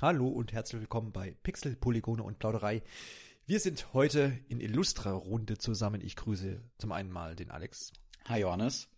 [0.00, 2.82] Hallo und herzlich willkommen bei Pixel, Polygone und Plauderei.
[3.46, 6.00] Wir sind heute in illustrer Runde zusammen.
[6.00, 7.92] Ich grüße zum einen mal den Alex.
[8.26, 8.88] Hi Johannes.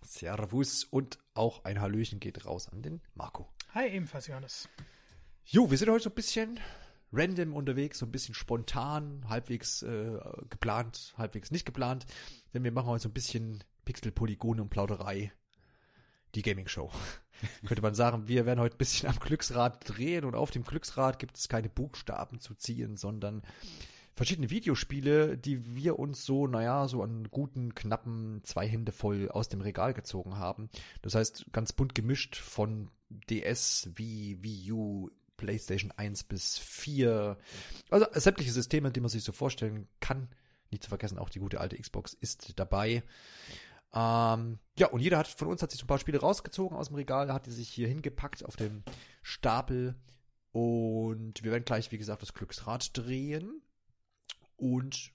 [0.00, 3.52] Servus und auch ein Hallöchen geht raus an den Marco.
[3.74, 4.68] Hi, ebenfalls Johannes.
[5.44, 6.60] Jo, wir sind heute so ein bisschen
[7.12, 10.18] random unterwegs, so ein bisschen spontan, halbwegs äh,
[10.48, 12.06] geplant, halbwegs nicht geplant.
[12.54, 15.32] Denn wir machen heute so ein bisschen Pixel, Polygone und Plauderei.
[16.34, 16.90] Die Gaming Show.
[17.66, 21.18] Könnte man sagen, wir werden heute ein bisschen am Glücksrad drehen und auf dem Glücksrad
[21.18, 23.42] gibt es keine Buchstaben zu ziehen, sondern
[24.14, 29.48] verschiedene Videospiele, die wir uns so, naja, so an guten, knappen zwei Hände voll aus
[29.48, 30.70] dem Regal gezogen haben.
[31.02, 32.90] Das heißt, ganz bunt gemischt von
[33.28, 35.10] DS, Wii, Wii U,
[35.42, 37.36] PlayStation 1 bis 4.
[37.90, 40.28] Also sämtliche Systeme, die man sich so vorstellen kann.
[40.70, 43.02] Nicht zu vergessen, auch die gute alte Xbox ist dabei.
[43.92, 46.88] Ähm, ja, und jeder hat von uns hat sich so ein paar Spiele rausgezogen aus
[46.88, 48.84] dem Regal, hat die sich hier hingepackt auf dem
[49.22, 49.96] Stapel.
[50.52, 53.62] Und wir werden gleich, wie gesagt, das Glücksrad drehen.
[54.56, 55.12] Und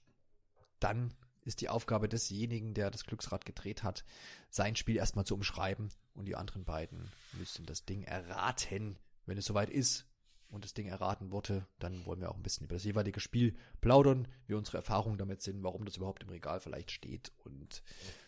[0.78, 1.14] dann
[1.44, 4.04] ist die Aufgabe desjenigen, der das Glücksrad gedreht hat,
[4.50, 5.88] sein Spiel erstmal zu umschreiben.
[6.12, 8.98] Und die anderen beiden müssen das Ding erraten.
[9.24, 10.07] Wenn es soweit ist
[10.50, 13.56] und das Ding erraten wurde, dann wollen wir auch ein bisschen über das jeweilige Spiel
[13.80, 17.82] plaudern, wie unsere Erfahrungen damit sind, warum das überhaupt im Regal vielleicht steht und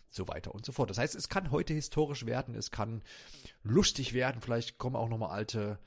[0.09, 0.91] so weiter und so fort.
[0.91, 3.03] Das heißt, es kann heute historisch werden, es kann
[3.63, 5.79] lustig werden, vielleicht kommen auch nochmal alte,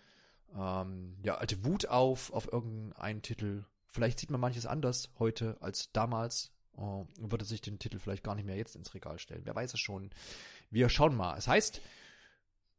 [0.56, 3.66] ähm, ja, alte Wut auf, auf irgendeinen Titel.
[3.90, 6.52] Vielleicht sieht man manches anders heute als damals.
[6.76, 9.44] Uh, würde sich den Titel vielleicht gar nicht mehr jetzt ins Regal stellen.
[9.44, 10.10] Wer weiß es schon.
[10.72, 11.38] Wir schauen mal.
[11.38, 11.82] Es heißt,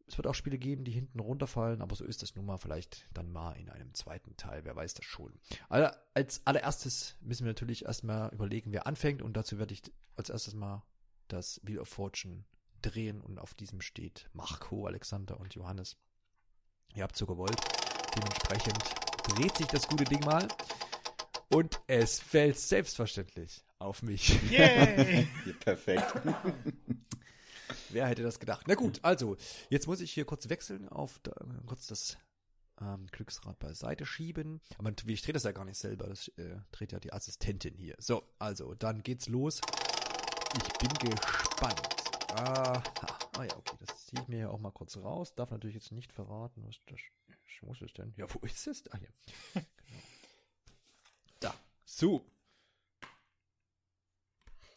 [0.07, 3.09] es wird auch Spiele geben, die hinten runterfallen, aber so ist das nun mal vielleicht
[3.15, 4.65] dann mal in einem zweiten Teil.
[4.65, 5.33] Wer weiß das schon.
[5.69, 9.83] Also als allererstes müssen wir natürlich erstmal überlegen, wer anfängt und dazu werde ich
[10.17, 10.83] als erstes mal
[11.29, 12.45] das Wheel of Fortune
[12.83, 15.97] drehen und auf diesem steht Marco, Alexander und Johannes.
[16.95, 17.59] Ihr habt so gewollt.
[18.15, 18.79] Dementsprechend
[19.29, 20.47] dreht sich das gute Ding mal
[21.49, 24.41] und es fällt selbstverständlich auf mich.
[24.51, 25.27] Yay!
[25.61, 26.13] Perfekt.
[27.91, 28.67] Wer hätte das gedacht?
[28.69, 29.37] Na gut, also,
[29.71, 31.33] jetzt muss ich hier kurz wechseln auf da,
[31.67, 32.17] kurz das
[32.81, 34.61] ähm, Glücksrad beiseite schieben.
[34.79, 37.97] Aber ich drehe das ja gar nicht selber, das äh, dreht ja die Assistentin hier.
[37.99, 39.61] So, also, dann geht's los.
[40.57, 41.87] Ich bin gespannt.
[42.37, 42.83] Ah,
[43.37, 45.35] ah ja, okay, das ziehe ich mir hier auch mal kurz raus.
[45.35, 47.01] Darf natürlich jetzt nicht verraten, was das
[47.65, 48.13] muss es denn?
[48.17, 48.85] Ja, wo ist es?
[48.93, 49.13] Ah, hier.
[49.55, 50.03] genau.
[51.41, 51.55] Da.
[51.85, 52.25] So.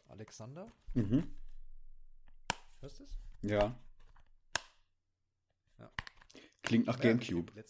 [0.07, 0.72] Alexander?
[0.94, 1.29] Mhm.
[2.80, 3.20] Hörst du es?
[3.42, 3.76] Ja.
[5.80, 5.92] Ja.
[6.62, 7.52] Klingt nach Gamecube.
[7.56, 7.64] Ja,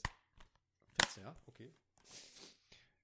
[1.16, 1.36] du, ja?
[1.48, 1.74] Okay.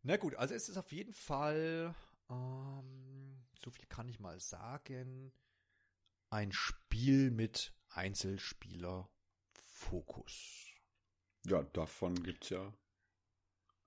[0.01, 1.95] Na gut, also es ist auf jeden Fall,
[2.29, 5.31] ähm, so viel kann ich mal sagen,
[6.29, 10.67] ein Spiel mit Einzelspieler-Fokus.
[11.45, 12.73] Ja, davon gibt's ja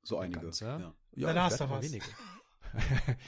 [0.03, 0.41] so einige.
[0.41, 0.65] Ganze?
[0.65, 0.95] Ja.
[1.13, 1.85] Ja, Dann hast du was.
[1.85, 2.05] wenige.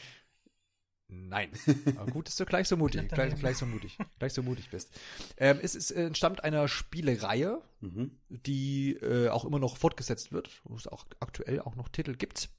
[1.10, 1.50] Nein.
[1.96, 4.90] Aber gut, dass du gleich so mutig, gleich, gleich so mutig, gleich so mutig bist.
[5.38, 8.10] Ähm, es ist, äh, entstammt einer Spielereihe, Mhm.
[8.28, 12.50] die äh, auch immer noch fortgesetzt wird, wo es auch aktuell auch noch Titel gibt.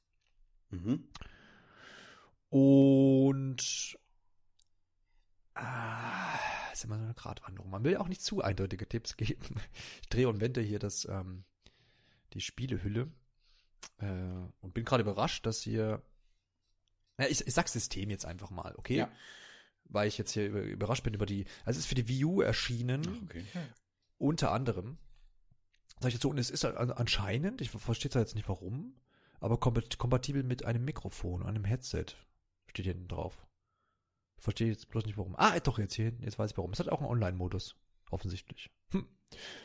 [0.71, 1.07] Mhm.
[2.49, 3.97] Und
[5.55, 6.39] ah,
[6.73, 7.69] ist immer so eine Gratwanderung.
[7.69, 9.55] Man will auch nicht zu eindeutige Tipps geben.
[10.01, 11.43] Ich drehe und wende hier das, ähm,
[12.33, 13.11] die Spielehülle
[13.97, 14.05] äh,
[14.61, 16.01] und bin gerade überrascht, dass hier.
[17.19, 18.97] Ja, ich, ich sag System jetzt einfach mal, okay?
[18.97, 19.11] Ja.
[19.85, 21.45] Weil ich jetzt hier über, überrascht bin über die.
[21.65, 23.01] Also es ist für die Wii U erschienen.
[23.07, 23.43] Ach, okay.
[24.17, 24.97] Unter anderem.
[25.99, 28.95] Sag ich jetzt so, und es ist an- anscheinend, ich verstehe jetzt nicht warum,
[29.39, 32.05] aber kompat- kompatibel mit einem Mikrofon, einem Headset.
[32.67, 33.45] Steht hier hinten drauf.
[34.37, 35.35] Ich verstehe jetzt bloß nicht warum.
[35.37, 36.71] Ah, doch, jetzt hier hinten, jetzt weiß ich warum.
[36.71, 37.75] Es hat auch einen Online-Modus.
[38.11, 38.69] Offensichtlich.
[38.91, 39.07] Hm.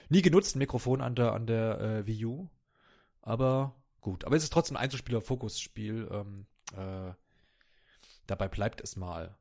[0.08, 2.48] Nie genutzt ein Mikrofon an der, an der äh, Wii U.
[3.22, 4.24] Aber gut.
[4.24, 6.08] Aber es ist trotzdem ein Einzelspieler-Fokusspiel.
[6.10, 6.46] Ähm,
[6.76, 7.12] äh,
[8.26, 9.36] dabei bleibt es mal.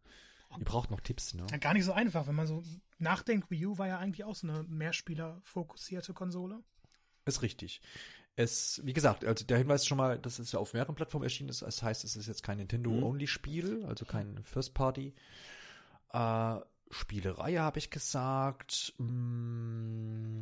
[0.57, 1.47] Ihr braucht noch Tipps, ne?
[1.49, 2.63] Ja, Gar nicht so einfach, wenn man so
[2.99, 3.49] nachdenkt.
[3.49, 6.59] Wii U war ja eigentlich auch so eine Mehrspieler-fokussierte Konsole.
[7.25, 7.81] Ist richtig.
[8.35, 11.49] Es, wie gesagt, also der Hinweis schon mal, dass es ja auf mehreren Plattformen erschienen
[11.49, 11.61] ist.
[11.61, 15.13] Das heißt, es ist jetzt kein Nintendo-Only-Spiel, also kein First-Party.
[16.11, 16.55] Äh,
[16.89, 18.93] Spielereihe habe ich gesagt.
[18.97, 20.41] Mm,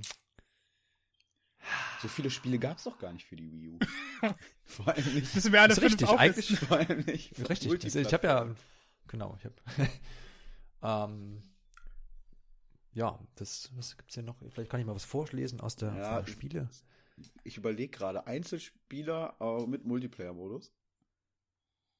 [2.02, 3.80] So viele Spiele gab's doch gar nicht für die Wii U.
[4.66, 5.36] Vor allem nicht.
[5.36, 7.36] Müssen wir alle ist fünf richtig, eigentlich Vor allem nicht.
[7.36, 7.84] für richtig.
[7.84, 8.56] Also ich habe ja,
[9.08, 11.44] genau, ich habe, ähm,
[12.94, 14.38] ja, das, was gibt's hier noch?
[14.50, 16.68] Vielleicht kann ich mal was vorlesen aus der, Ja, Spiele.
[17.44, 20.74] Ich überlege gerade, Einzelspieler äh, mit Multiplayer-Modus.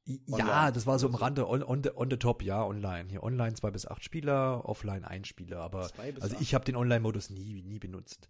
[0.06, 3.08] Ja, das war so am Also- Rande, on, on, the, on the top, ja, online.
[3.10, 5.60] Hier online zwei bis acht Spieler, offline ein Spieler.
[5.60, 6.42] Aber also acht.
[6.42, 8.28] ich habe den Online-Modus nie, nie benutzt.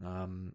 [0.00, 0.54] Ähm,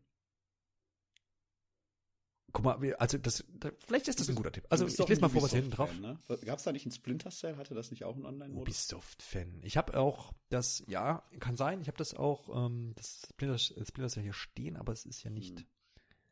[2.52, 4.66] guck mal, also das, da, vielleicht ist das ein guter Tipp.
[4.70, 5.94] Also ich lese ein mal vor, was hier hinten drauf.
[6.00, 6.20] Ne?
[6.46, 7.58] Gab es da nicht einen Splinter Cell?
[7.58, 8.68] Hatte das nicht auch einen Online-Modus?
[8.92, 9.62] Ubisoft-Fan.
[9.64, 14.10] Ich habe auch das, ja, kann sein, ich habe das auch, ähm, das Splinter, Splinter
[14.10, 15.66] Cell hier stehen, aber es ist ja nicht Hm.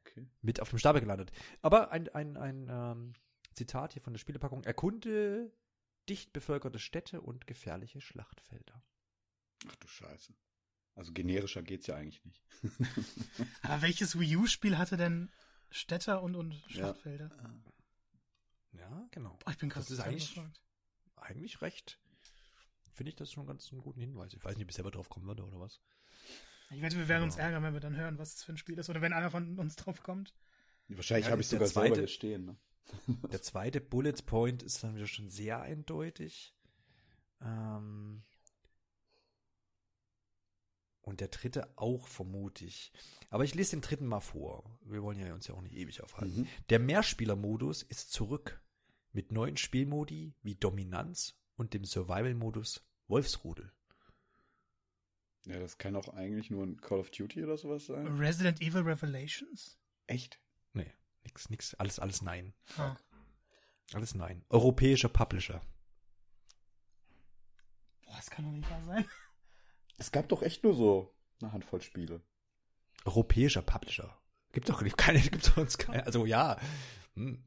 [0.05, 0.27] Okay.
[0.41, 1.31] mit auf dem Stapel gelandet.
[1.61, 3.13] Aber ein, ein, ein ähm,
[3.53, 4.63] Zitat hier von der Spielepackung.
[4.63, 5.51] Erkunde
[6.09, 8.81] dicht bevölkerte Städte und gefährliche Schlachtfelder.
[9.67, 10.33] Ach du Scheiße.
[10.97, 12.43] Also generischer geht's ja eigentlich nicht.
[13.61, 15.29] Aber welches Wii U-Spiel hatte denn
[15.69, 17.29] Städter und, und Schlachtfelder?
[18.73, 19.37] Ja, genau.
[19.43, 20.39] Boah, ich bin krass Das ist eigentlich,
[21.15, 21.99] eigentlich recht.
[22.93, 24.33] Finde ich das schon ganz einen guten Hinweis.
[24.33, 25.79] Ich weiß nicht, ob ich selber drauf kommen würde oder was.
[26.71, 27.43] Ich wette, wir werden uns Ja.
[27.43, 28.89] ärgern, wenn wir dann hören, was das für ein Spiel ist.
[28.89, 30.33] Oder wenn einer von uns drauf kommt.
[30.87, 32.45] Wahrscheinlich Ja, habe ich sogar selber zweite- hier stehen.
[32.45, 32.57] Ne?
[33.31, 36.55] Der zweite Bullet Point ist dann wieder schon sehr eindeutig.
[37.41, 38.23] Ähm
[41.07, 42.91] und der dritte auch vermutlich.
[43.29, 44.77] Aber ich lese den dritten mal vor.
[44.81, 46.41] Wir wollen ja uns ja auch nicht ewig aufhalten.
[46.41, 46.47] Mhm.
[46.69, 48.61] Der Mehrspieler-Modus ist zurück
[49.13, 53.71] mit neuen Spielmodi wie Dominanz und dem Survival-Modus Wolfsrudel.
[55.45, 58.05] Ja, das kann auch eigentlich nur ein Call of Duty oder sowas sein.
[58.17, 59.79] Resident Evil Revelations?
[60.07, 60.41] Echt?
[60.73, 60.91] Nee,
[61.23, 62.53] nix, nix, alles, alles nein.
[62.77, 62.97] Ah.
[63.93, 64.43] Alles nein.
[64.49, 65.61] Europäischer Publisher.
[68.05, 69.05] Boah, das kann doch nicht wahr sein.
[69.97, 72.21] Es gab doch echt nur so eine Handvoll Spiele.
[73.05, 74.17] Europäischer Publisher.
[74.51, 76.05] Gibt doch keine, gibt doch uns keine.
[76.05, 76.57] Also ja.
[77.15, 77.43] Hm.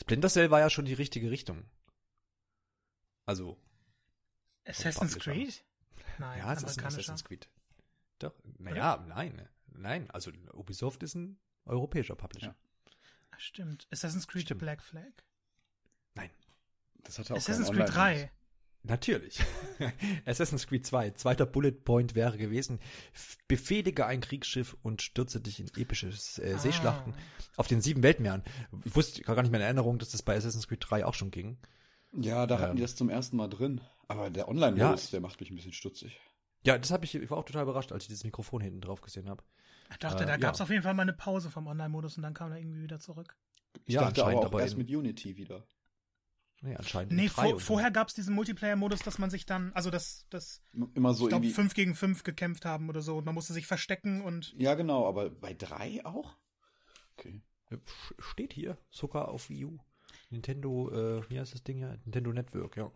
[0.00, 1.64] Splinter Cell war ja schon die richtige Richtung.
[3.24, 3.58] Also,
[4.64, 5.18] Assassin's.
[5.18, 5.64] Creed?
[6.18, 6.98] Nein, ja, es ist ein amerikanischer.
[6.98, 7.48] Assassin's Creed.
[8.18, 10.10] Doch, naja, nein, nein.
[10.10, 12.48] Also Ubisoft ist ein europäischer Publisher.
[12.48, 12.56] Ja.
[13.32, 13.86] Ach, stimmt.
[13.90, 14.60] Assassin's Creed Stimmt.
[14.60, 15.12] Black Flag?
[16.14, 16.30] Nein,
[17.02, 18.30] Das hatte auch Assassin's Creed 3.
[18.88, 19.40] Natürlich.
[20.26, 22.78] Assassin's Creed 2, zweiter Bullet Point wäre gewesen,
[23.48, 27.14] befehlige ein Kriegsschiff und stürze dich in epische äh, Seeschlachten
[27.56, 28.42] auf den sieben Weltmeeren.
[28.84, 31.30] Ich wusste gar nicht mehr in Erinnerung, dass das bei Assassin's Creed 3 auch schon
[31.30, 31.58] ging.
[32.12, 32.76] Ja, da hatten Ähm.
[32.76, 33.80] die das zum ersten Mal drin.
[34.08, 36.20] Aber der Online-Modus, der macht mich ein bisschen stutzig.
[36.64, 39.00] Ja, das habe ich, ich war auch total überrascht, als ich dieses Mikrofon hinten drauf
[39.00, 39.42] gesehen habe.
[39.90, 40.38] Ich dachte, Äh, da ja.
[40.38, 42.82] gab es auf jeden Fall mal eine Pause vom Online-Modus und dann kam er irgendwie
[42.82, 43.36] wieder zurück.
[43.84, 45.64] Ich Ja, dachte aber anscheinend, auch aber erst mit Unity wieder.
[46.66, 47.12] Nee, anscheinend.
[47.12, 50.62] in Nee, vor, vorher gab es diesen Multiplayer-Modus, dass man sich dann, also das, das
[50.94, 51.54] Immer so ich glaube, irgendwie.
[51.54, 55.06] 5 gegen 5 gekämpft haben oder so und man musste sich verstecken und Ja, genau,
[55.06, 56.36] aber bei drei auch?
[57.16, 57.40] Okay.
[58.18, 59.78] Steht hier, sogar auf Wii U.
[60.30, 61.94] Nintendo, äh, wie heißt das Ding ja?
[62.04, 62.90] Nintendo Network, ja.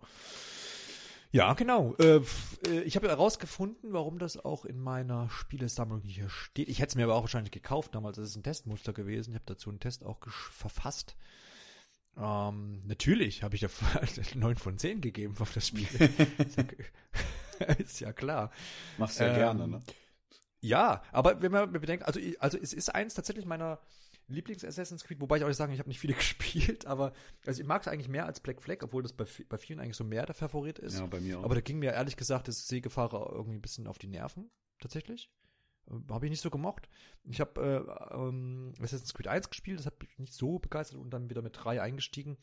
[1.32, 1.94] Ja, genau.
[1.99, 2.22] Äh,
[2.67, 6.69] äh, ich habe herausgefunden, warum das auch in meiner Spielesammlung hier steht.
[6.69, 8.17] Ich hätte es mir aber auch wahrscheinlich gekauft damals.
[8.17, 9.31] Das ist ein Testmuster gewesen.
[9.31, 11.17] Ich habe dazu einen Test auch verfasst.
[12.17, 13.69] Ähm, natürlich habe ich da
[14.35, 15.87] 9 von 10 gegeben auf das Spiel.
[17.79, 18.51] ist, ja, ja klar.
[18.99, 19.83] Machst ja Ähm, gerne, ne?
[20.61, 23.81] Ja, aber wenn man bedenkt, also, also es ist eins tatsächlich meiner
[24.29, 27.12] Lieblings-Assassin's Creed, wobei ich auch nicht sagen, ich habe nicht viele gespielt, aber
[27.47, 29.97] also ich mag es eigentlich mehr als Black Flag, obwohl das bei, bei vielen eigentlich
[29.97, 30.99] so mehr der Favorit ist.
[30.99, 31.45] Ja, bei mir auch.
[31.45, 35.31] aber da ging mir ehrlich gesagt das Seegefahrer irgendwie ein bisschen auf die Nerven, tatsächlich.
[35.88, 36.88] Äh, habe ich nicht so gemocht.
[37.25, 37.61] Ich habe
[38.12, 41.43] äh, ähm, Assassin's Creed 1 gespielt, das hat mich nicht so begeistert und dann wieder
[41.43, 42.37] mit 3 eingestiegen.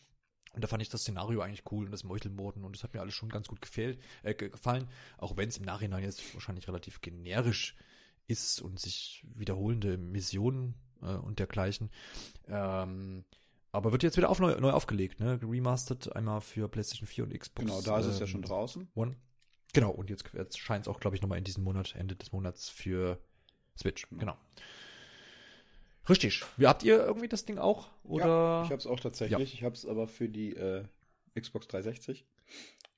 [0.53, 3.01] Und da fand ich das Szenario eigentlich cool und das Meuchelmorden und das hat mir
[3.01, 6.67] alles schon ganz gut gefällt, äh, ge- gefallen, auch wenn es im Nachhinein jetzt wahrscheinlich
[6.67, 7.75] relativ generisch
[8.27, 11.91] ist und sich wiederholende Missionen äh, und dergleichen.
[12.47, 13.23] Ähm,
[13.71, 15.39] aber wird jetzt wieder auf, neu, neu aufgelegt, ne?
[15.43, 17.65] Remastered einmal für PlayStation 4 und Xbox.
[17.67, 18.87] genau, da ist es ja ähm, schon draußen.
[18.95, 19.15] One.
[19.73, 22.31] Genau, und jetzt, jetzt scheint es auch, glaube ich, nochmal in diesem Monat, Ende des
[22.31, 23.19] Monats für
[23.77, 24.07] Switch.
[24.11, 24.37] Genau.
[26.09, 26.43] Richtig.
[26.55, 27.89] Wie habt ihr irgendwie das Ding auch?
[28.03, 28.25] Oder?
[28.25, 29.53] Ja, ich habe es auch tatsächlich.
[29.53, 30.85] Ich habe es aber für die äh,
[31.39, 32.25] Xbox 360.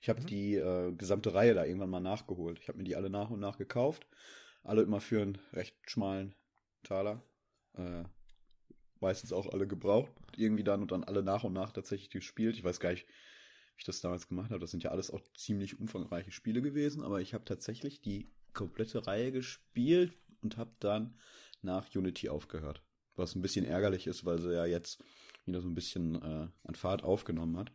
[0.02, 0.26] Ich habe Mhm.
[0.28, 2.60] die äh, gesamte Reihe da irgendwann mal nachgeholt.
[2.62, 4.06] Ich habe mir die alle nach und nach gekauft.
[4.64, 6.36] Alle immer für einen recht schmalen
[6.84, 7.24] Taler.
[7.76, 8.04] Äh,
[9.00, 10.12] meistens auch alle gebraucht.
[10.38, 12.56] Irgendwie dann und dann alle nach und nach tatsächlich gespielt.
[12.56, 13.08] Ich weiß gar nicht,
[13.80, 14.60] ich das damals gemacht habe.
[14.60, 17.02] Das sind ja alles auch ziemlich umfangreiche Spiele gewesen.
[17.02, 21.16] Aber ich habe tatsächlich die komplette Reihe gespielt und habe dann
[21.62, 22.84] nach Unity aufgehört.
[23.16, 25.04] Was ein bisschen ärgerlich ist, weil sie ja jetzt
[25.46, 27.72] wieder so ein bisschen äh, an Fahrt aufgenommen hat.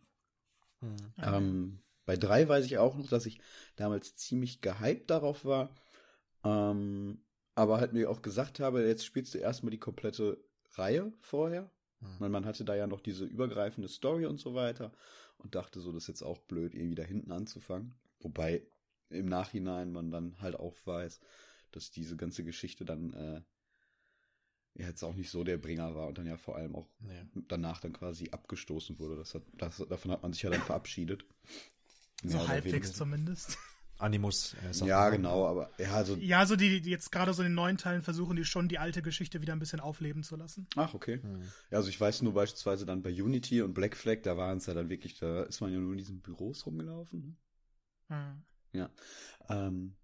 [0.80, 0.96] Hm.
[1.22, 3.40] Ähm, bei drei weiß ich auch noch, dass ich
[3.76, 5.74] damals ziemlich gehypt darauf war.
[6.44, 10.38] Ähm, aber halt mir auch gesagt habe, jetzt spielst du erstmal die komplette
[10.74, 11.70] Reihe vorher.
[12.00, 12.08] Hm.
[12.18, 14.92] Weil man hatte da ja noch diese übergreifende Story und so weiter.
[15.44, 17.94] Und dachte so, das ist jetzt auch blöd, irgendwie da hinten anzufangen.
[18.20, 18.62] Wobei
[19.10, 21.20] im Nachhinein man dann halt auch weiß,
[21.70, 23.42] dass diese ganze Geschichte dann äh,
[24.74, 27.24] ja jetzt auch nicht so der Bringer war und dann ja vor allem auch Nee.
[27.48, 29.16] danach dann quasi abgestoßen wurde.
[29.16, 31.26] Das hat, das, davon hat man sich ja dann verabschiedet.
[32.22, 33.58] So halbwegs zumindest.
[34.04, 34.54] Animus.
[34.54, 36.16] Äh, Ja, genau, aber ja, also.
[36.16, 38.78] Ja, so die, die jetzt gerade so in den neuen Teilen versuchen, die schon die
[38.78, 40.66] alte Geschichte wieder ein bisschen aufleben zu lassen.
[40.76, 41.20] Ach, okay.
[41.22, 41.42] Hm.
[41.70, 44.66] Ja, also ich weiß nur beispielsweise dann bei Unity und Black Flag, da waren es
[44.66, 47.36] ja dann wirklich, da ist man ja nur in diesen Büros rumgelaufen.
[48.08, 48.16] Ne?
[48.16, 48.44] Hm.
[49.48, 49.96] Ähm,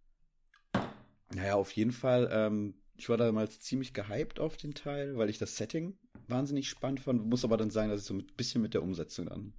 [1.34, 2.28] naja, auf jeden Fall.
[2.32, 7.00] Ähm, ich war damals ziemlich gehypt auf den Teil, weil ich das Setting wahnsinnig spannend
[7.00, 7.26] fand.
[7.26, 9.54] Muss aber dann sagen, dass ich so ein bisschen mit der Umsetzung dann.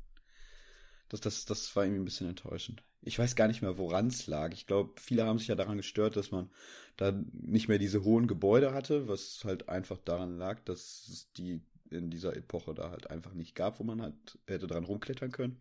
[1.12, 2.84] Das, das, das war irgendwie ein bisschen enttäuschend.
[3.02, 4.54] Ich weiß gar nicht mehr, woran es lag.
[4.54, 6.50] Ich glaube, viele haben sich ja daran gestört, dass man
[6.96, 11.60] da nicht mehr diese hohen Gebäude hatte, was halt einfach daran lag, dass es die
[11.90, 15.60] in dieser Epoche da halt einfach nicht gab, wo man halt hätte dran rumklettern können.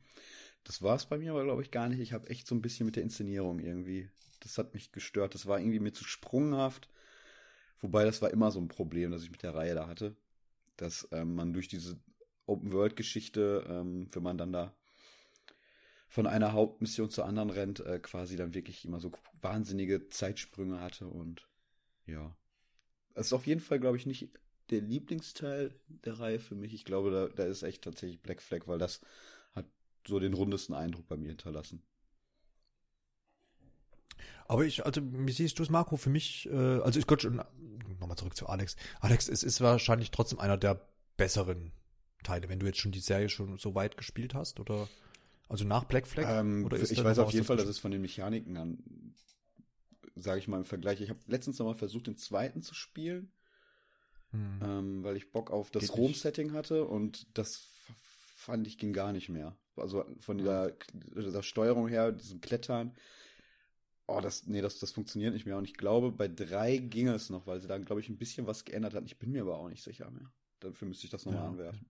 [0.62, 1.98] Das war es bei mir aber, glaube ich, gar nicht.
[1.98, 4.08] Ich habe echt so ein bisschen mit der Inszenierung irgendwie.
[4.38, 5.34] Das hat mich gestört.
[5.34, 6.88] Das war irgendwie mir zu sprunghaft.
[7.80, 10.14] Wobei das war immer so ein Problem, das ich mit der Reihe da hatte.
[10.76, 11.98] Dass ähm, man durch diese
[12.46, 14.72] Open-World-Geschichte, ähm, wenn man dann da
[16.10, 21.06] von einer Hauptmission zur anderen rennt, äh, quasi dann wirklich immer so wahnsinnige Zeitsprünge hatte
[21.06, 21.46] und
[22.04, 22.36] ja.
[23.14, 24.28] Es ist auf jeden Fall, glaube ich, nicht
[24.70, 26.74] der Lieblingsteil der Reihe für mich.
[26.74, 29.00] Ich glaube, da, da ist echt tatsächlich Black Flag, weil das
[29.54, 29.66] hat
[30.06, 31.80] so den rundesten Eindruck bei mir hinterlassen.
[34.46, 35.96] Aber ich, also, wie siehst du es, Marco?
[35.96, 37.40] Für mich, äh, also ich Gott schon,
[38.00, 38.74] nochmal zurück zu Alex.
[38.98, 41.70] Alex, es ist wahrscheinlich trotzdem einer der besseren
[42.24, 44.88] Teile, wenn du jetzt schon die Serie schon so weit gespielt hast, oder?
[45.50, 46.40] Also nach Black Flag?
[46.40, 48.78] Ähm, oder ich da weiß auf jeden Fall, dass es von den Mechaniken an,
[50.16, 53.32] sage ich mal im Vergleich, ich habe letztens noch mal versucht, den zweiten zu spielen,
[54.30, 54.58] Hm.
[54.62, 55.96] ähm, weil ich Bock auf das.
[55.96, 57.68] Rom-Setting hatte und das
[58.36, 59.56] fand ich ging gar nicht mehr.
[59.76, 62.94] Also von dieser, dieser Steuerung her, diesem Klettern,
[64.06, 65.56] oh, das, nee, das, das funktioniert nicht mehr.
[65.56, 68.46] Und ich glaube, bei drei ging es noch, weil sie da, glaube ich, ein bisschen
[68.46, 69.06] was geändert hatten.
[69.06, 70.30] Ich bin mir aber auch nicht sicher mehr.
[70.60, 71.86] Dafür müsste ich das nochmal Ja, anwerfen.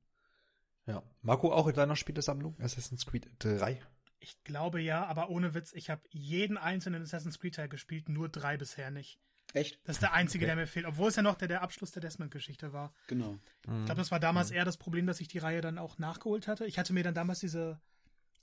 [0.86, 1.02] Ja.
[1.22, 2.56] Marco, auch in deiner Spielesammlung?
[2.60, 3.80] Assassin's Creed 3?
[4.18, 8.28] Ich glaube ja, aber ohne Witz, ich habe jeden einzelnen Assassin's Creed Teil gespielt, nur
[8.28, 9.18] drei bisher nicht.
[9.52, 9.80] Echt?
[9.84, 10.54] Das ist der einzige, Okay.
[10.54, 12.92] der mir fehlt, obwohl es ja noch der, der Abschluss der Desmond-Geschichte war.
[13.08, 13.38] Genau.
[13.62, 16.46] Ich glaube, das war damals eher das Problem, dass ich die Reihe dann auch nachgeholt
[16.46, 16.66] hatte.
[16.66, 17.80] Ich hatte mir dann damals diese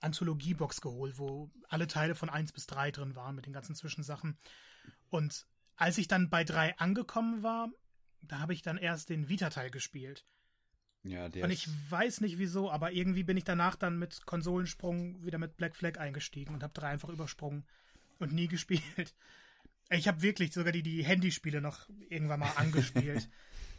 [0.01, 4.37] Anthologie-Box geholt, wo alle Teile von 1 bis 3 drin waren mit den ganzen Zwischensachen.
[5.09, 7.69] Und als ich dann bei 3 angekommen war,
[8.21, 10.25] da habe ich dann erst den Vita-Teil gespielt.
[11.03, 14.25] Ja, der Und ist- ich weiß nicht wieso, aber irgendwie bin ich danach dann mit
[14.25, 17.65] Konsolensprung wieder mit Black Flag eingestiegen und habe 3 einfach übersprungen
[18.19, 19.13] und nie gespielt.
[19.89, 23.29] Ich habe wirklich sogar die, die Handyspiele noch irgendwann mal angespielt.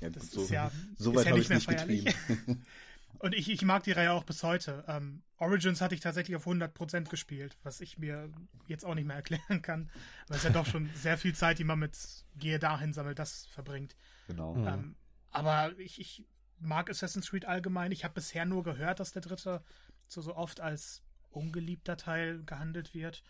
[0.01, 2.05] ja, Das so, ist ja, so ist weit ja habe nicht ich mehr nicht feierlich.
[2.27, 2.65] getrieben.
[3.21, 4.85] Und ich, ich mag die Reihe auch bis heute.
[4.87, 8.31] Ähm, Origins hatte ich tatsächlich auf 100% gespielt, was ich mir
[8.69, 9.91] jetzt auch nicht mehr erklären kann.
[10.29, 11.97] Weil es ja doch schon sehr viel Zeit, die man mit
[12.37, 13.97] Gehe dahin, sammel das verbringt.
[14.29, 14.55] genau.
[14.55, 14.67] Mhm.
[14.69, 14.97] Ähm,
[15.31, 16.25] aber ich, ich
[16.61, 17.93] mag Assassin's Creed allgemein.
[17.93, 19.63] Ich habe bisher nur gehört, dass der dritte
[20.07, 23.23] so, so oft als ungeliebter Teil gehandelt wird.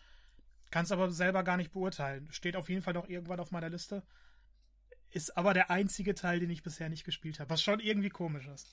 [0.70, 2.28] Kann es aber selber gar nicht beurteilen.
[2.30, 4.02] Steht auf jeden Fall noch irgendwann auf meiner Liste.
[5.10, 7.50] Ist aber der einzige Teil, den ich bisher nicht gespielt habe.
[7.50, 8.66] Was schon irgendwie komisch ist.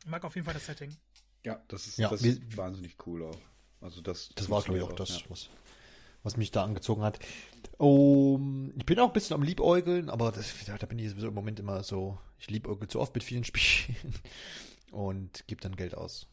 [0.00, 0.96] Ich mag auf jeden Fall das Setting.
[1.44, 3.38] Ja, das ist, Ja, das ist wahnsinnig cool auch.
[3.80, 5.50] Also das, Das war, glaube ich, auch das, was,
[6.22, 7.18] was mich da angezogen hat.
[7.78, 11.34] Um, ich bin auch ein bisschen am Liebäugeln, aber das, da bin ich sowieso im
[11.34, 14.14] Moment immer so, ich liebäugel zu oft mit vielen Spielen
[14.90, 16.28] und gebe dann Geld aus.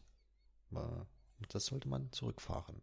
[1.49, 2.81] Das sollte man zurückfahren.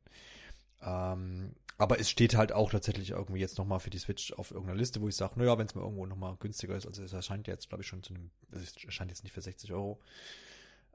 [0.82, 4.78] Ähm, aber es steht halt auch tatsächlich irgendwie jetzt nochmal für die Switch auf irgendeiner
[4.78, 7.46] Liste, wo ich sage, naja, wenn es mal irgendwo nochmal günstiger ist, also es erscheint
[7.46, 10.00] jetzt, glaube ich, schon zu einem, es erscheint jetzt nicht für 60 Euro,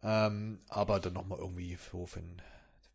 [0.01, 2.41] ähm, aber dann nochmal irgendwie für, für einen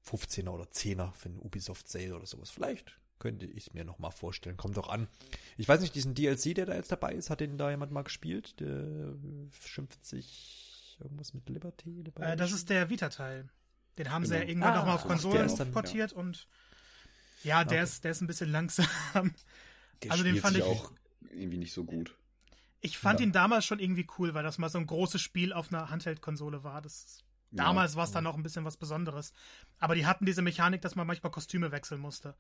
[0.05, 2.51] 15er oder 10er für einen Ubisoft Sale oder sowas.
[2.51, 4.57] Vielleicht könnte ich mir noch mal vorstellen.
[4.57, 5.09] Kommt doch an.
[5.57, 8.03] Ich weiß nicht, diesen DLC, der da jetzt dabei ist, hat den da jemand mal
[8.03, 8.59] gespielt?
[8.61, 9.15] Der
[9.65, 12.05] schimpft sich irgendwas mit Liberty?
[12.21, 13.49] Äh, das ist der Vita-Teil.
[13.99, 14.51] Den haben sie ja Genau.
[14.51, 15.03] irgendwann Ah, nochmal auf
[15.57, 16.47] dann- portiert und
[17.43, 17.85] ja, der, Okay.
[17.85, 18.87] ist, der ist ein bisschen langsam.
[20.03, 20.93] Der Also den fand ich- auch
[21.31, 22.15] irgendwie nicht so gut.
[22.83, 23.27] Ich fand Ja.
[23.27, 26.63] ihn damals schon irgendwie cool, weil das mal so ein großes Spiel auf einer Handheld-Konsole
[26.65, 26.83] war.
[26.83, 27.65] Das, Ja.
[27.65, 29.33] damals war es dann noch ein bisschen was Besonderes.
[29.79, 32.35] Aber die hatten diese Mechanik, dass man manchmal Kostüme wechseln musste.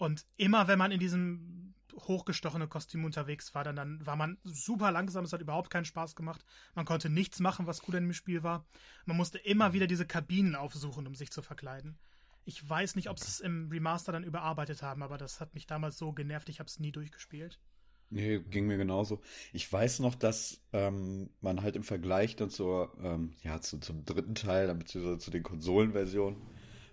[0.00, 4.90] Und immer wenn man in diesem hochgestochenen Kostüm unterwegs war, dann, dann war man super
[4.90, 6.42] langsam, es hat überhaupt keinen Spaß gemacht.
[6.74, 8.64] Man konnte nichts machen, was cool in dem Spiel war.
[9.04, 11.98] Man musste immer wieder diese Kabinen aufsuchen, um sich zu verkleiden.
[12.46, 15.66] Ich weiß nicht, ob sie es im Remaster dann überarbeitet haben, aber das hat mich
[15.66, 17.60] damals so genervt, ich habe es nie durchgespielt.
[18.08, 19.20] Nee, ging mir genauso.
[19.52, 24.06] Ich weiß noch, dass ähm, man halt im Vergleich dann zur, ähm, ja, zu, zum
[24.06, 26.40] dritten Teil, beziehungsweise zu den Konsolenversionen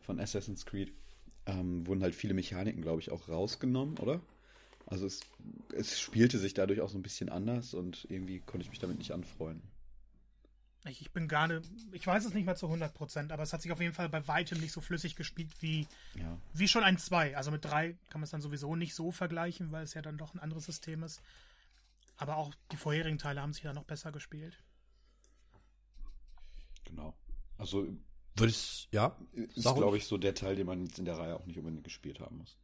[0.02, 0.94] von Assassin's Creed,
[1.48, 4.22] ähm, wurden halt viele Mechaniken, glaube ich, auch rausgenommen, oder?
[4.86, 5.22] Also es,
[5.76, 8.98] es spielte sich dadurch auch so ein bisschen anders und irgendwie konnte ich mich damit
[9.00, 9.68] nicht anfreunden.
[10.86, 13.62] Ich, ich bin nicht, ich weiß es nicht mehr zu 100 Prozent, aber es hat
[13.62, 16.38] sich auf jeden Fall bei weitem nicht so flüssig gespielt wie, Ja.
[16.54, 17.36] wie schon ein 2.
[17.36, 20.18] Also mit 3 kann man es dann sowieso nicht so vergleichen, weil es ja dann
[20.18, 21.22] doch ein anderes System ist.
[22.16, 24.58] Aber auch die vorherigen Teile haben sich da noch besser gespielt.
[26.86, 27.14] Genau.
[27.58, 27.88] Also
[28.38, 29.18] Würde ich, ja.
[29.34, 31.84] ist, glaube ich, so der Teil, den man jetzt in der Reihe auch nicht unbedingt
[31.84, 32.58] gespielt haben muss.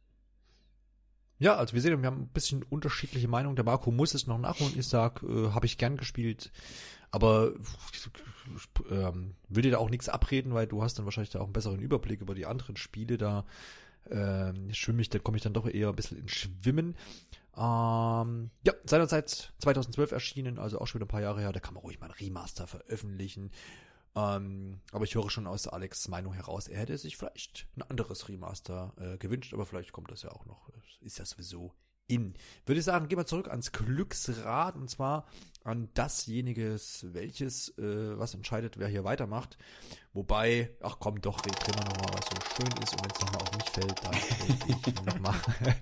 [1.38, 3.56] Ja, also wir sehen, wir haben ein bisschen unterschiedliche Meinungen.
[3.56, 4.78] Der Marco muss es noch nachholen.
[4.78, 6.52] Ich sag, äh, habe ich gern gespielt.
[7.10, 7.52] Aber
[9.48, 11.80] will dir da auch nichts abreden, weil du hast dann wahrscheinlich da auch einen besseren
[11.80, 13.18] Überblick über die anderen Spiele.
[13.18, 13.44] Da
[14.10, 16.96] ähm, schwimme ich, da komme ich dann doch eher ein bisschen ins Schwimmen.
[17.56, 21.52] Ähm, ja, seinerzeit 2012 erschienen, also auch schon wieder ein paar Jahre her.
[21.52, 23.50] Da kann man ruhig mal ein Remaster veröffentlichen.
[24.16, 28.28] Ähm, aber ich höre schon aus Alex Meinung heraus, er hätte sich vielleicht ein anderes
[28.28, 30.70] Remaster äh, gewünscht, aber vielleicht kommt das ja auch noch.
[31.00, 31.72] Ist ja sowieso
[32.06, 32.34] in.
[32.66, 35.26] Würde ich sagen, gehen wir zurück ans Glücksrad und zwar
[35.64, 39.56] an dasjeniges, welches, äh, was entscheidet, wer hier weitermacht.
[40.12, 43.42] Wobei, ach komm, doch, drehen wir nochmal, was so schön ist und wenn es nochmal
[43.42, 45.34] auf mich fällt, dann drehe ich nochmal.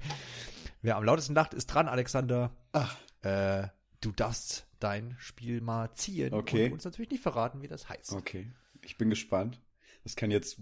[0.82, 2.50] wer am lautesten lacht, ist dran, Alexander.
[2.72, 3.68] Ach, Äh,
[4.02, 6.66] du darfst dein Spiel mal ziehen Okay.
[6.66, 8.12] und uns natürlich nicht verraten, wie das heißt.
[8.12, 8.52] okay.
[8.84, 9.60] Ich bin gespannt.
[10.04, 10.58] Das kann jetzt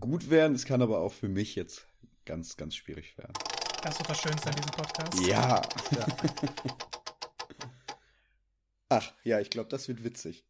[0.00, 1.86] gut werden, es kann aber auch für mich jetzt
[2.24, 3.32] ganz, ganz schwierig werden.
[3.82, 5.20] Das wird das Schönste an diesem Podcast.
[5.26, 5.62] Ja.
[8.88, 10.46] Ach, ja, ich glaube, das wird witzig.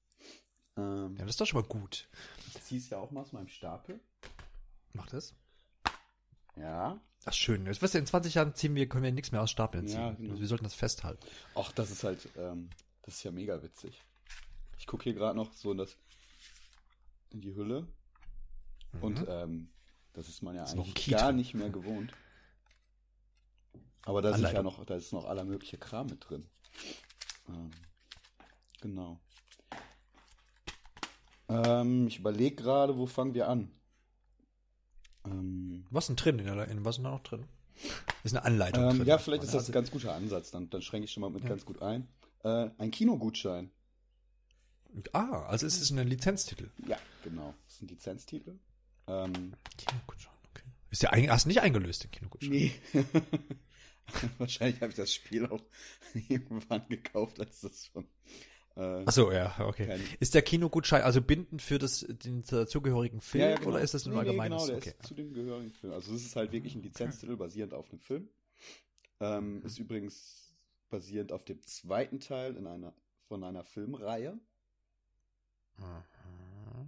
[0.76, 2.08] Ähm, Ja, das ist doch schon mal gut.
[2.54, 4.00] ich ziehe es ja auch mal aus meinem Stapel.
[4.92, 5.34] Mach das.
[6.56, 7.00] Ja.
[7.24, 7.66] Ach, schön.
[7.66, 9.98] Jetzt wirst du in 20 Jahren ziehen wir, können wir nichts mehr aus Stapeln ziehen.
[10.00, 10.30] Ja, genau.
[10.30, 11.26] also wir sollten das festhalten.
[11.54, 12.70] Ach, das ist halt, ähm,
[13.02, 14.02] das ist ja mega witzig.
[14.78, 15.96] Ich gucke hier gerade noch so in das,
[17.30, 17.86] in die Hülle.
[19.00, 19.26] Und Mhm.
[19.28, 19.68] ähm,
[20.14, 22.12] das ist man ja Ist eigentlich gar nicht mehr gewohnt.
[24.02, 26.48] Aber da ist ja noch, da ist noch aller mögliche Kram mit drin.
[27.48, 27.70] Ähm,
[28.80, 29.20] genau.
[31.48, 33.70] Ähm, ich überlege gerade, wo fangen wir an?
[35.30, 36.38] Ähm, Was ist denn drin?
[36.38, 37.44] In der, in, was ist denn da noch drin?
[38.24, 39.06] Ist eine Anleitung ähm, drin.
[39.06, 40.50] ja, vielleicht ist das Also- ein ganz guter Ansatz.
[40.50, 41.48] Dann, dann schränke ich schon mal mit Ja.
[41.50, 42.08] ganz gut ein.
[42.44, 43.70] Äh, ein Kinogutschein.
[45.12, 46.70] Ah, also es ist ein Lizenztitel.
[46.86, 47.54] Ja, genau.
[47.66, 48.58] Das ist ein Lizenztitel.
[49.06, 50.62] Ähm, Kinogutschein, okay.
[50.90, 52.50] Ist der hast du nicht eingelöst, den Kinogutschein?
[52.50, 52.72] nee.
[54.38, 55.62] Wahrscheinlich habe ich das Spiel auch
[56.28, 58.06] irgendwann gekauft, als das schon.
[58.78, 59.86] Äh, Ach so, ja, okay.
[59.86, 63.70] Kein- Ist der Kinogutschein also bindend für das, den dazugehörigen Film ja, ja, genau.
[63.70, 64.62] oder ist das ein Nee, nee, allgemeines?
[64.62, 64.90] genau, der okay.
[64.90, 65.92] ist zu dem gehörigen Film.
[65.92, 68.28] Also es ist halt wirklich ein Lizenztitel basierend auf einem Film.
[69.20, 70.54] Ähm, ist übrigens
[70.90, 72.94] basierend auf dem zweiten Teil in einer
[73.26, 74.38] von einer Filmreihe.
[75.78, 76.04] Aha.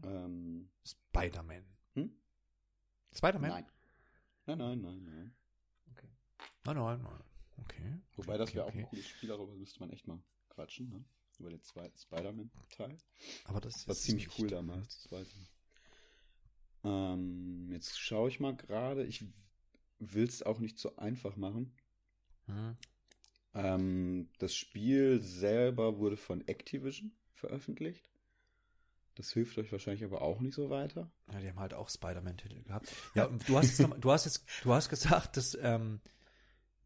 [0.04, 1.64] Ähm, Spider-Man.
[1.94, 2.12] Hm?
[3.16, 3.50] Spider-Man?
[3.50, 3.66] nein.
[4.46, 5.34] Nein, nein, nein, nein.
[6.64, 7.20] Nein, nein, nein.
[7.64, 7.98] Okay.
[8.16, 8.78] Wobei okay, das okay, wäre auch okay.
[8.80, 10.18] ein cooles Spiel, darüber müsste man echt mal
[10.50, 11.04] quatschen, ne?
[11.40, 12.96] Über den zweiten Spider-Man-Teil.
[13.44, 15.52] Aber das Das war ziemlich cool damals, das weiß ich nicht.
[16.84, 19.04] Ähm, jetzt schaue ich mal gerade.
[19.06, 19.24] Ich
[19.98, 21.72] will es auch nicht so einfach machen.
[22.46, 22.76] Hm.
[23.54, 28.10] Ähm, das Spiel selber wurde von Activision veröffentlicht.
[29.14, 31.10] Das hilft euch wahrscheinlich aber auch nicht so weiter.
[31.32, 32.88] Ja, die haben halt auch Spider-Man-Titel gehabt.
[33.14, 36.00] Ja, du hast jetzt du hast jetzt, du hast gesagt, dass, ähm,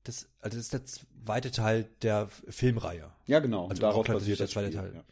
[0.05, 3.13] das, also das ist der zweite Teil der Filmreihe.
[3.27, 3.69] Ja, genau.
[3.69, 4.71] Also darauf basiert der Spiel.
[4.71, 4.95] zweite Teil.
[4.95, 5.05] Ja.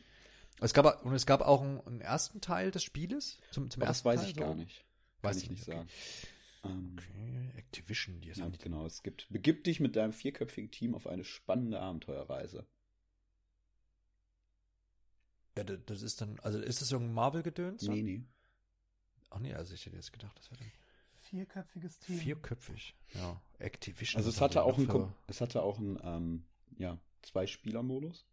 [0.60, 3.88] Es gab, und es gab auch einen, einen ersten Teil des Spieles, zum, zum Aber
[3.88, 4.40] das ersten weiß ich so?
[4.40, 4.84] gar nicht.
[5.22, 5.88] Weiß Kann ich ich nicht nicht, sagen.
[6.64, 8.86] Ähm, Okay, Activision, die ja, halt, genau.
[8.86, 12.66] Es gibt, begib dich mit deinem vierköpfigen Team auf eine spannende Abenteuerreise.
[15.56, 17.82] ja, das ist dann, also ist das so ein Marvel-Gedöns?
[17.82, 18.24] Nee, nee.
[19.30, 20.72] Ach nee, also ich hätte jetzt gedacht, das wäre dann
[21.32, 22.18] Vierköpfiges Team.
[22.18, 22.94] vierköpfig.
[23.14, 24.18] Ja, Activision.
[24.18, 26.44] Also es hatte auch für- es hatte auch einen, ähm,
[26.76, 28.26] ja, Zwei-Spieler-Modus.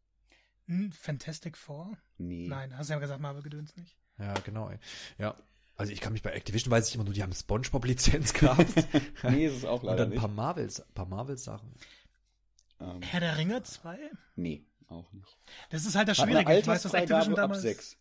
[0.68, 1.98] Hm, Fantastic Four?
[2.18, 2.48] Nee.
[2.48, 3.96] Nein, hast du ja gesagt, Marvel Gedöns nicht.
[4.18, 4.70] Ja, genau.
[5.18, 5.36] Ja,
[5.78, 8.68] also ich kann mich bei Activision weiß ich immer nur, die haben Spongebob-Lizenz gehabt.
[9.24, 10.20] Nee, ist es auch Und leider dann ein nicht.
[10.20, 11.74] paar Marvels, paar Marvel-Sachen.
[12.82, 13.98] Ähm, Herr der Ringe 2?
[14.36, 15.38] nee, auch nicht.
[15.70, 16.42] Das ist halt das Schwierige.
[16.42, 17.62] Ich weiß, Altersfreigabe Activision ab damals.
[17.62, 17.98] 6.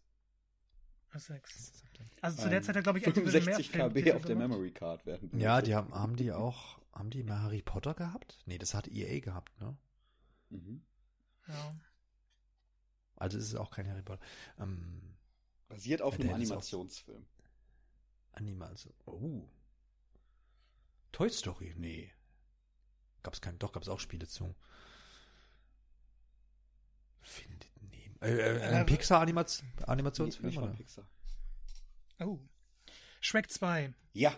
[1.12, 1.72] Ab 6.
[2.20, 4.50] Also zu der Zeit hat, glaube ich, Activision mehr 65 Filmtitel KB auf der gemacht.
[4.50, 5.38] Memory Card werden.
[5.38, 8.38] Ja, die haben, haben die auch, haben die mal Harry Potter gehabt?
[8.46, 9.76] Nee, das hat EA gehabt, ne?
[10.50, 10.82] Mhm.
[11.46, 11.74] Ja.
[13.16, 14.22] Also ist es auch kein Harry Potter.
[14.58, 15.16] Ähm,
[15.68, 17.26] Basiert auf Ja, einem ist Animationsfilm.
[18.32, 19.48] Anime, also, oh.
[21.12, 21.74] Toy Story?
[21.76, 22.12] Nee.
[23.22, 24.54] Gab's kein, doch, gab's auch Spiele zu.
[27.22, 28.16] Findet neben.
[28.22, 30.68] Äh, äh, ein Ja, Pixar-Animationsfilm, nicht oder?
[30.68, 31.04] von Pixar.
[32.20, 32.38] Oh.
[33.20, 33.92] Shrek 2.
[34.12, 34.34] Ja,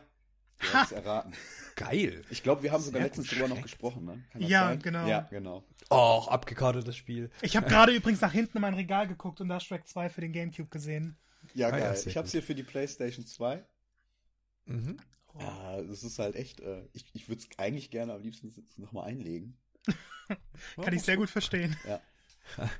[0.58, 1.32] Du hast es erraten.
[1.74, 2.22] Geil.
[2.28, 4.22] Ich glaube, wir haben sogar Sehr letztens drüber noch gesprochen, ne?
[4.38, 4.80] Ja, sein?
[4.82, 5.06] genau.
[5.06, 5.64] Ja, genau.
[5.88, 7.30] Oh, abgekartetes Spiel.
[7.40, 10.20] Ich habe gerade übrigens nach hinten in mein Regal geguckt und da Shrek 2 für
[10.20, 11.16] den Gamecube gesehen.
[11.54, 12.02] Ja, Ah, ja, geil.
[12.06, 12.32] ich hab's gut.
[12.32, 13.64] hier für die PlayStation 2.
[14.66, 14.98] Mhm.
[15.38, 19.08] Ja, das ist halt echt, äh, ich, ich würde es eigentlich gerne am liebsten nochmal
[19.08, 19.56] einlegen.
[20.76, 21.74] Kann ich sehr gut verstehen.
[21.88, 22.00] Ja.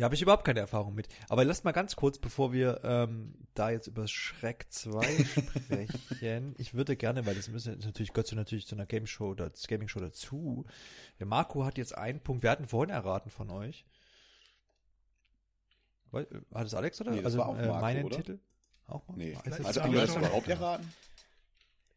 [0.00, 1.08] Ja, habe ich überhaupt keine Erfahrung mit.
[1.28, 5.24] Aber lasst mal ganz kurz, bevor wir ähm, da jetzt über Shrek 2
[5.66, 6.54] sprechen.
[6.56, 9.52] Ich würde gerne, weil das müssen natürlich gehört zu natürlich zu einer Game Show oder
[9.68, 10.64] Gaming Show dazu.
[11.18, 12.42] Der Marco hat jetzt einen Punkt.
[12.42, 13.84] Wir hatten vorhin erraten von euch.
[16.14, 17.10] Äh, Hat es Alex oder?
[17.10, 18.16] Nee, also äh, Marco, meinen oder?
[18.16, 18.38] Titel?
[18.86, 19.18] Auch mal?
[19.18, 19.32] Nee.
[19.32, 20.90] Ist Also, ist haben wir das überhaupt erraten?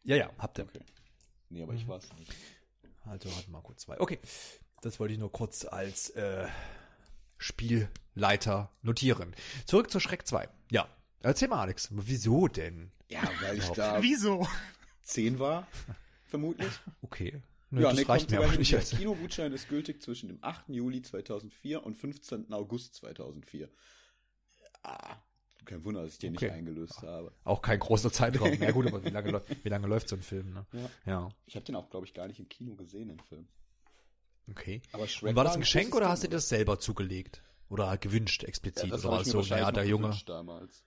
[0.04, 0.66] Ja, ja, habt ihr.
[0.66, 0.82] Okay.
[1.50, 1.92] Nee, aber ich Mhm.
[1.92, 2.34] weiß nicht.
[3.06, 3.98] Also hat Marco zwei.
[3.98, 4.20] Okay,
[4.82, 6.48] das wollte ich nur kurz als äh,
[7.38, 9.36] Spielleiter notieren.
[9.66, 10.48] Zurück zu Schreck 2.
[10.72, 10.88] Ja,
[11.22, 11.90] erzähl mal, Alex.
[11.92, 12.92] Wieso denn?
[13.10, 14.48] Ja, weil ich da Wieso?
[15.04, 15.68] 10 war,
[16.28, 16.72] vermutlich.
[17.02, 17.42] Okay.
[17.70, 18.72] Nö, ja, das nee, reicht mir aber nicht.
[18.72, 20.70] Der als- Kinogutschein ist gültig zwischen dem 8.
[20.70, 22.54] Juli 2004 und 15.
[22.54, 23.68] August 2004.
[24.84, 25.16] Ah,
[25.66, 26.46] kein Wunder, dass ich den Okay.
[26.46, 27.32] nicht eingelöst habe.
[27.44, 28.52] Auch kein großer Zeitraum.
[28.62, 30.54] Ja gut, aber wie lange, wie lange läuft so ein Film?
[30.54, 30.66] Ne?
[30.74, 30.90] Ja.
[31.06, 33.48] Ja, Ich habe den auch, glaube ich, gar nicht im Kino gesehen, den Film.
[34.50, 34.82] Okay.
[34.92, 37.44] Aber Shrek Und war das ein Geschenk oder hast du dir das selber zugelegt?
[37.70, 38.86] Oder gewünscht explizit?
[38.86, 40.16] Ja, das oder war es so, naja, der Junge.
[40.26, 40.84] damals.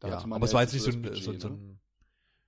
[0.00, 1.54] Da Ja, aber es war jetzt nicht so ein, das so, Budget, so ne?
[1.54, 1.80] ein,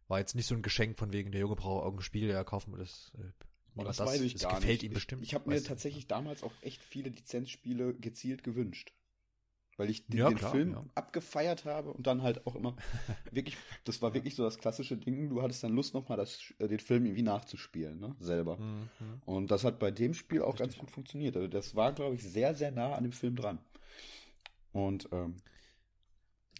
[0.09, 2.73] war jetzt nicht so ein Geschenk von wegen, der Junge braucht irgendein Spiel, ja, kaufen
[2.73, 3.13] wir das.
[3.17, 3.31] Äh,
[3.77, 4.91] oder das, weiß ich das gar gefällt nicht.
[4.91, 5.23] ihm bestimmt.
[5.23, 8.93] Ich, ich habe mir tatsächlich damals auch echt viele Lizenzspiele gezielt gewünscht.
[9.77, 10.85] Weil ich den, Ja, den klar, Film ja.
[10.95, 12.77] abgefeiert habe und dann halt auch immer
[13.33, 16.69] wirklich, das war wirklich so das klassische Ding, du hattest dann Lust nochmal das, äh,
[16.69, 18.57] den Film irgendwie nachzuspielen, ne, selber.
[18.59, 18.89] Mhm.
[19.25, 20.81] Und das hat bei dem Spiel auch ganz Richtig.
[20.81, 21.37] gut funktioniert.
[21.37, 23.59] Also das war, glaube ich, sehr, sehr nah an dem Film dran.
[24.73, 25.37] Und ähm,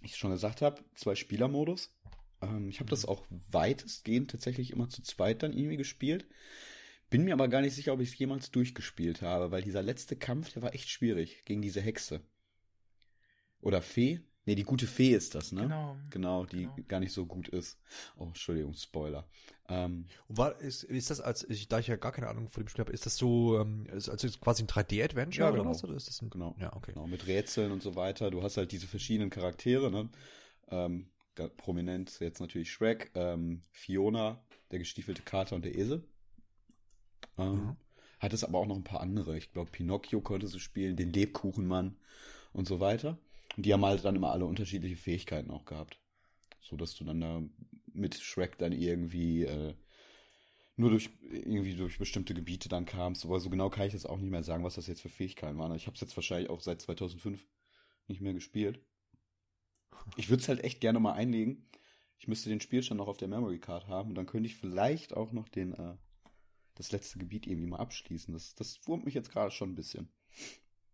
[0.03, 1.95] ich schon gesagt habe, zwei Spielermodus.
[2.43, 6.27] Ähm, ich habe das auch weitestgehend tatsächlich immer zu zweit dann irgendwie gespielt.
[7.11, 10.17] Bin mir aber gar nicht sicher, ob ich es jemals durchgespielt habe, weil dieser letzte
[10.17, 12.23] Kampf, der war echt schwierig gegen diese Hexe.
[13.65, 14.21] Oder Fee?
[14.47, 15.63] Nee, die gute Fee ist das, ne?
[15.63, 15.97] Genau.
[16.11, 16.77] Genau, die Genau.
[16.87, 17.79] gar nicht so gut ist.
[18.19, 19.27] Oh, Entschuldigung, Spoiler.
[19.69, 22.63] Ähm, Und war, ist, ist das als, ich, da ich ja gar keine Ahnung von
[22.63, 25.63] dem Spiel habe, ist das so, ähm, ist, also ist quasi ein 3D-Adventure Ja, oder
[25.63, 25.71] genau.
[25.75, 25.83] was?
[25.83, 26.55] Oder ist das ein, Genau.
[26.61, 26.93] Ja, okay.
[26.93, 28.31] Genau, mit Rätseln und so weiter.
[28.31, 30.11] Du hast halt diese verschiedenen Charaktere, ne?
[30.69, 31.09] Ähm,
[31.57, 36.05] prominent jetzt natürlich Shrek, ähm, Fiona, der gestiefelte Kater und der Esel.
[37.39, 37.77] Ähm, Mhm.
[38.21, 39.37] Hat es aber auch noch ein paar andere.
[39.37, 41.97] Ich glaube, Pinocchio konnte sie spielen, den Lebkuchenmann
[42.53, 43.19] und so weiter.
[43.57, 45.99] Die haben halt dann immer alle unterschiedliche Fähigkeiten auch gehabt.
[46.61, 47.43] So dass du dann da
[47.93, 49.75] mit Shrek dann irgendwie äh,
[50.77, 53.25] nur durch irgendwie durch bestimmte Gebiete dann kamst.
[53.25, 55.59] Aber so genau kann ich das auch nicht mehr sagen, was das jetzt für Fähigkeiten
[55.59, 55.75] waren.
[55.75, 57.47] Ich habe es jetzt wahrscheinlich auch seit 2005
[58.09, 58.81] nicht mehr gespielt.
[60.17, 61.69] Ich würde es halt echt gerne mal einlegen.
[62.19, 65.15] Ich müsste den Spielstand noch auf der Memory Card haben und dann könnte ich vielleicht
[65.17, 65.97] auch noch den äh,
[66.75, 68.33] das letzte Gebiet irgendwie mal abschließen.
[68.35, 70.09] Das, das wurmt mich jetzt gerade schon ein bisschen.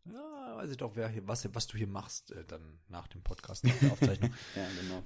[0.06, 3.22] Ja, weiß ich doch, wer hier, was, was du hier machst, äh, dann nach dem
[3.22, 4.32] Podcast, nach der Aufzeichnung.
[4.56, 5.02] Ja, genau.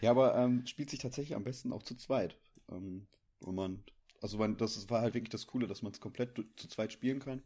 [0.00, 2.36] ja, aber ähm, spielt sich tatsächlich am besten auch zu zweit.
[2.70, 3.06] Ähm,
[3.40, 3.84] wo man,
[4.20, 7.20] also man, das war halt wirklich das Coole, dass man es komplett zu zweit spielen
[7.20, 7.42] kann.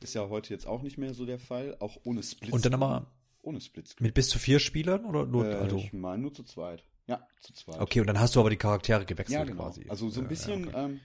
[0.00, 2.52] Ist ja heute jetzt auch nicht mehr so der Fall, auch ohne Splitscreen.
[2.52, 3.06] Und dann nochmal
[3.42, 4.06] Ohne Splitscreen.
[4.06, 6.84] mit bis zu vier Spielern oder nur, äh, also, Ich meine nur zu zweit.
[7.06, 7.80] Ja, zu zweit.
[7.80, 9.62] okay, und dann hast du aber die Charaktere gewechselt ja, genau.
[9.62, 9.86] quasi.
[9.88, 10.84] Also so ein bisschen ja, okay.
[10.84, 11.00] ähm,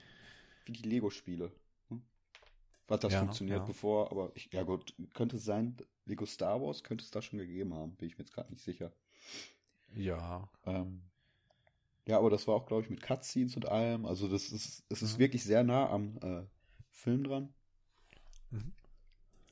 [0.66, 1.52] wie die Lego-Spiele.
[2.88, 3.66] Was das Ja, funktioniert ja.
[3.66, 7.38] bevor, aber ich, ja gut, könnte es sein, Lego Star Wars könnte es da schon
[7.38, 8.92] gegeben haben, bin ich mir jetzt gerade nicht sicher.
[9.94, 10.48] ja.
[10.66, 11.02] Ähm,
[12.06, 14.06] ja, aber das war auch, glaube ich, mit Cutscenes und allem.
[14.06, 15.18] Also das ist, es ist Mhm.
[15.18, 16.44] wirklich sehr nah am äh,
[16.90, 17.54] Film dran.
[18.52, 18.72] Mhm.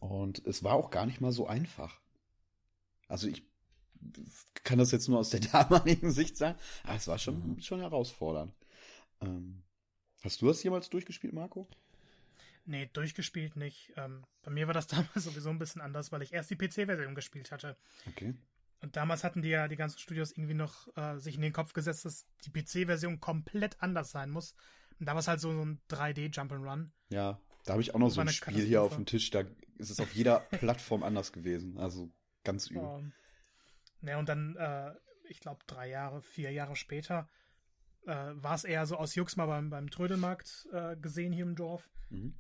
[0.01, 2.01] Und es war auch gar nicht mal so einfach.
[3.09, 3.43] Also ich
[4.65, 7.61] kann das jetzt nur aus der damaligen Sicht sagen, aber es war schon, Mhm.
[7.61, 8.53] schon herausfordernd.
[9.23, 9.63] Ähm,
[10.23, 11.69] hast du das jemals durchgespielt, Marco?
[12.71, 13.93] Nee, durchgespielt nicht.
[13.97, 17.17] Ähm, bei mir war das damals sowieso ein bisschen anders, weil ich erst die PC-Version
[17.17, 17.77] gespielt hatte.
[18.07, 18.35] Okay.
[18.81, 21.73] Und damals hatten die ja die ganzen Studios irgendwie noch äh, sich in den Kopf
[21.73, 24.55] gesetzt, dass die PC-Version komplett anders sein muss.
[25.01, 26.91] Und da war es halt so, so ein 3D-Jump'n'Run.
[27.09, 29.41] Ja, da habe ich auch noch so ein Spiel hier auf dem Tisch, da
[29.79, 31.77] ist es auf jeder Plattform anders gewesen.
[31.77, 32.09] Also
[32.45, 32.85] ganz übel.
[32.85, 33.13] Ähm,
[34.01, 34.95] ne, und dann, äh,
[35.29, 37.29] ich glaube, drei Jahre, vier Jahre später
[38.07, 41.57] äh, war es eher so aus Jux mal beim, beim Trödelmarkt äh, gesehen hier im
[41.57, 41.91] Dorf.
[42.11, 42.37] Mhm.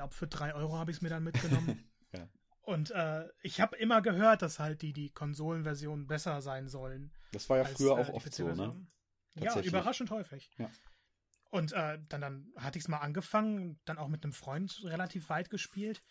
[0.00, 1.84] Ich glaube, für drei Euro habe ich es mir dann mitgenommen.
[2.12, 2.28] Ja.
[2.62, 7.12] Und äh, ich habe immer gehört, dass halt die, die Konsolenversionen besser sein sollen.
[7.30, 8.84] Das war ja als, früher äh, auch die oft so, ne?
[9.34, 10.50] Ja, überraschend häufig.
[10.58, 10.68] Ja.
[11.50, 15.28] Und äh, dann, dann hatte ich es mal angefangen, dann auch mit einem Freund relativ
[15.28, 16.02] weit gespielt.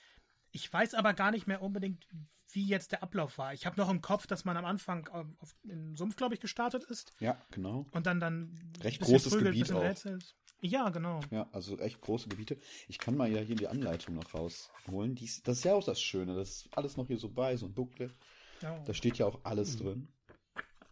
[0.52, 2.08] Ich weiß aber gar nicht mehr unbedingt,
[2.52, 3.54] wie jetzt der Ablauf war.
[3.54, 6.40] Ich habe noch im Kopf, dass man am Anfang auf, auf, im Sumpf, glaube ich,
[6.40, 7.12] gestartet ist.
[7.20, 7.88] Ja, genau.
[7.92, 9.82] Und dann dann Recht großes prügelt, Gebiet auch.
[9.82, 10.38] rätselt.
[10.62, 11.22] Ja, genau.
[11.32, 12.58] Ja, also echt große Gebiete.
[12.88, 15.16] Ich kann mal ja hier die Anleitung noch rausholen.
[15.16, 16.36] Die ist, das ist ja auch das Schöne.
[16.36, 18.14] Das ist alles noch hier so bei, so ein Booklet.
[18.62, 18.78] Ja.
[18.80, 20.10] Da steht ja auch alles drin.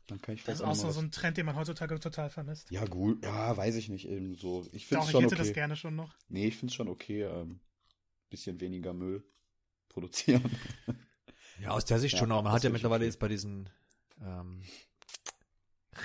[0.08, 2.72] Dann kann ich Das ist auch so, so ein Trend, den man heutzutage total vermisst.
[2.72, 3.24] Ja, gut.
[3.26, 4.08] Ja, weiß ich nicht.
[4.08, 4.66] Eben so.
[4.72, 5.44] Ich finde Doch, es ich schon hätte okay.
[5.44, 6.16] das gerne schon noch.
[6.30, 7.24] Nee, ich finde es schon okay.
[7.24, 7.60] Ähm,
[8.30, 9.24] bisschen weniger Müll
[9.90, 10.44] produzieren.
[11.60, 13.08] Ja, aus der Sicht Ja, schon, aber man hat ja mittlerweile okay.
[13.08, 13.70] jetzt bei diesen
[14.22, 14.62] ähm,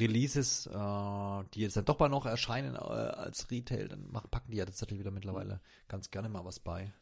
[0.00, 4.50] Releases, äh, die jetzt dann doch mal noch erscheinen äh, als Retail, dann machen, packen
[4.50, 6.92] die ja tatsächlich wieder mittlerweile ganz gerne mal was bei.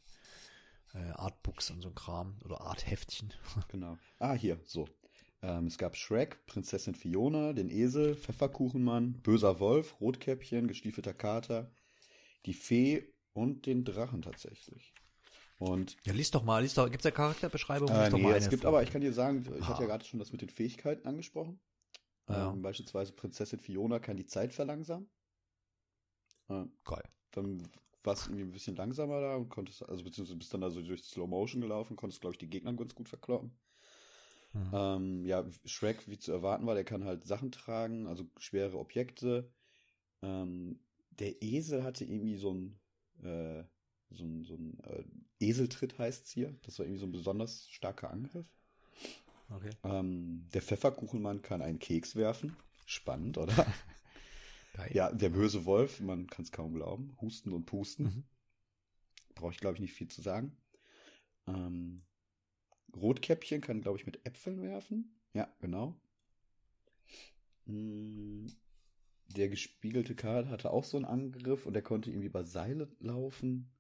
[0.94, 3.33] Äh, Artbooks und so ein Kram oder Artheftchen.
[3.68, 3.96] Genau.
[4.18, 4.88] Ah, hier, so.
[5.42, 11.70] Ähm, es gab Shrek, Prinzessin Fiona, den Esel, Pfefferkuchenmann, böser Wolf, Rotkäppchen, gestiefelter Kater,
[12.46, 14.92] die Fee und den Drachen tatsächlich.
[15.59, 17.88] Und Ja, lies doch mal, lies doch, gibt's da Charakterbeschreibung?
[17.88, 18.68] äh, Lies doch nee, mal es gibt vor.
[18.70, 19.81] aber, ich kann dir sagen, ich hatte Ah.
[19.83, 21.61] ja gerade schon das mit den Fähigkeiten angesprochen.
[22.30, 22.52] Ja.
[22.52, 25.08] Ähm, beispielsweise Prinzessin Fiona kann die Zeit verlangsamen.
[26.48, 27.04] Äh, Geil.
[27.32, 27.62] dann
[28.02, 30.80] warst du irgendwie ein bisschen langsamer da und konntest, also beziehungsweise bist dann da so
[30.80, 33.52] durch Slow Motion gelaufen, konntest, glaube ich, die Gegner ganz gut verkloppen.
[34.52, 34.70] Mhm.
[34.72, 39.52] Ähm, ja, Shrek, wie zu erwarten war, der kann halt Sachen tragen, also schwere Objekte.
[40.22, 42.80] Ähm, der Esel hatte irgendwie so ein,
[43.22, 43.64] äh,
[44.10, 45.04] so ein, so ein äh,
[45.38, 46.56] Eseltritt heißt's hier.
[46.62, 48.46] Das war irgendwie so ein besonders starker Angriff.
[49.50, 49.70] Okay.
[49.84, 52.56] Ähm, der Pfefferkuchenmann kann einen Keks werfen.
[52.86, 53.54] Spannend, oder?
[54.74, 54.90] Geil.
[54.92, 57.16] ja, der böse Wolf, man kann es kaum glauben.
[57.20, 58.04] Husten und Pusten.
[58.04, 58.24] Mhm.
[59.34, 60.56] Brauche ich, glaube ich, nicht viel zu sagen.
[61.46, 62.02] Ähm,
[62.94, 65.18] Rotkäppchen kann, glaube ich, mit Äpfeln werfen.
[65.34, 66.00] Ja, genau.
[67.66, 68.46] Mm,
[69.28, 73.72] Der gespiegelte Karl hatte auch so einen Angriff und der konnte irgendwie über Seile laufen.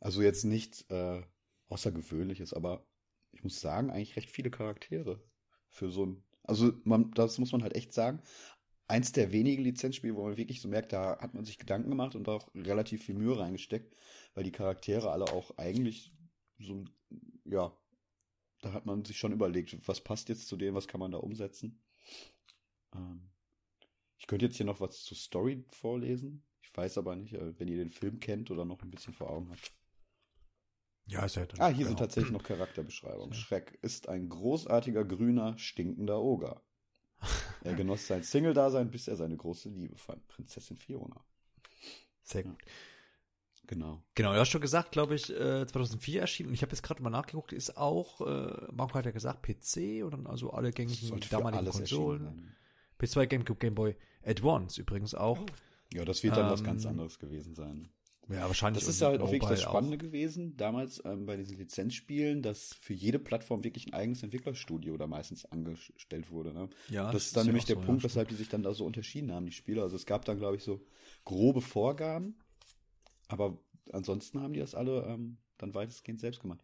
[0.00, 1.22] Also jetzt nichts äh,
[1.68, 2.86] Außergewöhnliches, aber
[3.32, 5.22] ich muss sagen, eigentlich recht viele Charaktere
[5.68, 6.24] für so ein.
[6.44, 8.22] Also man, das muss man halt echt sagen.
[8.86, 12.14] Eins der wenigen Lizenzspiele, wo man wirklich so merkt, da hat man sich Gedanken gemacht
[12.14, 13.94] und auch relativ viel Mühe reingesteckt,
[14.34, 16.10] weil die Charaktere alle auch eigentlich
[16.58, 16.84] so,
[17.44, 17.76] ja,
[18.62, 21.18] da hat man sich schon überlegt, was passt jetzt zu dem, was kann man da
[21.18, 21.82] umsetzen.
[22.94, 23.30] Ähm,
[24.18, 26.44] ich könnte jetzt hier noch was zur Story vorlesen.
[26.62, 29.30] Ich weiß aber nicht, äh, wenn ihr den Film kennt oder noch ein bisschen vor
[29.30, 29.72] Augen habt.
[31.08, 31.88] Ja, ist ja dann, Ah, hier genau.
[31.88, 33.30] sind tatsächlich noch Charakterbeschreibungen.
[33.32, 33.36] Ja.
[33.38, 36.62] Schreck ist ein großartiger, grüner, stinkender Oger.
[37.64, 41.24] Er genoss sein Single-Dasein, bis er seine große Liebe fand, Prinzessin Fiona.
[42.22, 42.56] Sehr gut.
[43.66, 44.02] Genau.
[44.14, 46.50] Genau, du hast schon gesagt, glaube ich, äh, 2004 erschienen.
[46.50, 50.04] Und ich habe jetzt gerade mal nachgeguckt, ist auch, äh, Marco hat ja gesagt, PC
[50.04, 52.24] oder also alle gängigen damaligen Konsolen.
[52.24, 52.56] erschienen
[52.98, 55.44] PS2, GameCube, Game Boy Advance übrigens auch.
[55.92, 57.88] Ja, das wird dann was Ähm, ganz anderes gewesen sein.
[58.28, 58.84] Ja, wahrscheinlich.
[58.84, 62.74] Das ist ja halt auch wirklich das Spannende gewesen, damals ähm, bei diesen Lizenzspielen, dass
[62.74, 66.52] für jede Plattform wirklich ein eigenes Entwicklerstudio da meistens angestellt wurde.
[66.52, 66.68] Ne?
[66.90, 68.74] Ja, das ist dann nämlich der auch so, Punkt, ja, weshalb die sich dann da
[68.74, 69.82] so unterschieden haben, die Spieler.
[69.82, 70.84] Also es gab dann, glaube ich, so
[71.24, 72.38] grobe Vorgaben,
[73.28, 73.58] aber
[73.92, 76.62] ansonsten haben die das alle ähm, dann weitestgehend selbst gemacht.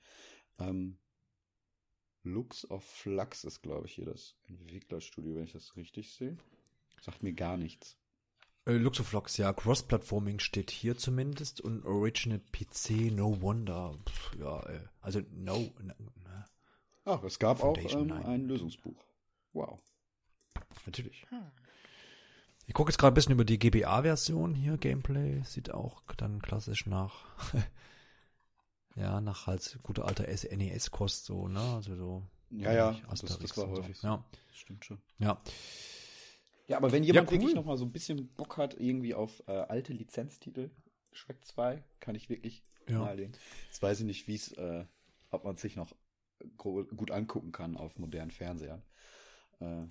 [0.58, 0.98] Ähm,
[2.24, 6.36] Lux of Flux ist, glaube ich, hier das Entwicklerstudio, wenn ich das richtig sehe.
[7.00, 7.98] Sagt mir gar nichts.
[8.66, 13.94] Äh, Luxoflox, ja, Cross-Platforming steht hier zumindest und Original PC, no wonder.
[14.08, 15.58] Pff, ja, äh, also no.
[15.82, 16.44] ne, ne,
[17.04, 18.24] Ach, es gab auch Foundation, ähm, nein.
[18.26, 19.04] ein Lösungsbuch.
[19.52, 19.78] Wow.
[20.86, 21.26] natürlich.
[21.28, 21.42] Hm.
[22.66, 25.42] Ich gucke jetzt gerade ein bisschen über die GBA-Version hier, Gameplay.
[25.44, 27.26] Sieht auch dann klassisch nach,
[28.96, 31.60] ja, nach halt gute alter NES-Kost so, ne?
[31.60, 32.22] Also so.
[32.50, 34.06] Ja, ja, das- das war häufig so.
[34.06, 34.98] Ja, Stimmt schon.
[35.18, 35.38] ja.
[36.66, 37.38] Ja, aber wenn jemand cool.
[37.38, 40.70] wirklich noch mal so ein bisschen Bock hat, irgendwie auf äh, alte Lizenztitel,
[41.12, 43.00] Shrek 2, kann ich wirklich Ja.
[43.00, 43.34] nahelegen.
[43.66, 44.84] Jetzt weiß ich nicht, wie es, äh,
[45.30, 45.94] ob man es sich noch
[46.56, 48.82] gut angucken kann auf modernen Fernsehern.
[49.60, 49.86] Äh,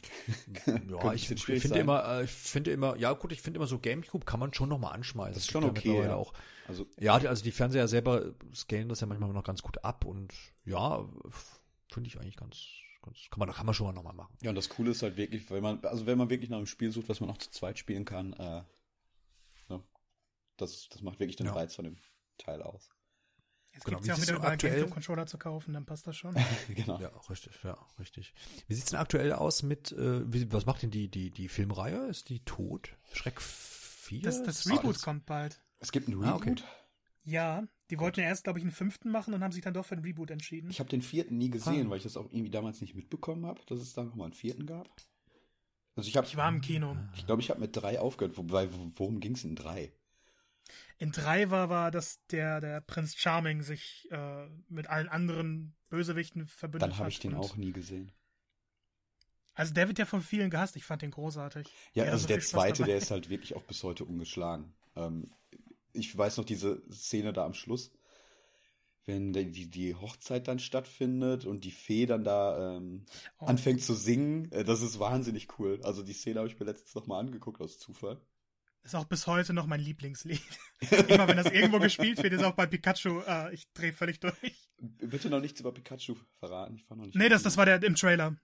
[0.89, 4.25] Ja, ich, finde immer, äh, ich finde immer, ja gut, ich finde immer so Gamecube
[4.25, 5.33] kann man schon noch mal anschmeißen.
[5.33, 6.15] Das ist schon okay, ja.
[6.15, 6.33] Auch,
[6.67, 10.33] Also, ja, also die Fernseher selber scalen das ja manchmal noch ganz gut ab und
[10.65, 11.07] ja,
[11.91, 12.57] finde ich eigentlich ganz,
[13.03, 14.35] ganz, kann man, kann man schon mal noch mal machen.
[14.41, 16.65] ja, und das Coole ist halt wirklich, wenn man, also wenn man wirklich nach einem
[16.67, 18.63] Spiel sucht, was man auch zu zweit spielen kann, äh,
[19.69, 19.83] ne,
[20.57, 21.53] das, das macht wirklich den Ja.
[21.53, 21.97] Reiz von dem
[22.37, 22.89] Teil aus.
[23.73, 26.15] Jetzt Genau, gibt es ja auch wieder einen aktuell- Gamecube-Controller zu kaufen, dann passt das
[26.15, 26.35] schon.
[26.69, 26.99] genau.
[26.99, 28.33] Ja, richtig, ja, richtig.
[28.67, 32.05] Wie sieht's denn aktuell aus mit, äh, wie, was macht denn die, die, die Filmreihe?
[32.07, 32.95] Ist die tot?
[33.13, 34.21] Schreck 4?
[34.21, 35.61] Das, das Ah, Reboot kommt bald.
[35.79, 36.61] Es gibt ein Ah, Reboot.
[36.61, 36.63] okay.
[37.23, 37.63] Ja,
[37.93, 39.93] die wollten ja erst, glaube ich, einen fünften machen und haben sich dann doch für
[39.95, 40.69] einen Reboot entschieden.
[40.71, 41.89] Ich habe den vierten nie gesehen, Ah.
[41.91, 44.65] weil ich das auch irgendwie damals nicht mitbekommen habe, dass es da nochmal einen vierten
[44.65, 44.89] gab.
[45.95, 46.97] Also ich habe, Ich war im Kino.
[47.15, 48.35] ich glaube, ich habe mit drei aufgehört.
[48.37, 49.93] Wobei, worum ging es in drei?
[50.97, 56.47] In drei war, war, dass der, der Prinz Charming sich äh, mit allen anderen Bösewichten
[56.47, 56.91] verbündet hat.
[56.93, 58.11] Dann habe ich den auch nie gesehen.
[59.53, 60.75] Also der wird ja von vielen gehasst.
[60.77, 61.67] Ich fand den großartig.
[61.93, 62.87] Ja, also so der zweite, dabei.
[62.87, 64.73] der ist halt wirklich auch bis heute ungeschlagen.
[64.95, 65.29] Ähm,
[65.93, 67.91] ich weiß noch diese Szene da am Schluss,
[69.05, 73.05] wenn die, die, Hochzeit dann stattfindet und die Fee dann da ähm,
[73.39, 73.45] Oh.
[73.45, 74.51] anfängt zu singen.
[74.51, 75.79] Äh, das ist wahnsinnig cool.
[75.83, 78.21] Also die Szene habe ich mir letztens noch mal angeguckt aus Zufall.
[78.83, 80.41] Ist auch bis heute noch mein Lieblingslied.
[81.07, 84.69] Immer wenn das irgendwo gespielt wird, ist auch bei Pikachu, äh, ich drehe völlig durch.
[84.77, 86.75] Bitte noch nichts über Pikachu verraten.
[86.75, 88.35] Ich war noch nicht Nee, das, das war der im Trailer.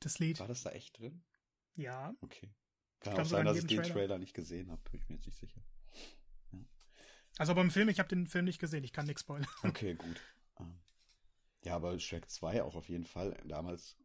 [0.00, 0.40] Das Lied.
[0.40, 1.22] War das da echt drin?
[1.76, 2.14] Ja.
[2.20, 2.52] Okay.
[3.00, 3.92] Kann glaub, auch sein, in dass ich den Trailer.
[3.92, 4.82] Trailer nicht gesehen habe.
[4.90, 5.60] Bin ich mir jetzt nicht sicher.
[7.38, 9.46] Also beim Film, ich habe den Film nicht gesehen, ich kann nichts spoilern.
[9.64, 10.20] Okay, gut.
[10.60, 10.78] Ähm,
[11.64, 13.96] Ja, aber Shrek 2 auch auf jeden Fall damals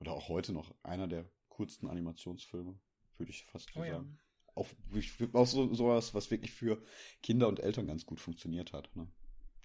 [0.00, 2.78] oder auch heute noch einer der coolsten Animationsfilme,
[3.16, 3.94] würde ich fast so Oh ja.
[3.94, 4.18] sagen.
[4.54, 6.82] Auch, ich- auch so, sowas, was wirklich für
[7.22, 8.94] Kinder und Eltern ganz gut funktioniert hat.
[8.94, 9.08] Ne?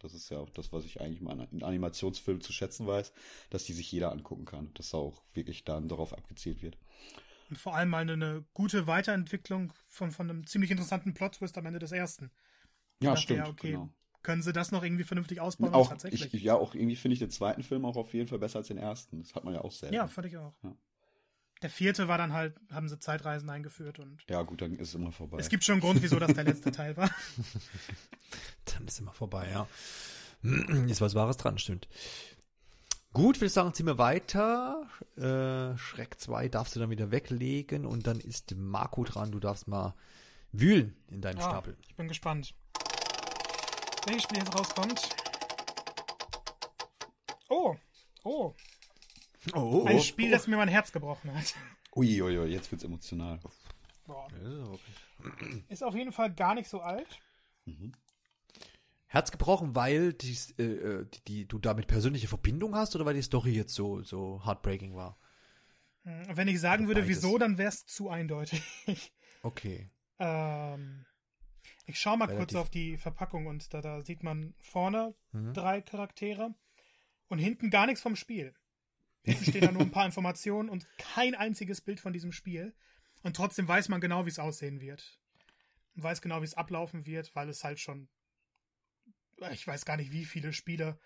[0.02, 3.12] Das ist ja auch das, was ich eigentlich mal in Animationsfilmen zu schätzen weiß,
[3.50, 4.74] dass die sich jeder angucken kann.
[4.76, 6.78] Dass da auch wirklich dann darauf abgezielt wird.
[7.50, 11.66] Und vor allem mal eine, eine gute Weiterentwicklung von, von einem ziemlich interessanten Plot-Twist am
[11.66, 12.32] Ende des ersten.
[13.04, 13.40] Ja, dachte, stimmt.
[13.40, 13.90] ja, okay, genau.
[14.22, 15.74] Können sie das noch irgendwie vernünftig ausbauen?
[15.74, 16.34] Auch, tatsächlich.
[16.34, 18.68] ich, ja, auch irgendwie finde ich den zweiten Film auch auf jeden Fall besser als
[18.68, 19.20] den ersten.
[19.22, 19.94] Das hat man ja auch selten.
[19.96, 20.54] ja, fand ich auch.
[20.64, 20.74] Ja.
[21.62, 24.96] Der vierte war dann halt, haben sie Zeitreisen eingeführt und Ja, gut, dann ist es
[24.96, 25.38] immer vorbei.
[25.40, 27.10] es gibt schon einen Grund, wieso das der letzte Teil war.
[28.66, 29.68] Dann ist immer vorbei, ja.
[30.88, 31.88] Ist was Wahres dran, stimmt.
[33.14, 34.88] Gut, würde ich sagen, ziehen wir weiter.
[35.16, 39.32] Äh, Schreck 2 darfst du dann wieder weglegen und dann ist Marco dran.
[39.32, 39.94] Du darfst mal
[40.52, 41.78] wühlen in deinem Ah, Stapel.
[41.82, 42.56] ich bin gespannt.
[44.06, 45.10] Welches Spiel jetzt rauskommt?
[47.50, 47.76] Oh,
[48.24, 48.54] oh,
[49.54, 51.54] Oh, ein Spiel, das mir mein Herz gebrochen hat.
[51.96, 53.40] Uiuiui, jetzt wird's emotional.
[54.06, 54.28] Boah.
[54.46, 54.78] oh.
[55.70, 57.20] Ist auf jeden Fall gar nicht so alt.
[57.66, 57.92] Mhm.
[59.08, 63.14] Herz gebrochen, weil die, äh, äh, die, die, du damit persönliche Verbindung hast oder weil
[63.14, 65.20] die Story jetzt so, so heartbreaking war?
[66.04, 67.18] Hm, Wenn ich sagen würde, Beides.
[67.18, 68.64] wieso, dann wäre es zu eindeutig.
[69.44, 69.90] Okay.
[70.20, 71.06] ähm,
[71.86, 75.54] ich schaue mal kurz auf die Verpackung und da, da sieht man vorne Mhm.
[75.54, 76.54] drei Charaktere
[77.28, 78.54] und hinten gar nichts vom Spiel.
[79.24, 82.76] Hinten stehen da nur ein paar Informationen und kein einziges Bild von diesem Spiel.
[83.24, 85.20] Und trotzdem weiß man genau, wie es aussehen wird.
[85.96, 88.10] Und weiß genau, wie es ablaufen wird, weil es halt schon.
[89.52, 91.00] Ich weiß gar nicht, wie viele Spiele.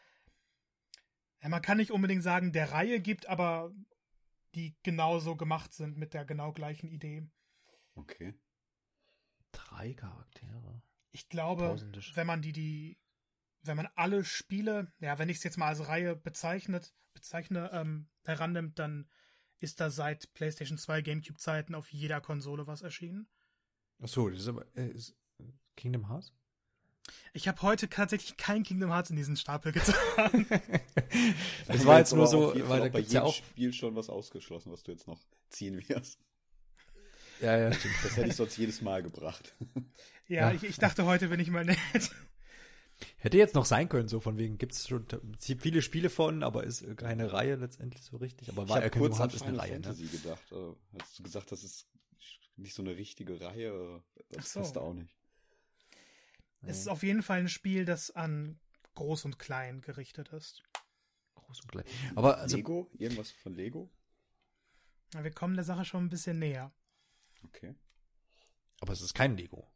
[1.42, 3.72] Ja, man kann nicht unbedingt sagen, der Reihe gibt, aber
[4.56, 7.28] die genauso gemacht sind mit der genau gleichen Idee.
[7.96, 8.34] Okay.
[9.52, 10.82] Drei Charaktere.
[11.12, 12.02] Ich glaube, Tausende.
[12.14, 12.98] wenn man die, die,
[13.62, 18.08] wenn man alle Spiele, ja, wenn ich es jetzt mal als Reihe bezeichnet, bezeichne, ähm,
[18.24, 19.10] herannimmt, dann
[19.60, 23.28] ist da seit PlayStation 2 GameCube-Zeiten auf jeder Konsole was erschienen.
[24.00, 25.16] Achso, das ist aber äh, ist
[25.76, 26.34] Kingdom Hearts?
[27.34, 30.46] Ich habe heute tatsächlich kein Kingdom Hearts in diesen Stapel getan.
[31.68, 33.34] Das war jetzt nur so, weil da gibt's ja jedem auch.
[33.34, 36.20] Spiel schon was ausgeschlossen, was du jetzt noch ziehen wirst.
[37.42, 37.96] Ja, ja, stimmt.
[38.04, 39.56] Das hätte ich sonst jedes Mal gebracht.
[40.28, 40.52] ja, Ja.
[40.54, 41.78] Ich, ich dachte, heute bin ich mal nett.
[43.18, 45.06] Hätte jetzt noch sein können, so von wegen, gibt es schon
[45.40, 48.50] viele Spiele von, aber ist keine Reihe letztendlich so richtig.
[48.50, 49.84] Aber Ich war habe ja kurz an Hearts ist eine Reihe, ne?
[49.84, 50.52] Fantasy gedacht.
[50.52, 51.88] Äh, Hast du gesagt, das ist
[52.56, 54.02] nicht so eine richtige Reihe?
[54.30, 54.62] Das so.
[54.62, 55.14] passt auch nicht.
[56.64, 58.60] Es ist auf jeden Fall ein Spiel, das an
[58.96, 60.64] Groß und Klein gerichtet ist.
[61.36, 61.86] Groß und klein.
[62.16, 62.90] Aber also, Lego?
[62.98, 63.92] Irgendwas von Lego?
[65.14, 66.74] Wir kommen der Sache schon ein bisschen näher.
[67.44, 67.76] Okay.
[68.82, 69.68] aber es ist kein Lego.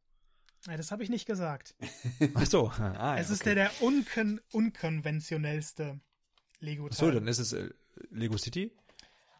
[0.67, 1.75] Ja, Das habe ich nicht gesagt.
[2.35, 2.67] Ach so.
[2.69, 3.55] Ah, es ja, ist okay.
[3.55, 5.99] der, der unkon unkonventionellste
[6.59, 6.97] Lego-Teil.
[6.97, 7.69] So, dann ist es äh,
[8.11, 8.71] Lego City.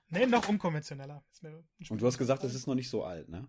[0.10, 1.24] Nee, noch unkonventioneller.
[1.32, 3.48] Ist mir Und du hast gesagt, das ist noch nicht so alt, ne?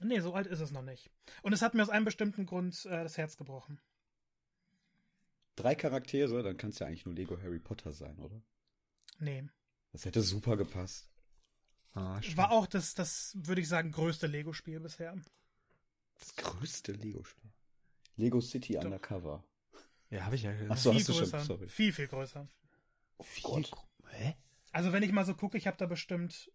[0.00, 1.10] Nee, so alt ist es noch nicht.
[1.42, 3.80] Und es hat mir aus einem bestimmten Grund äh, das Herz gebrochen.
[5.56, 8.40] Drei Charaktere, dann kann es ja eigentlich nur Lego Harry Potter sein, oder?
[9.18, 9.48] Nee.
[9.92, 11.09] Das hätte super gepasst.
[11.92, 12.20] Ah.
[12.34, 15.16] War auch das, das würde ich sagen, größte Lego-Spiel bisher.
[16.18, 17.50] Das größte Lego-Spiel.
[18.16, 18.84] Lego City Doch.
[18.84, 19.44] Undercover.
[20.10, 20.80] Ja, habe ich ja Ach gesagt.
[20.80, 21.40] so, viel hast du schon, größer.
[21.40, 21.68] sorry.
[21.68, 22.48] Viel, viel größer.
[23.18, 23.72] Oh Viel Gott.
[24.08, 24.34] Hä?
[24.72, 26.50] Also wenn ich mal so gucke, ich habe da bestimmt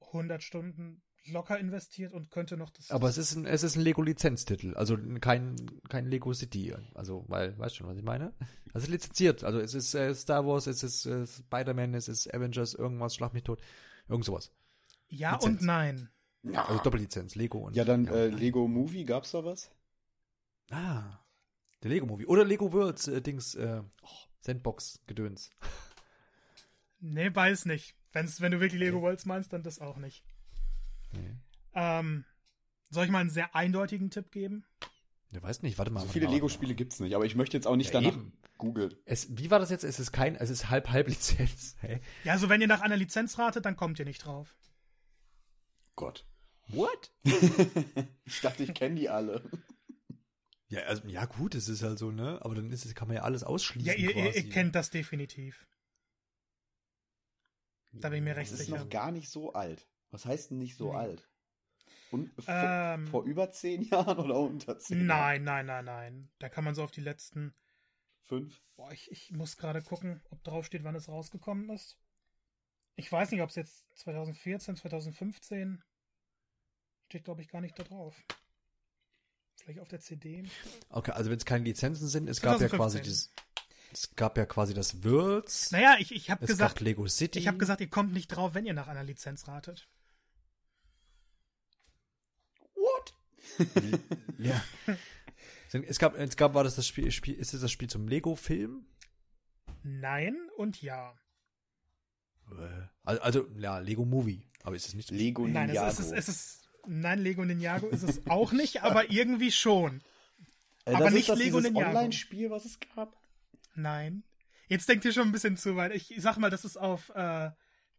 [0.00, 2.90] 100 Stunden locker investiert und könnte noch das...
[2.90, 5.56] Aber es ist ein, es ist ein Lego-Lizenztitel, also kein,
[5.88, 6.74] kein Lego City.
[6.94, 8.32] Also, weil, weißt schon, was ich meine?
[8.72, 9.44] Also lizenziert.
[9.44, 13.34] Also es ist äh, Star Wars, es ist äh, Spider-Man, es ist Avengers, irgendwas, Schlag
[13.34, 13.60] mich tot.
[14.10, 14.52] Irgend sowas.
[15.08, 15.60] ja Lizenz.
[15.60, 16.10] und nein.
[16.54, 17.76] Also Doppellizenz, Lego und.
[17.76, 18.38] Ja, dann äh, nein.
[18.38, 19.70] Lego Movie, gab's da was?
[20.70, 21.20] Ah.
[21.82, 22.26] Der Lego-Movie.
[22.26, 24.08] Oder Lego Worlds, äh, Dings, äh, oh,
[24.40, 25.50] Sandbox-Gedöns.
[27.00, 27.94] Nee, weiß nicht.
[28.12, 30.22] Wenn's, wenn du wirklich Lego Worlds meinst, dann das auch nicht.
[31.12, 31.36] Nee.
[31.74, 32.24] Ähm,
[32.90, 34.64] Soll ich mal einen sehr eindeutigen Tipp geben?
[35.32, 36.00] Ich weiß nicht, warte mal.
[36.00, 38.32] So viele Lego-Spiele gibt's nicht, aber ich möchte jetzt auch nicht Ja, danach eben.
[38.58, 38.94] googeln.
[39.04, 39.84] Es, wie war das jetzt?
[39.84, 41.76] Es ist kein, es ist halb halb Lizenz.
[41.80, 42.00] Hä?
[42.24, 44.56] Ja, also wenn ihr nach einer Lizenz ratet, dann kommt ihr nicht drauf.
[45.94, 46.26] Gott.
[46.68, 47.12] What?
[48.24, 49.48] ich dachte, ich kenne die alle.
[50.68, 52.38] Ja, also, ja gut, es ist halt so, ne?
[52.42, 53.86] Aber dann ist es, kann man ja alles ausschließen.
[53.88, 54.38] Ja, ihr, quasi.
[54.40, 55.66] ihr kennt das definitiv.
[57.92, 58.78] Da bin ich mir recht Das ist sicher.
[58.78, 59.88] noch gar nicht so alt.
[60.10, 60.98] Was heißt denn nicht so Nee.
[60.98, 61.28] alt?
[62.10, 63.06] Und vor, Ähm.
[63.06, 65.06] vor über zehn Jahren oder unter zehn Jahren?
[65.06, 66.30] Nein, nein, nein, nein.
[66.38, 67.54] Da kann man so auf die letzten.
[68.22, 68.60] Fünf?
[68.76, 71.98] Boah, ich, ich muss gerade gucken, ob drauf steht, wann es rausgekommen ist.
[72.96, 75.82] Ich weiß nicht, ob es jetzt 2014, 2015
[77.06, 78.14] steht, glaube ich, gar nicht da drauf.
[79.56, 80.44] Vielleicht auf der CD.
[80.90, 82.78] Okay, also wenn es keine Lizenzen sind, es gab ja 2015.
[82.78, 83.32] quasi dieses,
[83.92, 87.38] es gab ja quasi das Worlds, Naja, ich, ich habe es gesagt, gab Lego City.
[87.38, 89.88] ich habe gesagt, ihr kommt nicht drauf, wenn ihr nach einer Lizenz ratet.
[92.74, 93.14] What?
[94.38, 94.62] ja.
[95.72, 98.86] Es gab, es gab, war das das Spiel, Spiel ist es das Spiel zum Lego-Film?
[99.82, 101.14] Nein und ja.
[102.50, 104.42] Äh, Also, also, ja, Lego Movie.
[104.62, 105.14] Aber ist es nicht so?
[105.14, 105.88] Lego Nein, es Ninjago.
[105.90, 106.70] ist, es, ist, es ist.
[106.86, 110.02] Nein, Lego Ninjago ist es auch nicht, aber irgendwie schon.
[110.84, 111.88] Äh, aber das nicht ist das Lego Ninjago.
[111.88, 113.16] Online-Spiel, was es gab?
[113.74, 114.24] Nein.
[114.68, 115.92] Jetzt denkt ihr schon ein bisschen zu weit.
[115.94, 117.50] Ich sag mal, das ist auf äh,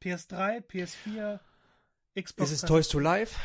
[0.01, 1.39] PS3, PS4,
[2.21, 2.51] Xbox.
[2.51, 3.39] Ist es Toys to Life?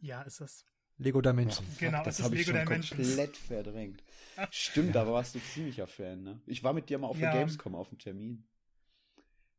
[0.00, 0.66] Ja, ist es.
[0.98, 1.66] Lego Dimension.
[1.78, 3.08] Genau, das ist habe ich Lego schon Dimensions.
[3.08, 4.02] komplett verdrängt.
[4.50, 6.40] Stimmt, da warst du ziemlicher Fan, ne?
[6.46, 7.30] Ich war mit dir mal auf Ja.
[7.30, 8.44] der Gamescom auf dem Termin.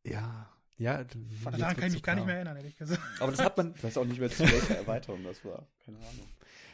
[0.04, 0.50] Ja.
[0.78, 1.06] Ja,
[1.46, 3.02] Daran kann ich mich gar nicht mehr erinnern, ehrlich gesagt.
[3.22, 5.66] Aber das hat man, Ich weiß auch nicht mehr, zu welcher Erweiterung das war.
[5.86, 6.28] Keine Ahnung.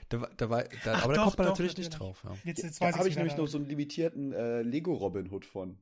[0.09, 2.23] da, da war, da, Ach aber da doch, kommt man doch, natürlich nicht drauf.
[2.23, 2.35] Ja.
[2.43, 3.41] Jetzt, jetzt Da weiß habe ich nämlich da.
[3.43, 5.77] noch so einen limitierten äh, Lego Robin Hood von.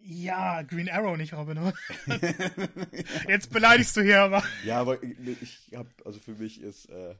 [0.00, 1.74] Ja, Green Arrow, nicht Robin Hood.
[3.28, 4.42] Jetzt beleidigst du hier aber.
[4.64, 7.14] Ja, aber ich, ich habe, also für mich ist äh,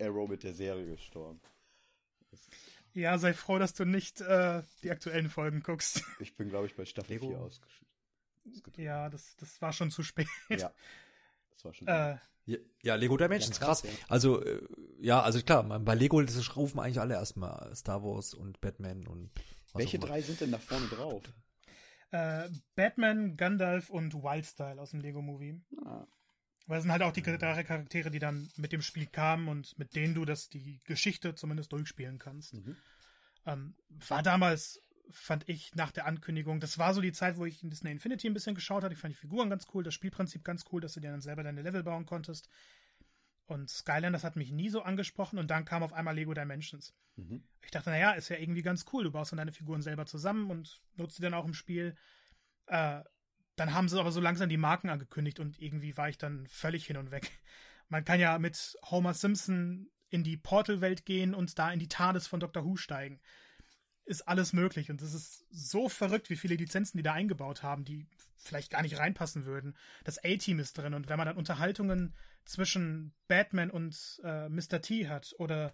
[0.00, 1.40] Arrow mit der Serie gestorben.
[2.92, 6.02] Ja, sei froh, dass du nicht äh, die aktuellen Folgen guckst.
[6.20, 7.28] Ich bin, glaube ich, bei Staffel Lego.
[7.28, 7.88] 4 ausgeschieden.
[8.76, 10.28] Ja, das, das war schon zu spät.
[10.48, 10.70] Ja.
[11.50, 11.88] Das war schon.
[11.88, 12.16] Äh,
[12.46, 13.92] Ja, ja, Lego Dimensions, Ja, krass, krass.
[13.92, 14.04] ja.
[14.08, 14.60] Also, äh,
[15.00, 19.06] ja, also klar, man- bei Lego das rufen eigentlich alle erstmal Star Wars und Batman
[19.06, 19.30] und
[19.72, 20.06] was Welche auch immer.
[20.12, 21.22] drei sind denn da vorne drauf?
[22.10, 25.60] äh, Batman, Gandalf und Wildstyle aus dem Lego-Movie.
[25.84, 26.06] Ah,
[26.66, 29.78] Weil das sind halt auch die drei Charaktere, die dann mit dem Spiel kamen und
[29.78, 32.54] mit denen du das die Geschichte zumindest durchspielen kannst.
[32.54, 32.76] mhm.
[33.46, 33.74] Ähm,
[34.08, 37.68] war damals, fand ich, nach der Ankündigung, das war so die Zeit, wo ich in
[37.68, 38.94] Disney Infinity ein bisschen geschaut hatte.
[38.94, 41.42] Ich fand die Figuren ganz cool, das Spielprinzip ganz cool, dass du dir dann selber
[41.42, 42.48] deine Level bauen konntest.
[43.46, 46.94] Und Skylanders hat mich nie so angesprochen und dann kam auf einmal Lego Dimensions.
[47.16, 47.44] Mhm.
[47.62, 49.04] Ich dachte, naja, ist ja irgendwie ganz cool.
[49.04, 51.96] Du baust dann deine Figuren selber zusammen und nutzt die dann auch im Spiel.
[52.66, 53.02] Äh,
[53.56, 56.86] dann haben sie aber so langsam die Marken angekündigt und irgendwie war ich dann völlig
[56.86, 57.30] hin und weg.
[57.88, 62.26] Man kann ja mit Homer Simpson in die Portal-Welt gehen und da in die TARDIS
[62.26, 62.64] von Dr.
[62.64, 63.20] Who steigen.
[64.04, 67.84] Ist alles möglich und es ist so verrückt, wie viele Lizenzen die da eingebaut haben,
[67.84, 69.76] die vielleicht gar nicht reinpassen würden.
[70.04, 74.82] Das A-Team ist drin und wenn man dann Unterhaltungen zwischen Batman und äh, Mr.
[74.82, 75.72] T hat oder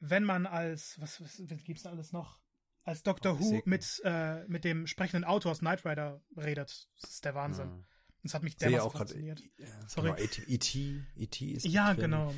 [0.00, 2.38] wenn man als, was, was, was gibt's da alles noch?
[2.84, 3.70] Als Doctor Who Physiken.
[3.70, 6.88] mit, äh, mit dem sprechenden Auto aus Knight Rider redet.
[7.00, 7.68] Das ist der Wahnsinn.
[7.68, 7.84] Ja.
[8.22, 9.42] Das hat mich dermaßen fasziniert.
[9.58, 10.08] Ja, Sorry.
[10.10, 10.42] Genau, E.T.
[10.46, 11.02] E.T.
[11.16, 11.44] E.T.
[11.52, 12.10] ist Ja, drin.
[12.10, 12.34] genau.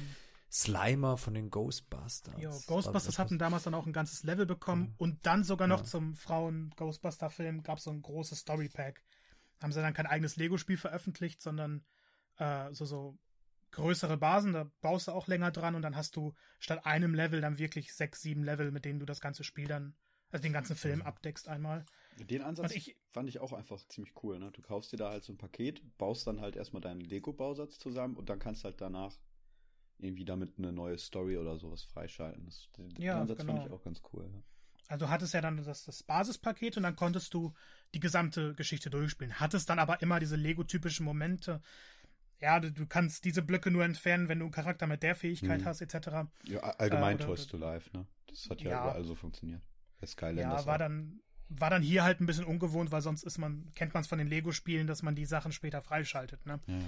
[0.51, 2.41] Slimer von den Ghostbusters.
[2.41, 4.95] Jo, Ghostbusters hatten damals dann auch ein ganzes Level bekommen Mhm.
[4.99, 5.85] und dann sogar noch Ja.
[5.85, 9.03] zum Frauen-Ghostbuster-Film gab es so ein großes Story-Pack.
[9.63, 11.85] Haben sie dann kein eigenes Lego-Spiel veröffentlicht, sondern
[12.39, 13.19] äh, so, so
[13.71, 17.41] größere Basen, da baust du auch länger dran und dann hast du statt einem Level
[17.41, 19.95] dann wirklich sechs, sieben Level, mit denen du das ganze Spiel dann,
[20.37, 21.85] also den ganzen Film abdeckst einmal.
[22.19, 24.39] Den Ansatz ich- fand ich auch einfach ziemlich cool.
[24.39, 24.51] Ne?
[24.53, 28.17] Du kaufst dir da halt so ein Paket, baust dann halt erstmal deinen Lego-Bausatz zusammen
[28.17, 29.17] und dann kannst halt danach
[29.99, 32.45] irgendwie damit eine neue Story oder sowas freischalten.
[32.47, 33.55] Das, den, Ja, Ansatz genau.
[33.57, 34.31] fand ich auch ganz cool.
[34.33, 34.43] Ja.
[34.89, 37.53] Also du hattest ja dann das, das Basispaket und dann konntest du
[37.95, 39.41] die gesamte Geschichte durchspielen.
[39.41, 41.61] Hattest dann aber immer diese Lego-typischen Momente.
[42.41, 45.63] Ja, du, du kannst diese Blöcke nur entfernen, wenn du einen Charakter mit der Fähigkeit
[45.63, 45.65] Mhm.
[45.65, 46.29] hast, etc.
[46.45, 48.07] Ja, allgemein Äh, Toys to Life, ne?
[48.29, 48.83] Das hat ja, Ja.
[48.85, 49.63] überall so funktioniert.
[50.05, 50.63] Skylanders.
[50.63, 53.95] Ja, war dann, war dann hier halt ein bisschen ungewohnt, weil sonst ist man, kennt
[53.95, 56.61] man es von den Lego-Spielen, dass man die Sachen später freischaltet, ne?
[56.67, 56.79] Ja.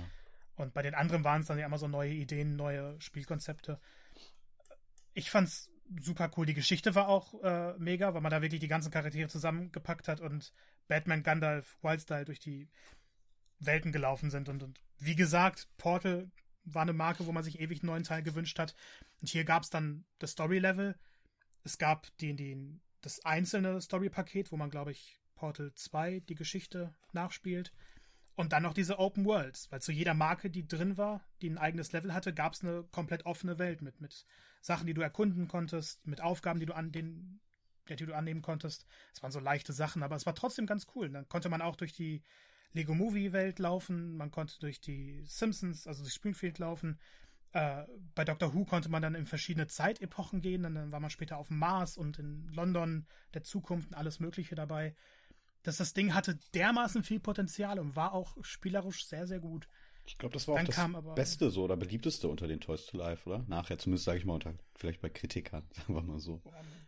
[0.56, 3.80] Und bei den anderen waren es dann ja immer so neue Ideen, neue Spielkonzepte.
[5.14, 6.46] Ich fand's super cool.
[6.46, 10.20] Die Geschichte war auch äh, mega, weil man da wirklich die ganzen Charaktere zusammengepackt hat
[10.20, 10.52] und
[10.88, 12.68] Batman, Gandalf, Wildstyle durch die
[13.60, 14.48] Welten gelaufen sind.
[14.48, 16.30] Und, und wie gesagt, Portal
[16.64, 18.74] war eine Marke, wo man sich ewig einen neuen Teil gewünscht hat.
[19.20, 20.96] Und hier gab es dann das Story-Level.
[21.64, 26.94] Es gab die, die, das einzelne Story-Paket, wo man, glaube ich, Portal 2 die Geschichte
[27.12, 27.72] nachspielt.
[28.34, 31.58] Und dann noch diese Open Worlds, weil zu jeder Marke, die drin war, die ein
[31.58, 34.26] eigenes Level hatte, gab es eine komplett offene Welt mit, mit
[34.60, 37.40] Sachen, die du erkunden konntest, mit Aufgaben, die du an den,
[37.88, 38.86] die du annehmen konntest.
[39.12, 41.10] Es waren so leichte Sachen, aber es war trotzdem ganz cool.
[41.10, 42.22] Dann konnte man auch durch die
[42.72, 47.00] Lego Movie Welt laufen, man konnte durch die Simpsons, also durch Springfield laufen.
[47.52, 47.84] Äh,
[48.14, 51.38] bei Doctor Who konnte man dann in verschiedene Zeitepochen gehen, dann, dann war man später
[51.38, 54.94] auf dem Mars und in London der Zukunft und alles Mögliche dabei
[55.62, 59.68] dass das Ding hatte dermaßen viel Potenzial und war auch spielerisch sehr, sehr gut.
[60.06, 62.86] Ich glaube, das war Dann auch das aber, Beste so oder beliebteste unter den Toys
[62.86, 63.44] to Life, oder?
[63.46, 66.40] Nachher, zumindest sage ich mal unter, vielleicht bei Kritikern, sagen wir mal so.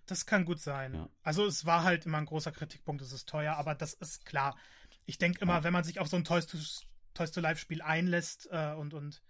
[0.06, 0.94] Das kann gut sein.
[0.94, 1.08] Ja.
[1.22, 4.56] Also es war halt immer ein großer Kritikpunkt, es ist teuer, aber das ist klar.
[5.04, 5.64] Ich denke immer, ja.
[5.64, 6.56] wenn man sich auf so ein Toys to,
[7.12, 9.22] Toys to Life Spiel einlässt äh, und, und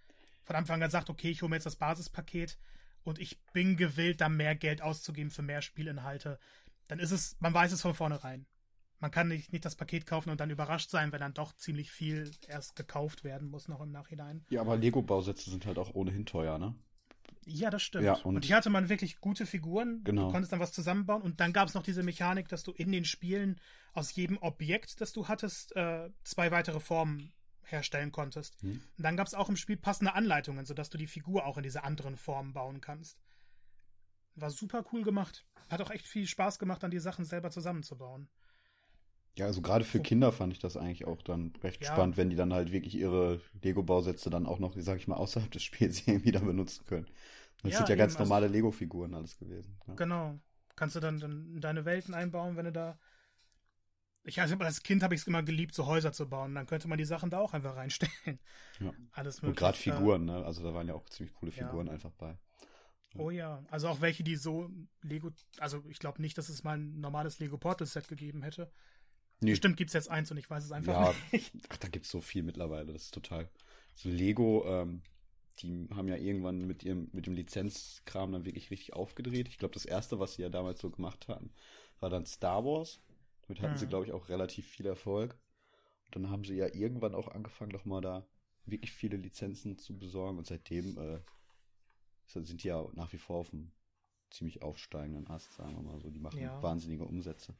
[0.51, 2.59] von Anfang an sagt, okay, ich hole mir jetzt das Basispaket
[3.05, 6.39] und ich bin gewillt, da mehr Geld auszugeben für mehr Spielinhalte,
[6.89, 8.47] dann ist es, man weiß es von vornherein
[9.01, 11.91] man kann nicht, nicht das Paket kaufen und dann überrascht sein, wenn dann doch ziemlich
[11.91, 14.45] viel erst gekauft werden muss, noch im Nachhinein.
[14.51, 16.75] Ja, aber Lego-Bausätze sind halt auch ohnehin teuer, ne?
[17.47, 18.05] Ja, das stimmt.
[18.05, 20.03] Ja, und, und hier hatte man wirklich gute Figuren.
[20.05, 20.27] Genau.
[20.27, 21.23] Du konntest dann was zusammenbauen.
[21.23, 23.59] Und dann gab es noch diese Mechanik, dass du in den Spielen
[23.95, 27.33] aus jedem Objekt, das du hattest, äh, zwei weitere Formen
[27.73, 28.61] herstellen konntest.
[28.63, 28.81] Hm.
[28.97, 31.63] Und dann gab es auch im Spiel passende Anleitungen, sodass du die Figur auch in
[31.63, 33.19] diese anderen Formen bauen kannst.
[34.35, 35.45] War super cool gemacht.
[35.69, 38.29] Hat auch echt viel Spaß gemacht, dann die Sachen selber zusammenzubauen.
[39.37, 41.93] Ja, also gerade für Kinder fand ich das eigentlich auch dann recht ja.
[41.93, 45.51] spannend, wenn die dann halt wirklich ihre Lego-Bausätze dann auch noch, sag ich mal, außerhalb
[45.51, 47.07] des Spiels irgendwie dann benutzen können.
[47.63, 49.79] Das ja, sind ja ganz also normale also, Lego-Figuren alles gewesen.
[49.87, 49.95] Ja.
[49.95, 50.41] Genau.
[50.77, 52.99] Kannst du dann, dann in deine Welten einbauen, wenn du da.
[54.25, 56.55] Ich also als Kind habe ich es immer geliebt, so Häuser zu bauen.
[56.55, 58.39] Dann könnte man die Sachen da auch einfach reinstellen.
[58.79, 58.93] Ja.
[59.13, 59.49] Alles mögliche.
[59.49, 60.45] Und gerade Figuren, ne?
[60.45, 62.39] Also da waren ja auch ziemlich coole Figuren einfach bei.
[63.17, 64.71] Oh ja, also auch welche, die so
[65.03, 68.71] Lego, also ich glaube nicht, dass es mal ein normales Lego Portal Set gegeben hätte.
[69.41, 69.51] Nee.
[69.51, 71.53] Bestimmt gibt es jetzt eins und ich weiß es einfach ja, nicht.
[71.71, 72.93] Ach, da gibt es so viel mittlerweile.
[72.93, 73.49] Das ist total.
[73.95, 75.03] So Lego, ähm,
[75.59, 79.49] die haben ja irgendwann mit ihrem, mit dem Lizenzkram dann wirklich richtig aufgedreht.
[79.49, 81.51] Ich glaube, das erste, was sie ja damals so gemacht hatten,
[82.01, 83.01] war dann Star Wars.
[83.51, 83.79] Damit hatten hm.
[83.79, 85.37] sie, glaube ich, auch relativ viel Erfolg.
[86.07, 88.25] Und dann haben sie ja irgendwann auch angefangen, doch mal da
[88.65, 90.39] wirklich viele Lizenzen zu besorgen.
[90.39, 91.19] Und seitdem äh,
[92.27, 93.73] sind die ja nach wie vor auf einem
[94.31, 96.11] ziemlich aufsteigenden Ast, sagen wir mal so.
[96.11, 96.63] Die machen ja.
[96.63, 97.53] wahnsinnige Umsätze.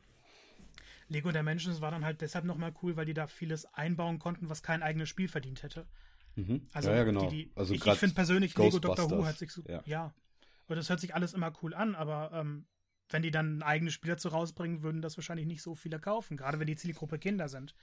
[1.09, 4.63] Lego Dimensions war dann halt deshalb nochmal cool, weil die da vieles einbauen konnten, was
[4.63, 5.89] kein eigenes Spiel verdient hätte.
[6.37, 6.63] Mhm.
[6.73, 7.29] Also, ja, ja, genau.
[7.29, 9.65] Die, die, also ich, ich finde persönlich Lego Doctor Who hat sich so.
[9.67, 9.83] Ja.
[9.87, 10.15] ja.
[10.69, 12.67] Und das hört sich alles immer cool an, aber ähm,
[13.11, 16.37] wenn die dann ein eigenes Spiel dazu rausbringen, würden das wahrscheinlich nicht so viele kaufen,
[16.37, 17.75] gerade wenn die Zielgruppe Kinder sind.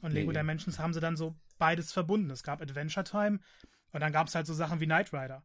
[0.00, 0.38] Und Lego nee.
[0.38, 2.30] Dimensions haben sie dann so beides verbunden.
[2.30, 3.40] Es gab Adventure Time
[3.92, 5.44] und dann gab es halt so Sachen wie Knight Rider.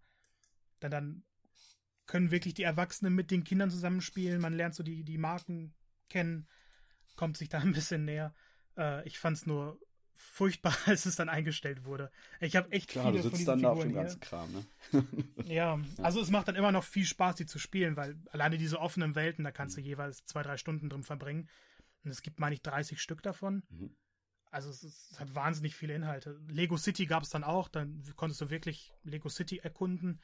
[0.81, 1.23] Denn dann
[2.05, 5.73] können wirklich die Erwachsenen mit den Kindern zusammenspielen, man lernt so die, die Marken
[6.09, 6.47] kennen
[7.15, 8.33] kommt sich da ein bisschen näher.
[8.77, 9.79] Äh, ich fand es nur
[10.13, 12.11] furchtbar, als es dann eingestellt wurde.
[12.39, 14.51] Ich habe echt Klar, viele du sitzt von diesen dann Figuren auf dem ganzen Kram,
[14.51, 14.65] ne?
[15.45, 18.79] ja, also es macht dann immer noch viel Spaß, die zu spielen, weil alleine diese
[18.79, 19.81] offenen Welten, da kannst mhm.
[19.81, 21.49] du jeweils zwei, drei Stunden drin verbringen.
[22.03, 23.63] Und es gibt, meine ich, 30 Stück davon.
[23.69, 23.95] Mhm.
[24.51, 26.39] Also es, es, hat wahnsinnig viele Inhalte.
[26.47, 30.21] Lego City gab es dann auch, dann konntest du wirklich Lego City erkunden.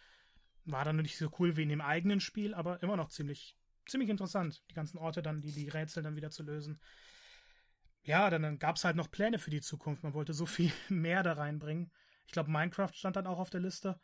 [0.66, 3.56] War dann nicht so cool wie in dem eigenen Spiel, aber immer noch ziemlich
[3.90, 6.80] ziemlich interessant, die ganzen Orte dann, die, die Rätsel dann wieder zu lösen.
[8.04, 10.04] Ja, dann, dann gab es halt noch Pläne für die Zukunft.
[10.04, 11.92] Man wollte so viel mehr da reinbringen.
[12.26, 14.00] Ich glaube, Minecraft stand dann auch auf der Liste.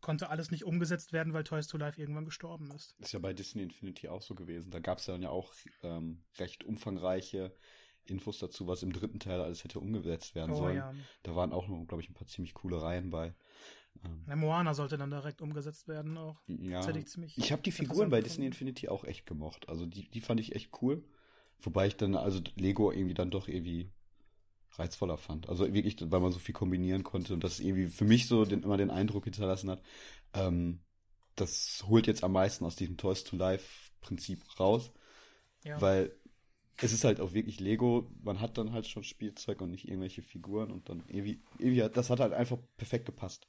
[0.00, 2.94] Konnte alles nicht umgesetzt werden, weil Toys to Life irgendwann gestorben ist.
[3.00, 4.70] Ist ja bei Disney Infinity auch so gewesen.
[4.70, 5.52] Da gab es dann ja auch
[5.82, 7.52] ähm, recht umfangreiche
[8.04, 10.76] Infos dazu, was im dritten Teil alles hätte umgesetzt werden oh, sollen.
[10.76, 10.94] Ja.
[11.24, 13.34] Da waren auch noch, glaube ich, ein paar ziemlich coole Reihen bei.
[14.28, 16.40] Ja, Moana sollte dann direkt umgesetzt werden auch.
[16.46, 16.88] Ja.
[16.90, 19.68] Ich, ich habe die Figuren bei Disney Infinity auch echt gemocht.
[19.68, 21.04] Also die, die fand ich echt cool.
[21.60, 23.90] Wobei ich dann, also Lego irgendwie dann doch irgendwie
[24.72, 25.48] reizvoller fand.
[25.48, 28.62] Also wirklich, weil man so viel kombinieren konnte und das irgendwie für mich so den,
[28.62, 29.82] immer den Eindruck hinterlassen hat,
[30.34, 30.80] ähm,
[31.34, 34.92] das holt jetzt am meisten aus diesem Toys to Life Prinzip raus.
[35.64, 35.80] Ja.
[35.80, 36.12] Weil
[36.80, 40.22] es ist halt auch wirklich Lego, man hat dann halt schon Spielzeug und nicht irgendwelche
[40.22, 43.48] Figuren und dann irgendwie, irgendwie das hat halt einfach perfekt gepasst.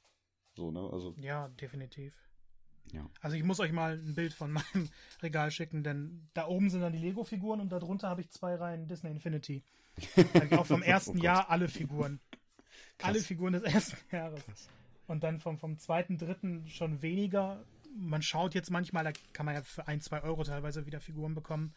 [0.56, 0.88] So, ne?
[0.92, 1.14] Also.
[1.18, 2.12] Ja, definitiv.
[2.92, 3.08] Ja.
[3.20, 4.88] Also ich muss euch mal ein Bild von meinem
[5.22, 8.88] Regal schicken, denn da oben sind dann die Lego-Figuren und darunter habe ich zwei Reihen
[8.88, 9.64] Disney Infinity.
[10.52, 12.20] auch vom ersten oh Jahr alle Figuren.
[12.98, 13.08] Krass.
[13.08, 14.44] Alle Figuren des ersten Jahres.
[14.44, 14.68] Krass.
[15.06, 17.64] Und dann vom, vom zweiten, dritten schon weniger.
[17.96, 21.34] Man schaut jetzt manchmal, da kann man ja für ein, zwei Euro teilweise wieder Figuren
[21.34, 21.74] bekommen.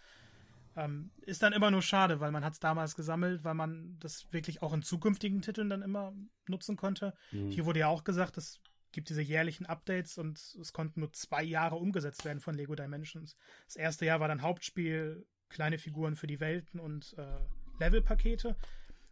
[0.76, 4.32] Ähm, ist dann immer nur schade, weil man hat es damals gesammelt, weil man das
[4.32, 6.14] wirklich auch in zukünftigen Titeln dann immer
[6.48, 7.14] nutzen konnte.
[7.32, 7.50] Mhm.
[7.50, 8.60] Hier wurde ja auch gesagt, dass
[8.94, 13.36] gibt diese jährlichen Updates und es konnten nur zwei Jahre umgesetzt werden von Lego Dimensions.
[13.66, 17.40] Das erste Jahr war dann Hauptspiel, kleine Figuren für die Welten und äh,
[17.80, 18.56] Levelpakete.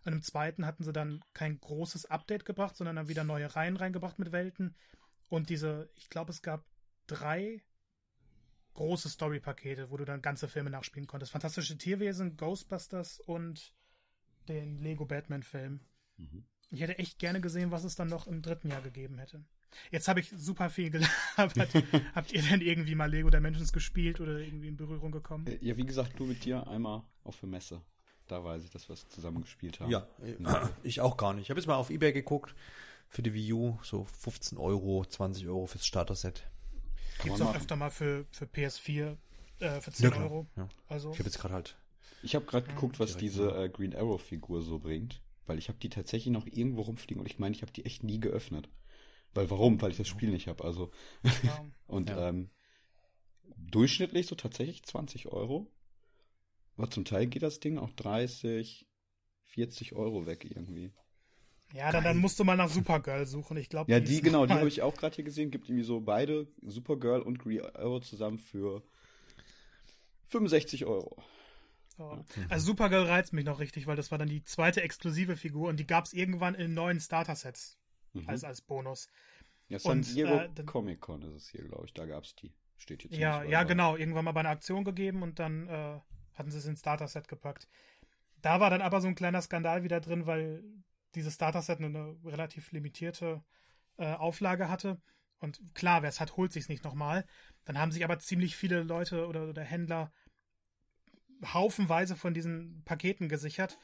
[0.05, 3.75] Und im zweiten hatten sie dann kein großes Update gebracht, sondern dann wieder neue Reihen
[3.75, 4.75] reingebracht mit Welten.
[5.27, 6.65] Und diese, ich glaube, es gab
[7.07, 7.61] drei
[8.73, 11.31] große Story-Pakete, wo du dann ganze Filme nachspielen konntest.
[11.31, 13.75] Fantastische Tierwesen, Ghostbusters und
[14.47, 15.81] den Lego Batman-Film.
[16.17, 16.45] Mhm.
[16.69, 19.43] Ich hätte echt gerne gesehen, was es dann noch im dritten Jahr gegeben hätte.
[19.91, 21.69] Jetzt habe ich super viel gelabert.
[22.15, 25.47] Habt ihr denn irgendwie mal Lego Dimensions gespielt oder irgendwie in Berührung gekommen?
[25.47, 27.81] Äh, ja, wie gesagt, du mit dir einmal auf der Messe.
[28.27, 29.91] Da weiß ich, dass wir es zusammen gespielt haben.
[29.91, 30.07] Ja,
[30.83, 31.43] ich auch gar nicht.
[31.43, 32.55] Ich habe jetzt mal auf Ebay geguckt
[33.09, 36.47] für die Wii U, so 15 Euro, 20 Euro fürs Starter-Set.
[37.23, 39.17] Gibt es auch öfter mal für, für PS4
[39.59, 40.47] äh, für 10 ja, Euro.
[40.55, 40.69] Ja.
[40.87, 41.11] Also.
[41.11, 41.77] Ich habe jetzt gerade halt.
[42.23, 45.21] Ich habe gerade geguckt, was diese äh, Green Arrow-Figur so bringt.
[45.47, 48.03] Weil ich habe die tatsächlich noch irgendwo rumfliegen und ich meine, ich habe die echt
[48.03, 48.69] nie geöffnet.
[49.33, 49.81] Weil warum?
[49.81, 50.63] Weil ich das Spiel nicht habe.
[50.63, 50.91] Also.
[51.43, 51.65] Ja.
[51.87, 52.29] und ja.
[52.29, 52.49] ähm,
[53.57, 55.71] durchschnittlich so tatsächlich 20 Euro.
[56.77, 58.87] Aber zum Teil geht das Ding auch 30,
[59.43, 60.91] 40 Euro weg irgendwie.
[61.73, 63.55] Ja, dann, dann musst du mal nach Supergirl suchen.
[63.57, 63.89] Ich glaube.
[63.91, 65.51] Ja, die, die genau, die habe ich auch gerade hier gesehen.
[65.51, 68.83] Gibt irgendwie so beide, Supergirl und Green Arrow zusammen für
[70.27, 71.23] 65 Euro.
[71.97, 72.25] So.
[72.49, 75.79] Also Supergirl reizt mich noch richtig, weil das war dann die zweite exklusive Figur und
[75.79, 77.77] die gab es irgendwann in neuen Starter-Sets
[78.13, 78.27] mhm.
[78.27, 79.09] als, als Bonus.
[79.67, 81.93] Ja, San und, Diego äh, Comic Con ist es hier, glaube ich.
[81.93, 82.51] Da gab es die.
[82.77, 83.15] Steht jetzt.
[83.15, 83.95] Ja, ja, genau.
[83.95, 85.99] Irgendwann mal bei einer Aktion gegeben und dann äh,
[86.33, 87.67] hatten sie es ins Starter-Set gepackt.
[88.41, 90.63] Da war dann aber so ein kleiner Skandal wieder drin, weil
[91.13, 93.43] dieses Starter-Set eine relativ limitierte
[93.97, 94.99] äh, Auflage hatte.
[95.39, 97.25] Und klar, wer es hat, holt sich es nicht nochmal.
[97.65, 100.11] Dann haben sich aber ziemlich viele Leute oder, oder Händler
[101.53, 103.79] haufenweise von diesen Paketen gesichert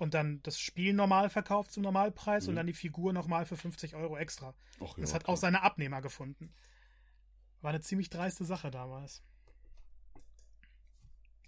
[0.00, 2.50] und dann das Spiel normal verkauft zum Normalpreis mhm.
[2.50, 4.54] und dann die Figur nochmal für 50 Euro extra.
[4.80, 5.34] Och, ja, das hat klar.
[5.34, 6.52] auch seine Abnehmer gefunden.
[7.60, 9.22] War eine ziemlich dreiste Sache damals.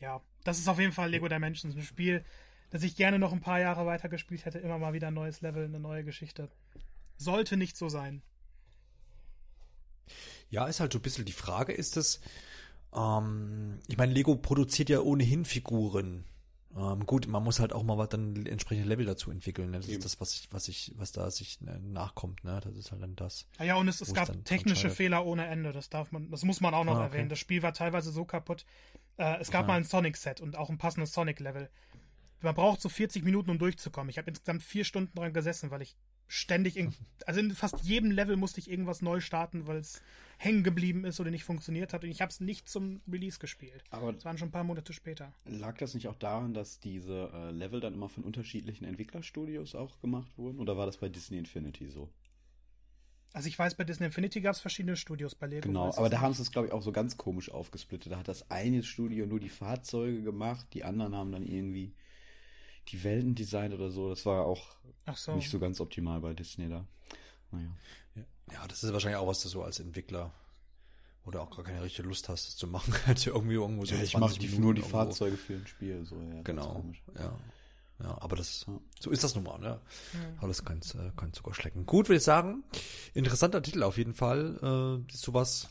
[0.01, 2.25] Ja, das ist auf jeden Fall Lego Dimensions, ein Spiel,
[2.69, 4.59] das ich gerne noch ein paar Jahre weiter gespielt hätte.
[4.59, 6.51] Immer mal wieder ein neues Level, eine neue Geschichte.
[7.17, 8.21] Sollte nicht so sein.
[10.51, 12.21] Ja, ist halt so ein bisschen die Frage, ist es,
[12.95, 16.27] ähm, ich meine, Lego produziert ja ohnehin Figuren.
[16.75, 19.71] Ähm, gut, man muss halt auch mal was dann entsprechende Level dazu entwickeln.
[19.71, 19.79] Ne?
[19.79, 19.99] Das Eben.
[19.99, 22.45] ist das, was ich, was ich, was da sich ne, nachkommt.
[22.45, 23.47] Ne, das ist halt dann das.
[23.59, 25.73] Ah ja, und es, es gab technische Fehler ohne Ende.
[25.73, 27.13] Das darf man, das muss man auch noch ah, okay.
[27.13, 27.29] erwähnen.
[27.29, 28.65] Das Spiel war teilweise so kaputt.
[29.19, 29.69] Äh, es gab ah.
[29.69, 31.69] mal ein Sonic-Set und auch ein passendes Sonic-Level.
[32.41, 34.09] Man braucht so 40 Minuten, um durchzukommen.
[34.09, 35.97] Ich habe insgesamt vier Stunden dran gesessen, weil ich
[36.27, 36.95] ständig, in,
[37.27, 40.01] also in fast jedem Level musste ich irgendwas neu starten, weil es
[40.43, 42.03] hängen geblieben ist oder nicht funktioniert hat.
[42.03, 43.85] Und ich habe es nicht zum Release gespielt.
[43.91, 45.33] Aber das waren schon ein paar Monate später.
[45.45, 50.01] Lag das nicht auch daran, dass diese äh, Level dann immer von unterschiedlichen Entwicklerstudios auch
[50.01, 50.59] gemacht wurden?
[50.59, 52.09] Oder war das bei Disney Infinity so?
[53.33, 55.69] Also ich weiß, bei Disney Infinity gab es verschiedene Studios bei Lego.
[55.69, 58.13] Genau, aber da haben sie es, glaube ich, auch so ganz komisch aufgesplittet.
[58.13, 61.95] Da hat das eine Studio nur die Fahrzeuge gemacht, die anderen haben dann irgendwie
[62.89, 64.11] die Welten designt oder so.
[64.11, 64.77] Das war auch
[65.15, 65.35] so.
[65.35, 66.87] nicht so ganz optimal bei Disney da.
[67.53, 68.27] Naja.
[68.53, 70.31] Ja, das ist wahrscheinlich auch was, das so als Entwickler
[71.25, 74.03] oder auch gar keine richtige Lust hast, das zu machen, halt irgendwie irgendwo so ja,
[74.03, 74.89] ich mache nur die irgendwo.
[74.89, 76.43] Fahrzeuge für ein Spiel, so, ja.
[76.43, 76.85] Genau,
[77.19, 77.33] ja.
[78.03, 78.81] Ja, aber das, ja.
[78.99, 79.81] so ist das nun mal, ne?
[80.13, 80.39] Mhm.
[80.41, 81.87] Alles kein, äh, kein Zuckerschlecken.
[81.87, 82.65] Gut, würde ich sagen.
[83.15, 85.05] Interessanter Titel auf jeden Fall.
[85.09, 85.69] Äh, sowas,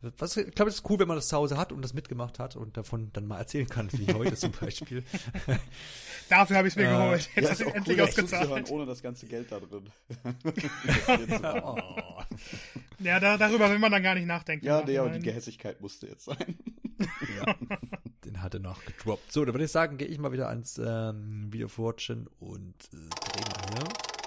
[0.00, 2.38] was, ich glaube, es ist cool, wenn man das zu Hause hat und das mitgemacht
[2.38, 5.02] hat und davon dann mal erzählen kann, wie heute zum Beispiel.
[6.28, 7.30] Dafür habe ich es mir äh, geholt.
[7.34, 8.70] Jetzt ja, hast du endlich cool, ausgezahlt.
[8.70, 9.90] Ohne das ganze Geld da drin.
[11.64, 11.76] oh.
[13.00, 14.66] Ja, da, darüber will man dann gar nicht nachdenken.
[14.66, 16.58] Ja, nee, aber die Gehässigkeit musste jetzt sein.
[17.36, 17.54] ja,
[18.24, 19.32] den hat er noch gedroppt.
[19.32, 22.96] So, dann würde ich sagen, gehe ich mal wieder ans ähm, Video Fortune und äh,
[22.96, 24.17] drehen wir hier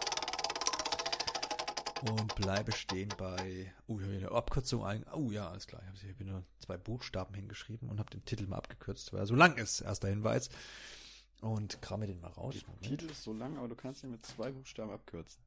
[2.02, 5.06] und bleibe stehen bei, oh, hier eine Abkürzung ein.
[5.14, 5.82] Oh ja, alles klar.
[5.93, 9.36] Ich habe nur zwei Buchstaben hingeschrieben und habe den Titel mal abgekürzt, weil er so
[9.36, 9.82] lang ist.
[9.82, 10.49] Erster Hinweis.
[11.41, 12.56] Und kram mir den mal raus.
[12.82, 15.41] Der Titel ist so lang, aber du kannst ihn mit zwei Buchstaben abkürzen.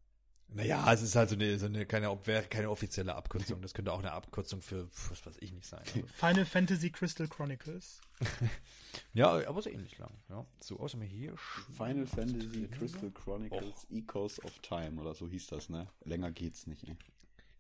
[0.49, 2.17] Naja, es ist halt so eine, so eine keine,
[2.49, 3.61] keine offizielle Abkürzung.
[3.61, 5.81] Das könnte auch eine Abkürzung für, was weiß ich nicht sein.
[5.81, 6.07] Also.
[6.07, 8.01] Final Fantasy Crystal Chronicles.
[9.15, 10.13] ja, aber so ähnlich lang.
[10.29, 10.47] Ja.
[10.61, 11.37] So, außer mir hier.
[11.77, 13.95] Final Fantasy Crystal Chronicles oh.
[13.95, 15.89] Echoes of Time oder so hieß das, ne?
[16.05, 16.87] Länger geht's nicht.
[16.87, 16.97] Ne?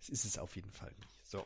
[0.01, 1.27] Es ist es auf jeden Fall nicht.
[1.27, 1.45] So,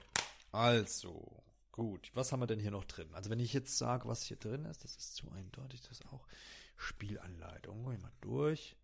[0.53, 2.11] also, gut.
[2.13, 3.09] Was haben wir denn hier noch drin?
[3.13, 6.07] Also, wenn ich jetzt sage, was hier drin ist, das ist zu eindeutig, das ist
[6.13, 6.27] auch
[6.77, 7.85] Spielanleitung.
[7.85, 8.77] Gehen wir mal durch.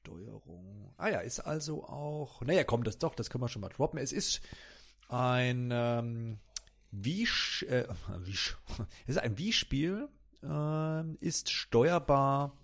[0.00, 0.92] Steuerung.
[0.96, 2.42] Ah ja, ist also auch.
[2.42, 3.98] Naja, komm, das doch, das können wir schon mal droppen.
[3.98, 4.40] Es ist
[5.08, 6.38] ein ähm,
[6.90, 7.28] Wii,
[7.68, 7.86] äh,
[8.18, 8.34] Wii,
[9.06, 10.08] es ist ein Wii-Spiel,
[10.42, 12.56] äh, ist steuerbar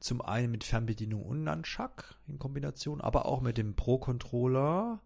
[0.00, 5.00] zum einen mit Fernbedienung und Nunchuck in Kombination, aber auch mit dem Pro-Controller,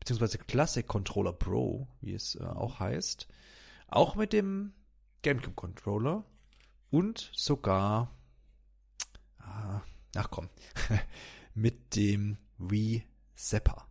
[0.00, 3.28] beziehungsweise Classic Controller Pro, wie es äh, auch heißt.
[3.88, 4.72] Auch mit dem
[5.22, 6.24] GameCube Controller
[6.90, 8.10] und sogar,
[9.38, 9.82] ah,
[10.16, 10.48] ach komm,
[11.54, 13.04] mit dem Wii
[13.34, 13.86] Zapper.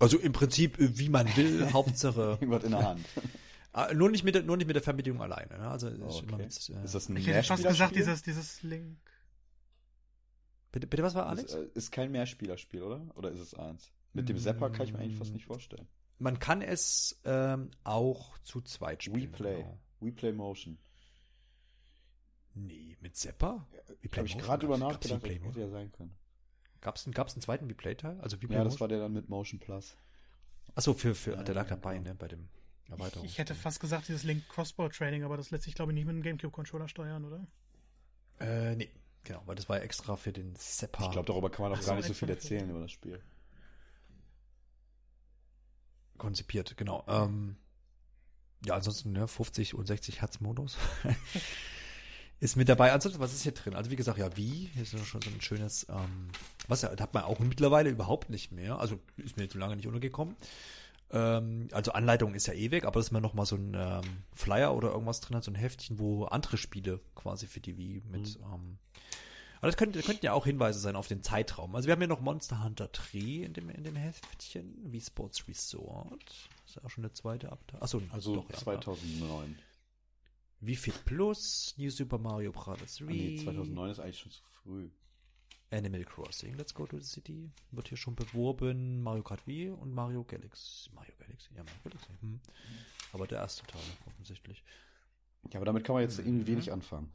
[0.00, 2.20] Also im Prinzip, äh, wie man will, Hauptsache.
[2.40, 3.04] Irgendwas in der Hand.
[3.72, 5.58] Ah, nur nicht mit der, nur nicht mit der Fernbedienung alleine.
[5.58, 5.68] Ne?
[5.68, 6.36] Also Oh, okay.
[6.36, 8.98] mit, äh, Ist das ein Ich hätte fast gesagt, dieses, dieses Link.
[10.72, 11.52] bitte, bitte, was war Alex?
[11.52, 13.04] Ist, äh, ist kein Mehrspielerspiel, oder?
[13.16, 13.92] Oder ist es eins?
[14.12, 15.88] Mit dem Zapper kann ich mir eigentlich fast nicht vorstellen.
[16.20, 19.32] Man kann es ähm, auch zu zweit spielen.
[19.32, 19.56] WePlay.
[19.62, 19.78] Genau.
[20.00, 20.78] WePlay Motion.
[22.54, 23.66] Nee, mit Zapper?
[24.02, 26.14] WePlay Habe ich gerade Gab's nachgedacht, WePlay hätte ja sein können.
[26.80, 28.20] Gab's, einen- gab's einen zweiten WePlay-Teil?
[28.20, 29.96] Also Ja, das war der dann mit Motion Plus.
[30.74, 32.10] Achso, für, für, Ja, der lag ja, dabei, genau.
[32.10, 32.48] ne, bei dem
[32.88, 33.24] Erweiterung.
[33.26, 36.04] Ich hätte fast gesagt, dieses Link Crossbow Training, aber das lässt sich, glaube ich, nicht
[36.04, 37.46] mit einem GameCube-Controller steuern, oder?
[38.40, 38.90] Äh, nee,
[39.24, 41.04] genau, weil das war ja extra für den Zapper.
[41.04, 43.20] Ich glaube, darüber kann man auch Ach gar nicht so viel erzählen über das Spiel.
[46.18, 47.04] konzipiert, genau.
[47.08, 47.56] Ähm,
[48.64, 50.76] ja, ansonsten, ne, 50 und 60 Hertz Modus.
[52.44, 52.92] ist mit dabei.
[52.92, 53.74] Ansonsten, was ist hier drin?
[53.74, 56.28] Also wie gesagt, ja, wie, hier ist schon so ein schönes, ähm,
[56.68, 58.78] was ja, hat man auch mittlerweile überhaupt nicht mehr.
[58.78, 60.36] Also ist mir jetzt so lange nicht untergekommen.
[61.10, 64.74] Ähm, also Anleitung ist ja ewig, aber dass man noch mal so ein ähm, Flyer
[64.74, 68.36] oder irgendwas drin hat, so ein Heftchen, wo andere Spiele quasi für die Wii mit,
[68.36, 68.76] ähm,
[69.58, 71.74] aber das könnte, könnten ja auch Hinweise sein auf den Zeitraum.
[71.74, 75.48] Also wir haben hier noch Monster Hunter 3 in dem, in dem Heftchen, Wii Sports
[75.48, 76.50] Resort.
[76.66, 77.82] ist ja auch schon der zweite Abteil.
[77.82, 78.58] Achso, Also doch, ja,
[80.64, 80.66] 2009.
[80.66, 82.96] Wii Fit Plus, New Super Mario Bros.
[82.96, 84.88] 3, Ah, nee, 2009 ist eigentlich schon zu früh.
[85.70, 89.92] Animal Crossing, Let's Go to the City, wird hier schon beworben, Mario Kart Wii und
[89.92, 90.90] Mario Galaxy.
[90.94, 92.08] Mario Galaxy, ja, Mario Galaxy.
[92.20, 92.40] Hm.
[93.12, 94.62] Aber der erste Teil, offensichtlich.
[95.50, 96.26] Ja, aber damit kann man jetzt Mhm.
[96.26, 97.10] irgendwie wenig anfangen.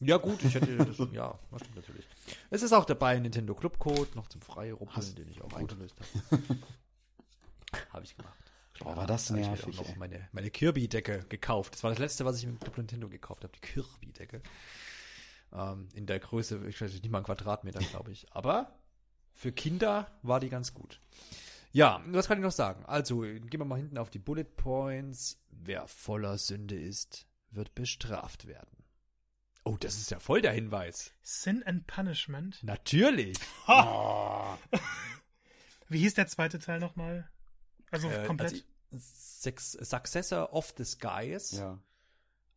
[0.00, 2.06] Ja, gut, ich hätte das, ja, das stimmt natürlich.
[2.50, 5.48] Es ist auch dabei ein Nintendo Club Code, noch zum Freiruppeln, Hast- den ich auch
[5.48, 5.58] gut.
[5.58, 5.96] eingelöst
[6.30, 6.42] habe.
[7.92, 8.43] habe ich gemacht.
[8.80, 11.74] Boah, war das Da hab ich mir nervig, auch noch meine, meine Kirby-Decke gekauft.
[11.74, 14.42] Das war das letzte, was ich im Club Nintendo gekauft habe, die Kirby-Decke.
[15.52, 18.26] Ähm, in der Größe, ich weiß nicht mal einen Quadratmeter, glaube ich.
[18.32, 18.74] Aber
[19.32, 21.00] für Kinder war die ganz gut.
[21.72, 22.84] Ja, was kann ich noch sagen?
[22.86, 25.40] Also, gehen wir mal hinten auf die Bullet Points.
[25.50, 28.84] Wer voller Sünde ist, wird bestraft werden.
[29.64, 31.12] Oh, das ist ja voll der Hinweis.
[31.22, 32.62] Sin and Punishment.
[32.62, 33.38] Natürlich.
[35.88, 37.30] Wie hieß der zweite Teil nochmal?
[37.90, 38.64] Also Äh, komplett.
[38.92, 39.00] also,
[39.84, 41.52] Successor of the Skies.
[41.52, 41.78] Ja.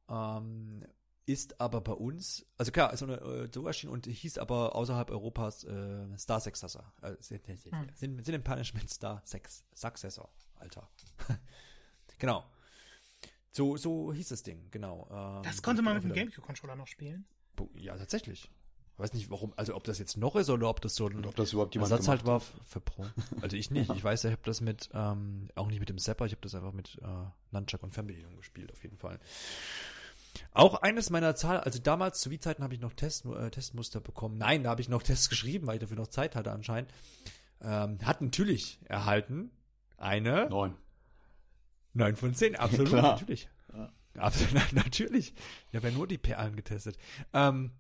[0.10, 0.86] ähm,
[1.26, 5.66] ist aber bei uns, also klar, ist äh, so erschienen und hieß aber außerhalb Europas
[5.66, 6.94] äh, Star Successor.
[7.02, 7.90] Äh, sind, Hm.
[7.96, 10.90] sind, sind im Punishment Star Sex, Successor, Alter.
[12.18, 12.46] genau.
[13.52, 15.10] So, so hieß das Ding, genau.
[15.12, 17.26] Ähm, das konnte man mit dem GameCube-Controller noch spielen.
[17.76, 18.50] Ja, tatsächlich.
[18.98, 21.18] Ich weiß nicht, warum, also ob das jetzt noch ist oder ob das so ein
[21.18, 23.06] Und ob das überhaupt jemand Ersatz halt war für Pro.
[23.42, 23.92] Also ich nicht.
[23.96, 26.56] Ich weiß, ich habe das mit, ähm, auch nicht mit dem Zapper, ich habe das
[26.56, 27.08] einfach mit äh,
[27.52, 29.20] Nunchuck und Fernbedienung gespielt, auf jeden Fall.
[30.52, 34.40] Auch eines meiner Zahl, also damals zu Wii-Zeiten habe ich noch Test, äh, Testmuster bekommen.
[34.40, 36.92] Nein, da habe ich noch Tests geschrieben, weil ich dafür noch Zeit hatte anscheinend.
[37.62, 39.52] Ähm, hat natürlich erhalten
[39.98, 40.74] eine Neun.
[41.94, 43.12] 9 von 10, absolut, Klar.
[43.12, 43.48] natürlich.
[43.72, 43.92] Ja.
[44.18, 45.36] Absolut, natürlich.
[45.70, 46.98] Ich habe ja nur die Perlen getestet.
[47.32, 47.74] Ähm,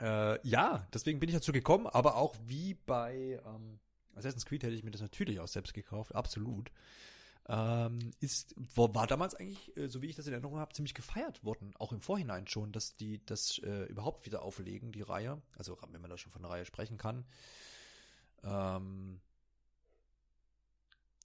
[0.00, 3.78] äh, ja, deswegen bin ich dazu gekommen, aber auch wie bei ähm,
[4.14, 6.70] Assassin's Creed hätte ich mir das natürlich auch selbst gekauft, absolut.
[7.50, 11.42] Ähm, ist, war, damals eigentlich, äh, so wie ich das in Erinnerung habe, ziemlich gefeiert
[11.44, 15.40] worden, auch im Vorhinein schon, dass die das äh, überhaupt wieder auflegen, die Reihe.
[15.56, 17.24] Also wenn man da schon von der Reihe sprechen kann.
[18.44, 19.22] Ähm,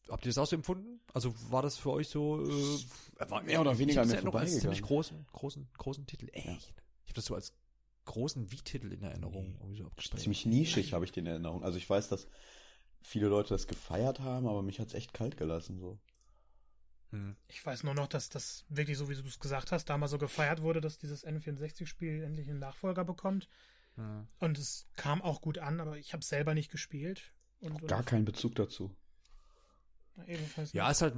[0.08, 1.02] habt ihr das auch so empfunden?
[1.14, 4.22] Also war das für euch so äh, war, Mehr oder ich weniger in mir als
[4.22, 4.82] ziemlich vorbeigegangen.
[4.82, 6.30] großen, großen, großen Titel.
[6.32, 6.74] Echt?
[7.04, 7.54] Ich habe das so als
[8.06, 9.51] großen Wie-Titel in Erinnerung.
[9.51, 9.58] Nee.
[9.78, 9.78] irgendwie
[10.08, 10.18] so.
[10.18, 11.64] Ziemlich nischig habe ich den in Erinnerung.
[11.64, 12.28] Also ich weiß, dass
[13.01, 15.99] viele Leute das gefeiert haben, aber mich hat's echt kalt gelassen so.
[17.12, 17.36] Hm.
[17.47, 20.18] Ich weiß nur noch, dass das wirklich so, wie du es gesagt hast, damals so
[20.18, 23.47] gefeiert wurde, dass dieses N64-Spiel endlich einen Nachfolger bekommt.
[23.95, 24.28] Hm.
[24.39, 27.34] Und es kam auch gut an, aber ich habe es selber nicht gespielt.
[27.60, 28.95] Und, Gar keinen Bezug dazu.
[30.28, 30.93] ebenfalls Ja, nicht.
[30.93, 31.16] ist halt,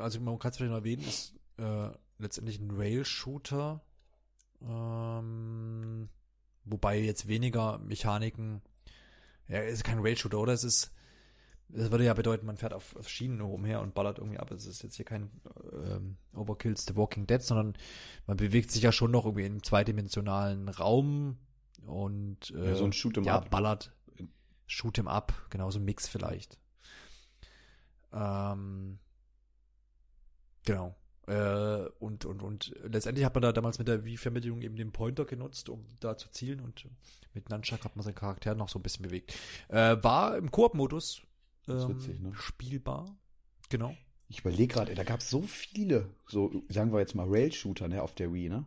[0.00, 3.84] also man kann es vielleicht noch erwähnen, ist äh, letztendlich ein Rail-Shooter.
[4.62, 6.08] Ähm,
[6.64, 8.62] wobei jetzt weniger Mechaniken.
[9.48, 10.52] Ja, ist kein Rail-Shooter, oder?
[10.52, 10.92] Es ist.
[11.72, 14.50] Das würde ja bedeuten, man fährt auf, auf Schienen umher und ballert irgendwie ab.
[14.50, 15.30] Es ist jetzt hier kein
[15.72, 17.74] ähm, Overkills The Walking Dead, sondern
[18.26, 21.38] man bewegt sich ja schon noch irgendwie im zweidimensionalen Raum
[21.86, 23.50] und äh, Ja, so ein Shoot'em ja, Up.
[23.50, 23.92] ballert.
[24.66, 26.58] Shoot 'em up, genau, so ein Mix vielleicht.
[28.12, 28.98] Ähm,
[30.64, 30.96] genau.
[31.30, 35.24] Äh, und, und, und letztendlich hat man da damals mit der Wii-Fernbedienung eben den Pointer
[35.24, 36.88] genutzt, um da zu zielen und
[37.34, 39.32] mit Nunchuck hat man seinen Charakter noch so ein bisschen bewegt.
[39.68, 41.22] Äh, war im Koop-Modus
[41.68, 42.32] ähm, witzig, ne?
[42.34, 43.16] spielbar.
[43.68, 43.94] Genau.
[44.28, 48.02] Ich überlege gerade, da gab es so viele, so sagen wir jetzt mal Rail-Shooter, ne,
[48.02, 48.64] auf der Wii, ne?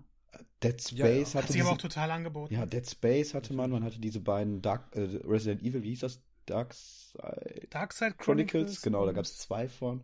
[0.63, 1.25] Dead Space Ja, ja.
[1.25, 2.53] hatte Hat sich aber auch total angeboten.
[2.53, 5.99] ja, Dead Space hatte man, man hatte diese beiden Dark, äh, Resident Evil, wie hieß
[5.99, 6.21] das?
[6.45, 10.03] Dark Side Darkside Chronicles, Chronicles, genau, da gab es zwei von.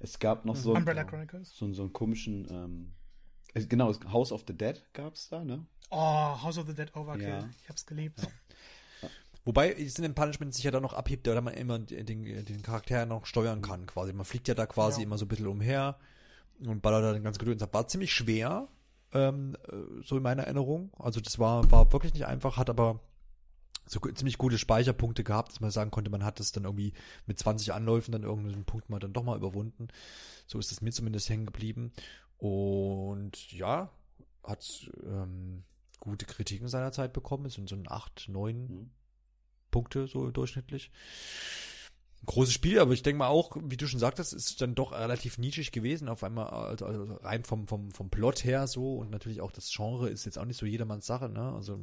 [0.00, 1.56] Es gab noch so, Umbrella einen- Chronicles.
[1.56, 2.92] so, einen- so einen komischen, ähm,
[3.54, 5.66] es- genau, House of the Dead gab es da, ne?
[5.90, 5.96] Oh,
[6.42, 7.28] House of the Dead Overkill.
[7.28, 7.48] Ja.
[7.62, 8.20] Ich hab's geliebt.
[9.44, 12.04] Wobei es in dem Punishment sich ja dann noch abhebt, da man immer den,
[12.44, 14.12] den Charakter noch steuern kann, quasi.
[14.12, 15.06] Man fliegt ja da quasi Ja.
[15.06, 15.96] immer so ein bisschen umher
[16.66, 17.72] und ballert da den ganzen Gedöns ab.
[17.72, 18.66] War ziemlich schwer,
[19.12, 20.90] ähm, äh, so in meiner Erinnerung.
[20.98, 22.98] Also das war, war wirklich nicht einfach, hat aber
[23.86, 26.92] so ziemlich gute Speicherpunkte gehabt, dass man sagen konnte, man hat es dann irgendwie
[27.26, 29.88] mit 20 Anläufen dann irgendeinen Punkt mal dann doch mal überwunden.
[30.46, 31.92] So ist es mir zumindest hängen geblieben.
[32.38, 33.90] Und ja,
[34.44, 35.64] hat ähm,
[36.00, 37.46] gute Kritiken seiner Zeit bekommen.
[37.46, 38.90] Es sind so ein 8, 9 Mhm.
[39.70, 40.90] Punkte so durchschnittlich.
[42.24, 45.36] Großes Spiel, aber ich denke mal auch, wie du schon sagtest, ist dann doch relativ
[45.36, 49.42] nischig gewesen, auf einmal, also, also rein vom, vom, vom Plot her so und natürlich
[49.42, 51.52] auch das Genre ist jetzt auch nicht so jedermanns Sache, ne?
[51.52, 51.78] Also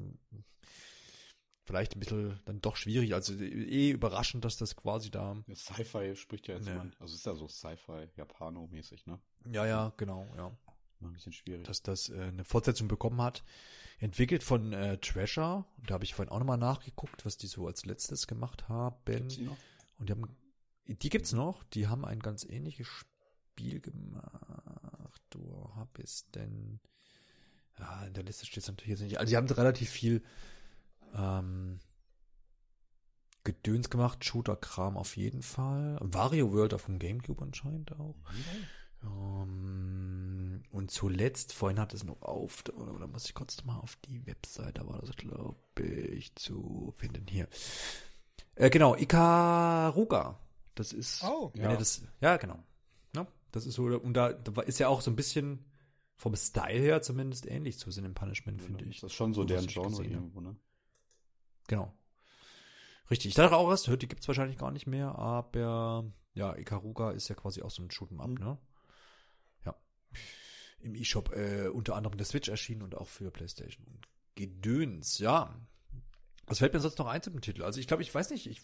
[1.65, 5.35] vielleicht ein bisschen dann doch schwierig, also eh überraschend, dass das quasi da.
[5.47, 6.75] Ja, Sci-Fi spricht ja jetzt Ja.
[6.75, 9.19] mal, also ist ja so Sci-Fi, Japano-mäßig, ne?
[9.51, 10.51] Ja, ja, genau, ja.
[11.01, 11.65] Ein bisschen schwierig.
[11.65, 13.43] dass das äh, eine Fortsetzung bekommen hat.
[13.99, 15.65] Entwickelt von äh, Treasure.
[15.85, 18.95] Da habe ich vorhin auch nochmal nachgeguckt, was die so als letztes gemacht haben.
[19.05, 19.57] Gibt's die noch?
[19.99, 20.23] Und die haben,
[20.87, 21.63] die gibt's noch.
[21.65, 25.21] Die haben ein ganz ähnliches Spiel gemacht.
[25.35, 26.79] Wo hab ich's denn?
[27.77, 29.19] Ja, in der Liste steht es natürlich jetzt nicht.
[29.19, 30.23] Also die haben relativ viel
[31.15, 31.79] ähm,
[33.43, 34.23] Gedöns gemacht.
[34.23, 35.97] Shooter-Kram auf jeden Fall.
[36.01, 38.15] Wario World auf dem Gamecube anscheinend auch.
[39.03, 43.97] Ähm, und zuletzt, vorhin hat es noch auf, oder, oder muss ich kurz mal auf
[44.05, 47.47] die Webseite, da war das, glaube ich, zu finden hier.
[48.55, 50.39] Äh, genau, Ikaruga.
[50.75, 51.51] Das ist, Oh.
[51.53, 51.71] wenn Ja.
[51.71, 52.63] ihr das, ja, genau.
[53.15, 55.65] Ja, das ist so, und da, da ist ja auch so ein bisschen
[56.15, 59.01] vom Style her zumindest ähnlich zu Sin Punishment, finde ich.
[59.01, 60.55] Das ist schon so deren Genre irgendwo, ne?
[61.67, 61.93] Genau.
[63.09, 63.29] Richtig.
[63.29, 67.27] Ich dachte auch erst, hört, die gibt's wahrscheinlich gar nicht mehr, aber ja, Ikaruga ist
[67.27, 68.35] ja quasi auch so ein Shoot'em Up, Mhm.
[68.35, 68.57] ne?
[69.65, 69.75] Ja.
[70.79, 75.53] Im E-Shop äh, unter anderem der Switch erschienen und auch für PlayStation und Gedöns, ja.
[76.47, 77.63] Was fällt mir sonst noch ein zu dem Titel?
[77.63, 78.61] Also ich glaube, ich weiß nicht, ich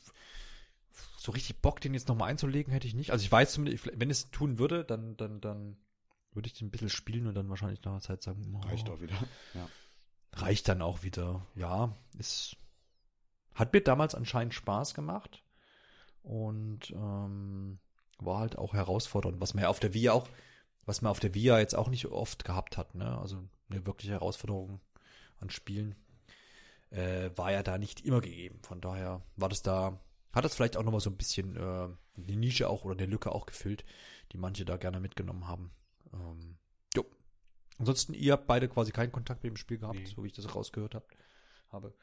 [1.18, 3.12] so richtig Bock, den jetzt nochmal einzulegen, hätte ich nicht.
[3.12, 5.78] Also ich weiß zumindest, ich- wenn es tun würde, dann, dann, dann
[6.34, 8.90] würde ich den ein bisschen spielen und dann wahrscheinlich nach einer Zeit sagen, oh, Reicht
[8.90, 9.16] auch wieder.
[9.54, 9.70] Ja.
[10.34, 11.46] reicht dann auch wieder.
[11.56, 12.56] Ja, ist
[13.60, 15.44] hat mir damals anscheinend Spaß gemacht
[16.24, 17.80] und ähm,
[18.20, 20.28] war halt auch herausfordernd, was man ja auf der Via auch,
[20.86, 23.18] was man auf der Via jetzt auch nicht oft gehabt hat, ne?
[23.20, 24.80] Also eine wirkliche Herausforderung
[25.40, 25.96] an Spielen
[26.90, 28.60] äh, war ja da nicht immer gegeben.
[28.64, 30.00] Von daher war das da,
[30.34, 33.32] hat das vielleicht auch nochmal so ein bisschen äh, die Nische auch oder eine Lücke
[33.32, 33.86] auch gefüllt,
[34.32, 35.72] die manche da gerne mitgenommen haben.
[36.14, 36.58] Ähm,
[36.96, 37.06] jo.
[37.78, 40.06] Ansonsten, ihr habt beide quasi keinen Kontakt mit dem Spiel gehabt, Nee.
[40.06, 41.08] so wie ich das rausgehört hab,
[41.72, 41.94] habe.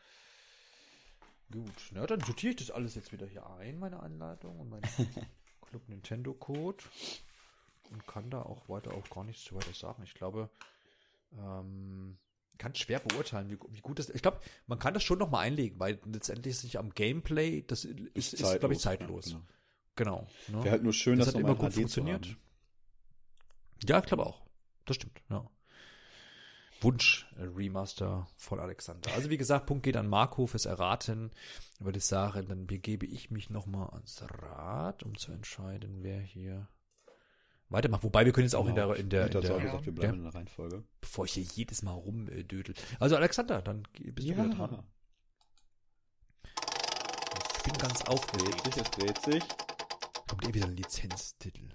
[1.50, 4.82] Gut, na dann sortiere ich das alles jetzt wieder hier ein, meine Anleitung und mein
[5.60, 6.82] Club Nintendo Code
[7.90, 10.02] und kann da auch weiter auch gar nichts zu weiter sagen.
[10.02, 10.50] Ich glaube,
[11.38, 12.18] ähm,
[12.58, 15.40] kann schwer beurteilen, wie, wie gut das Ich glaube, man kann das schon noch mal
[15.40, 19.32] einlegen, weil letztendlich ist sich am Gameplay, das ist, ist, glaube ich, zeitlos.
[19.32, 19.42] Ja,
[19.94, 20.26] genau.
[20.46, 20.58] Genau.
[20.58, 20.64] ne?
[20.64, 22.36] Wäre halt nur schön, Das das, hat nochmal immer gut funktioniert.
[23.84, 24.46] Ja, ich glaube auch.
[24.84, 25.48] Das stimmt, ja.
[26.80, 29.10] Wunsch äh, Remaster von Alexander.
[29.14, 31.30] Also wie gesagt, Punkt geht an Marco fürs Erraten.
[31.78, 36.68] Würde ich sagen, dann begebe ich mich nochmal ans Rad, um zu entscheiden, wer hier
[37.68, 38.04] weitermacht.
[38.04, 38.88] Wobei wir können jetzt auch in Genau.
[38.92, 40.84] der, in der, Ich in der gesagt, wir ja, bleiben in der Reihenfolge.
[41.00, 42.74] bevor ich hier jedes Mal rumdödel.
[43.00, 44.82] Also Alexander, dann bist du wieder dran.
[47.56, 48.64] Ich bin ganz dreht aufgeregt.
[48.64, 49.44] sich, es dreht sich.
[50.28, 51.68] Kommt eh wieder ein Lizenztitel.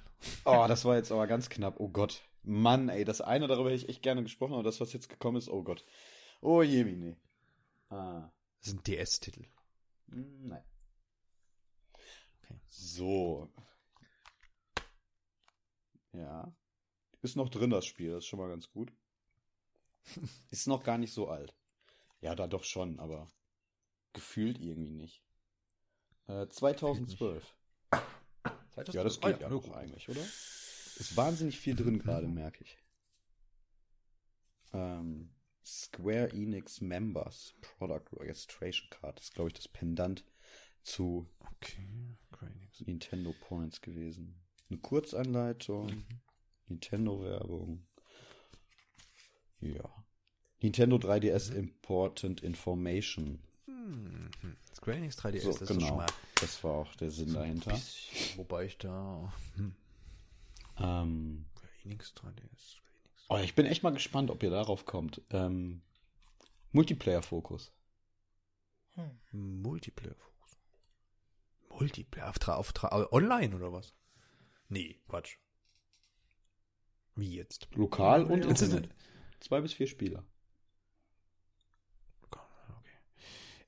[0.46, 1.80] Oh, das war jetzt aber ganz knapp.
[1.80, 2.22] Oh Gott.
[2.44, 5.38] Mann, ey, das eine, darüber hätte ich echt gerne gesprochen, aber das, was jetzt gekommen
[5.38, 5.86] ist, oh Gott.
[6.42, 7.16] Oh je, nee.
[7.90, 8.32] Ah.
[8.64, 9.46] Das ein DS-Titel.
[10.10, 10.64] Hm, Nein.
[12.42, 12.60] Okay.
[12.68, 13.52] So.
[16.14, 16.54] Ja.
[17.22, 18.92] Ist noch drin, das Spiel, das ist schon mal ganz gut.
[20.50, 21.54] Ist noch gar nicht so alt.
[22.22, 23.28] Ja, da doch schon, aber
[24.14, 25.24] gefühlt irgendwie nicht.
[26.28, 27.56] Äh, 2012.
[28.94, 30.26] Ja, das geht ja nur noch eigentlich, oder?
[31.02, 32.78] Ist wahnsinnig viel drin gerade, merke ich.
[34.74, 35.34] Ähm,
[35.66, 39.18] Square Enix Members Product Registration Card.
[39.18, 40.26] Das ist, glaube ich, das Pendant
[40.84, 42.18] zu Okay.
[42.86, 44.42] Nintendo Points gewesen.
[44.70, 46.04] Eine Kurzanleitung,
[46.68, 47.86] Nintendo-Werbung.
[49.60, 50.06] Ja.
[50.62, 53.44] Nintendo 3DS Important Information.
[53.68, 54.32] Mhm.
[54.76, 55.98] Square Enix 3DS, So, das ist schon genau.
[55.98, 56.08] mal
[56.40, 57.72] Das war auch der Sinn so dahinter.
[57.72, 59.76] bisschen, wobei ich da hm,
[60.82, 64.86] Ähm, Square Enix 3DS, Square Enix Oh, ich bin echt mal gespannt, ob ihr darauf
[64.86, 65.22] kommt.
[65.30, 65.82] Ähm,
[66.74, 67.72] Multiplayer-Fokus.
[68.96, 69.62] Hm.
[69.62, 70.16] Multiplayer.
[71.70, 72.28] Multiplayer.
[72.30, 73.94] Auf, auf online oder was?
[74.70, 75.38] Nee, Quatsch.
[77.16, 77.68] Wie jetzt?
[77.74, 78.50] Lokal und ja.
[78.50, 78.96] Jetzt ist Internet.
[79.40, 80.24] Zwei bis vier Spieler.
[82.30, 82.98] Okay.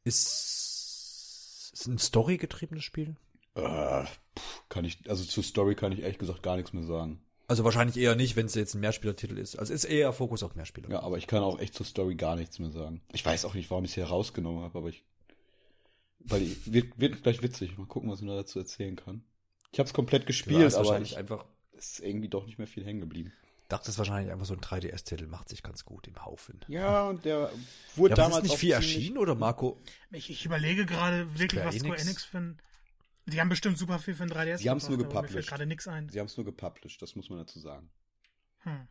[0.03, 3.15] Ist, ist ein storygetriebenes Spiel?
[3.55, 4.05] Äh,
[4.73, 7.21] kann ich, also zur Story kann ich ehrlich gesagt gar nichts mehr sagen.
[7.47, 9.55] Also wahrscheinlich eher nicht, wenn es jetzt ein Mehrspielertitel ist.
[9.55, 10.89] Also ist eher Fokus auf Mehrspieler.
[10.89, 13.01] Ja, aber ich kann auch echt zur Story gar nichts mehr sagen.
[13.11, 15.03] Ich weiß auch nicht, warum ich es hier rausgenommen habe, aber ich.
[16.19, 17.77] Weil ich, wird, wird gleich witzig.
[17.77, 19.23] Mal gucken, was man da dazu erzählen kann.
[19.71, 21.45] Ich habe es komplett gespielt, aber wahrscheinlich ich, einfach
[21.77, 23.31] es ist irgendwie doch nicht mehr viel hängen geblieben.
[23.67, 26.61] dachtest wahrscheinlich einfach so ein 3DS-Titel macht sich ganz gut im Haufen.
[26.67, 27.51] Ja, und der
[27.95, 29.79] wurde Ja, damals ist nicht viel erschienen oder Marco?
[30.11, 32.03] Ich, ich überlege gerade wirklich, Square was Square Enix?
[32.03, 32.59] Enix für ein.
[33.25, 34.57] Die haben bestimmt super viel für ein 3DS.
[34.59, 35.49] Die haben's nur gebracht, aber Mir fällt gepublished.
[35.49, 36.09] gerade nichts ein.
[36.09, 37.89] Sie haben es nur gepublished, das muss man dazu sagen.
[38.59, 38.87] Hm.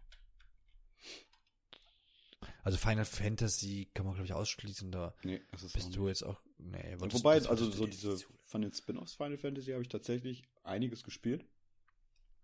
[2.65, 5.99] Also Final Fantasy kann man glaube ich ausschließen, da Nee, das ist auch bist nicht.
[5.99, 6.41] du jetzt auch.
[6.59, 10.45] Nee, würdest- Wobei, das also so diese, von den Spin-offs Final Fantasy habe ich tatsächlich
[10.63, 11.45] einiges gespielt.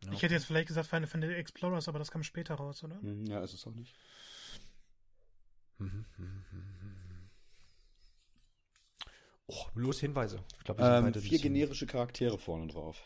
[0.04, 0.12] Ja.
[0.12, 3.00] Ich hätte jetzt vielleicht gesagt Final Fantasy Explorers, aber das kam später raus, oder?
[3.00, 3.94] Hm, Ja, ist es auch nicht.
[9.48, 10.40] Oh, los Hinweise.
[10.58, 13.02] Ich glaube, Ähm, vier generische Charaktere vorne drauf.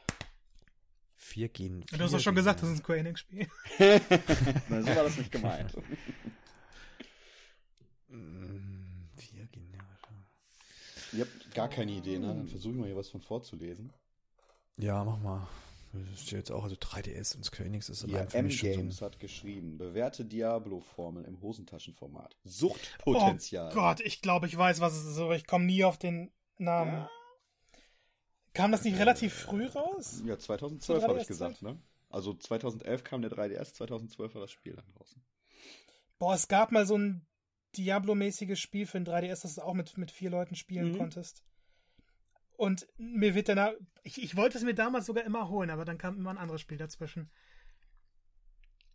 [1.16, 1.84] Vier gehen.
[1.92, 3.46] Du hast doch schon gesagt, das ist ein Square Enix-Spiel.
[3.78, 5.72] Nein, so war das nicht gemeint.
[8.08, 9.72] Mm, Vier gehen.
[11.12, 12.28] Ihr habt gar keine Idee, ne?
[12.28, 13.92] Dann versuche ich mal hier was von vorzulesen.
[14.78, 15.46] Ja, mach mal.
[15.92, 18.68] Das ist jetzt auch, also 3DS und Square Enix ist Ja, allein für mich schon
[18.70, 22.36] M-Games so hat geschrieben, bewährte Diablo-Formel im Hosentaschenformat.
[22.44, 23.70] Suchtpotenzial.
[23.70, 26.32] Oh Gott, ich glaube, ich weiß, was es ist, aber ich komme nie auf den
[26.56, 27.06] Namen.
[28.54, 30.22] Kam das nicht relativ früh raus?
[30.24, 31.28] Ja, 2012 Zur habe ich 3DS-Zeit?
[31.28, 31.78] gesagt, ne?
[32.10, 35.22] Also 2011 kam der 3DS, 2012 war das Spiel dann draußen.
[36.18, 37.26] Boah, es gab mal so ein
[37.76, 40.98] Diablo-mäßiges Spiel für ein 3DS, das du auch mit, mit vier Leuten spielen Mhm.
[40.98, 41.42] konntest.
[42.62, 43.72] Und mir wird danach.
[44.04, 46.60] Ich, ich wollte es mir damals sogar immer holen, aber dann kam immer ein anderes
[46.60, 47.28] Spiel dazwischen.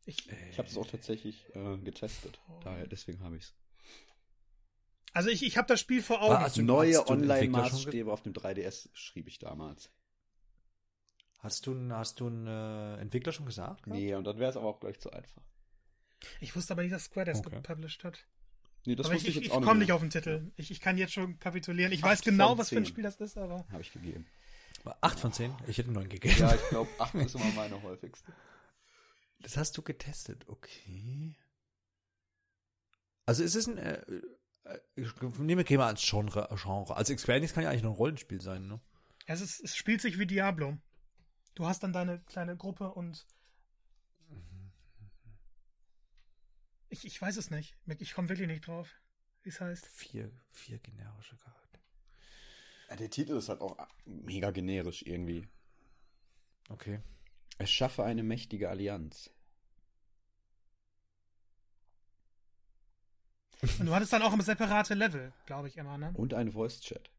[0.05, 2.39] Ich, Ich habe es auch tatsächlich äh, getestet.
[2.63, 3.55] Daher, deswegen habe ich es.
[5.11, 6.35] also ich, ich habe das Spiel vor Augen.
[6.35, 9.91] War- Hast du- Neue Online-Maßstäbe auf dem 3DS schrieb ich damals.
[11.39, 13.85] Hast du, einen- hast du einen äh, Entwickler schon gesagt?
[13.85, 15.43] Nee, und dann wäre es aber auch gleich zu einfach.
[16.39, 17.57] ich wusste aber nicht, dass Square das Okay.
[17.57, 18.25] gepublished hat.
[18.87, 20.09] Nee, das aber wusste ich, ich, ich, jetzt auch ich komme nicht nicht auf den
[20.09, 20.49] Titel.
[20.55, 21.91] Ich, ich kann jetzt schon kapitulieren.
[21.91, 22.85] Ich weiß genau, was für ein.
[22.85, 23.67] Spiel das ist, aber.
[23.69, 24.25] Habe ich gegeben.
[24.85, 25.53] War Acht von zehn?
[25.67, 26.35] Ich hätte neun gegeben.
[26.39, 28.31] Ja, ich glaube, 8 ist immer meine häufigste.
[29.41, 31.35] Das hast du getestet, okay.
[33.25, 34.01] Also es ist ein, äh,
[34.63, 36.95] äh, ich nehme gehen wir ans Genre, Genre.
[36.95, 38.79] Also Enix kann ja eigentlich nur ein Rollenspiel sein, ne?
[39.25, 40.77] Es, ist, es spielt sich wie Diablo.
[41.55, 43.27] Du hast dann deine kleine Gruppe und.
[46.89, 47.75] Ich, ich weiß es nicht.
[47.99, 48.89] Ich komme wirklich nicht drauf,
[49.43, 49.85] wie es heißt.
[49.87, 51.83] Vier, vier generische Charaktere.
[52.89, 55.47] Ja, der Titel ist halt auch mega generisch irgendwie.
[56.69, 57.01] Okay.
[57.57, 59.29] Erschaffe eine mächtige Allianz.
[63.79, 66.11] Und du hattest dann auch immer separate Level, glaube ich immer, ne?
[66.13, 67.09] Und ein Voice-Chat.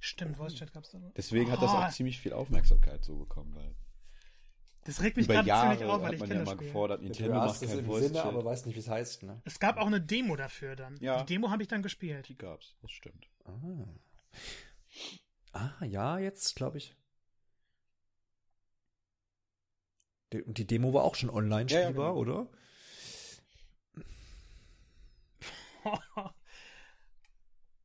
[0.00, 0.98] Stimmt, Voice Chat gab's da.
[1.16, 3.74] Deswegen hat das Oh, auch ziemlich viel Aufmerksamkeit so bekommen, weil
[4.84, 6.66] Das regt mich gerade ziemlich auf, weil hat ich man kenne ja das mal Spiel.
[6.68, 8.44] gefordert, Nintendo macht kein Voice-Chat.
[8.44, 9.40] weiß nicht, wie es heißt, ne?
[9.44, 10.96] Es gab auch eine Demo dafür dann.
[11.00, 11.22] Ja.
[11.22, 12.28] Die Demo habe ich dann gespielt.
[12.28, 13.28] Die gab's, das stimmt.
[13.44, 13.50] Ah.
[15.52, 16.94] Ah, ja, jetzt glaube ich.
[20.32, 22.20] Die, und die Demo war auch schon online Ja, ja, spielbar, genau.
[22.20, 22.48] oder?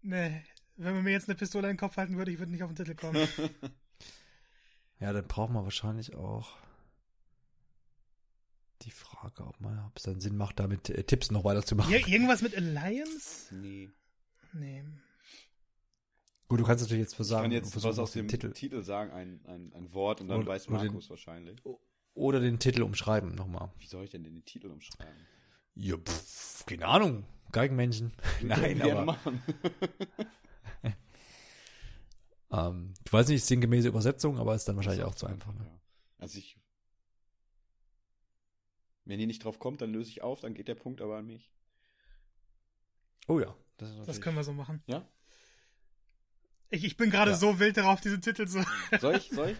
[0.01, 0.43] nee,
[0.77, 2.73] wenn man mir jetzt eine Pistole in den Kopf halten würde, ich würde nicht auf
[2.73, 3.27] den Titel kommen.
[5.01, 6.57] Ja, dann braucht man wahrscheinlich auch
[8.81, 9.55] die Frage, ob
[9.95, 11.91] es dann Sinn macht, damit äh, Tipps noch weiterzumachen.
[11.93, 13.53] Ir irgendwas mit Alliance?
[13.55, 13.89] nee.
[14.53, 14.83] Nee.
[16.47, 19.11] Gut, du kannst natürlich jetzt Ich versagen, kann jetzt was aus dem Titel Titel, sagen,
[19.11, 21.61] ein, ein, ein Wort und dann Oder- weiß oder den- Markus wahrscheinlich.
[22.15, 23.71] oder den Titel umschreiben nochmal.
[23.77, 25.13] Wie soll ich denn den Titel umschreiben?
[25.75, 27.25] Ja, pff, keine Ahnung.
[27.51, 28.11] Geigenmännchen.
[28.41, 29.43] Nein, aber machen.
[32.51, 35.53] ähm, ich weiß nicht, sinngemäße Übersetzung, aber ist dann wahrscheinlich auch zu einfach.
[35.53, 35.65] Ne?
[35.65, 35.79] Ja.
[36.17, 36.58] Also ich.
[39.09, 41.25] Wenn ihr nicht drauf kommt, dann löse ich auf, dann geht der Punkt aber an
[41.25, 41.51] mich.
[43.27, 44.83] Oh ja, das ist Das können wir so machen.
[44.85, 45.03] Ja?
[46.69, 47.37] Ich, ich bin gerade Ja.
[47.37, 48.63] so wild darauf, diese Titel zu.
[48.99, 49.31] Soll ich?
[49.31, 49.57] Soll ich?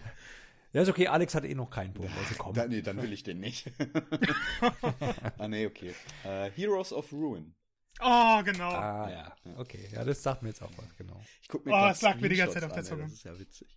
[0.72, 2.12] Ja, ist okay, Alex hat eh noch keinen Punkt.
[2.16, 2.54] Also komm.
[2.54, 3.72] Da, nee, dann will ich den nicht.
[5.38, 5.96] ah, nee, okay.
[6.22, 7.56] Äh, Heroes of Ruin.
[8.00, 8.70] Oh, genau.
[8.70, 9.36] Ah, ja.
[9.56, 11.20] Okay, ja, das sagt mir jetzt auch was, genau.
[11.42, 13.02] Ich guck mir Oh, es lag mir die ganze Zeit auf der Zunge.
[13.02, 13.76] Das ist ja witzig.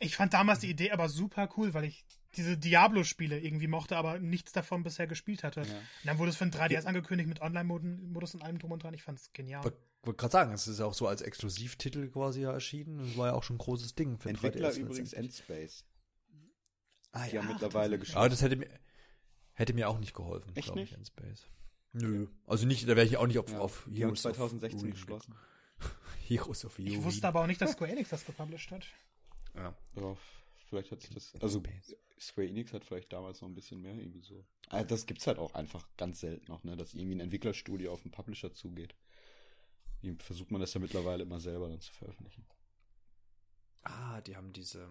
[0.00, 2.04] Ich fand damals die Idee aber super cool, weil ich
[2.36, 5.60] diese Diablo-Spiele irgendwie mochte, aber nichts davon bisher gespielt hatte.
[5.62, 5.66] Ja.
[5.74, 8.94] Und dann wurde es für ein 3DS angekündigt mit Online-Modus und allem drum und dran.
[8.94, 9.60] Ich fand es genial.
[9.66, 12.98] Ich wollte gerade sagen, es ist ja auch so als Exklusivtitel quasi ja erschienen.
[12.98, 15.12] Das war ja auch schon ein großes Ding für ein Entwickler 3DS übrigens.
[15.14, 15.84] Endspace.
[17.12, 17.52] Ah, Die haben ja.
[17.52, 18.16] mittlerweile tatsächlich.
[18.16, 18.32] Aber geschafft.
[18.32, 18.68] das hätte mir,
[19.52, 20.98] hätte mir auch nicht geholfen, Echt glaub ich, nicht?
[20.98, 21.46] in Space.
[21.92, 22.26] Nö.
[22.46, 24.80] Also nicht, da wäre ich auch nicht auf, Ja, auf die haben Heroes of 2016
[24.80, 25.34] Ruin geschlossen.
[26.26, 27.04] Heroes of Ich Ruin.
[27.04, 28.86] wusste aber auch nicht, dass Square Enix das gepublished hat.
[29.54, 29.74] Ja.
[29.96, 30.16] Ja,
[30.64, 31.34] vielleicht hat sich das.
[31.40, 31.62] Also.
[32.18, 34.44] Square Enix hat vielleicht damals noch ein bisschen mehr irgendwie so.
[34.68, 38.02] Also das gibt's halt auch einfach ganz selten noch, ne, dass irgendwie ein Entwicklerstudio auf
[38.02, 38.94] einen Publisher zugeht.
[40.18, 42.46] Versucht man das ja mittlerweile immer selber dann zu veröffentlichen.
[43.82, 44.88] Ah, die haben diese.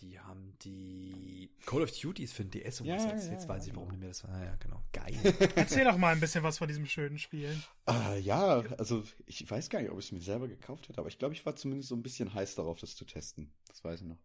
[0.00, 3.26] Die haben die Call of Duties für den DS Ja, umgesetzt.
[3.26, 3.98] ja, Jetzt weiß ich, ja, warum genau.
[4.00, 4.24] die mir das.
[4.24, 4.82] Ah, ja, genau.
[4.92, 5.14] Geil.
[5.56, 7.54] Erzähl doch mal ein bisschen was von diesem schönen Spiel.
[7.84, 11.08] Ah, ja, also ich weiß gar nicht, ob ich es mir selber gekauft hätte, aber
[11.08, 13.52] ich glaube, ich war zumindest so ein bisschen heiß darauf, das zu testen.
[13.68, 14.18] Das weiß ich noch.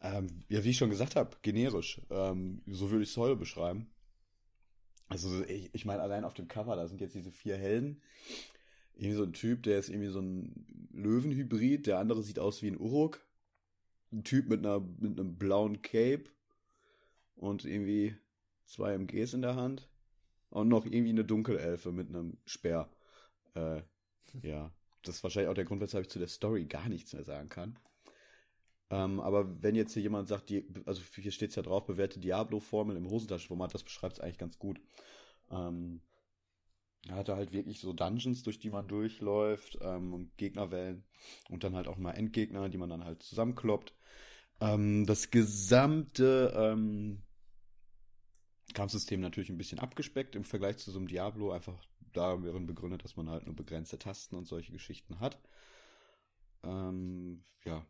[0.00, 2.00] Ähm, ja, wie ich schon gesagt habe, generisch.
[2.10, 3.90] Ähm, so würde ich es heute beschreiben.
[5.08, 8.02] Also ich, ich meine, allein auf dem Cover, da sind jetzt diese vier Helden.
[8.94, 12.68] Irgendwie so ein Typ, der ist irgendwie so ein Löwenhybrid, der andere sieht aus wie
[12.68, 13.20] ein Uruk.
[14.12, 16.24] Ein Typ mit einer mit einem blauen Cape
[17.36, 18.16] und irgendwie
[18.64, 19.88] zwei MGs in der Hand.
[20.50, 22.88] Und noch irgendwie eine Dunkelelfe mit einem Speer.
[23.54, 23.82] Äh,
[24.42, 27.24] ja, das ist wahrscheinlich auch der Grund, weshalb ich zu der Story gar nichts mehr
[27.24, 27.78] sagen kann.
[28.90, 32.20] Ähm, aber wenn jetzt hier jemand sagt, die, also hier steht es ja drauf, bewährte
[32.20, 34.80] Diablo-Formel im Hosentaschenformat, das beschreibt es eigentlich ganz gut.
[35.50, 36.00] Ähm,
[37.06, 41.04] er hatte halt wirklich so Dungeons, durch die man durchläuft, ähm, und Gegnerwellen
[41.48, 43.94] und dann halt auch mal Endgegner, die man dann halt zusammenkloppt.
[44.60, 47.22] Ähm, das gesamte ähm,
[48.74, 51.80] Kampfsystem natürlich ein bisschen abgespeckt im Vergleich zu so einem Diablo, einfach
[52.12, 55.40] darin begründet, dass man halt nur begrenzte Tasten und solche Geschichten hat.
[56.64, 57.86] Ähm, ja.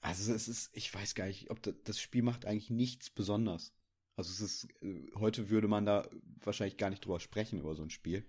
[0.00, 3.74] Also es ist, ich weiß gar nicht, ob das, das Spiel macht eigentlich nichts besonders.
[4.16, 6.08] Also es ist, äh, heute würde man da
[6.42, 8.24] wahrscheinlich gar nicht drüber sprechen, über so ein Spiel.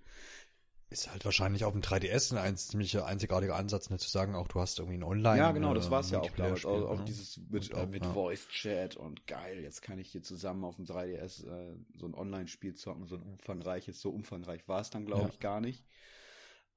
[0.92, 4.60] Ist halt wahrscheinlich auf dem 3DS ein ziemlicher einzigartiger Ansatz, ne, zu sagen, auch du
[4.62, 5.38] hast irgendwie ein Online.
[5.38, 6.64] ja, genau, das äh, war es ja auch damals.
[6.64, 7.06] Multiplayer-Spiel, Auch, auch ne?
[7.06, 8.14] dieses mit, auch, äh, mit ja.
[8.14, 12.14] Voice Chat und geil, jetzt kann ich hier zusammen auf dem 3DS äh, so ein
[12.14, 15.30] Online-Spiel zocken, so ein umfangreiches, so umfangreich war es dann, glaube Ja.
[15.30, 15.84] ich, gar nicht.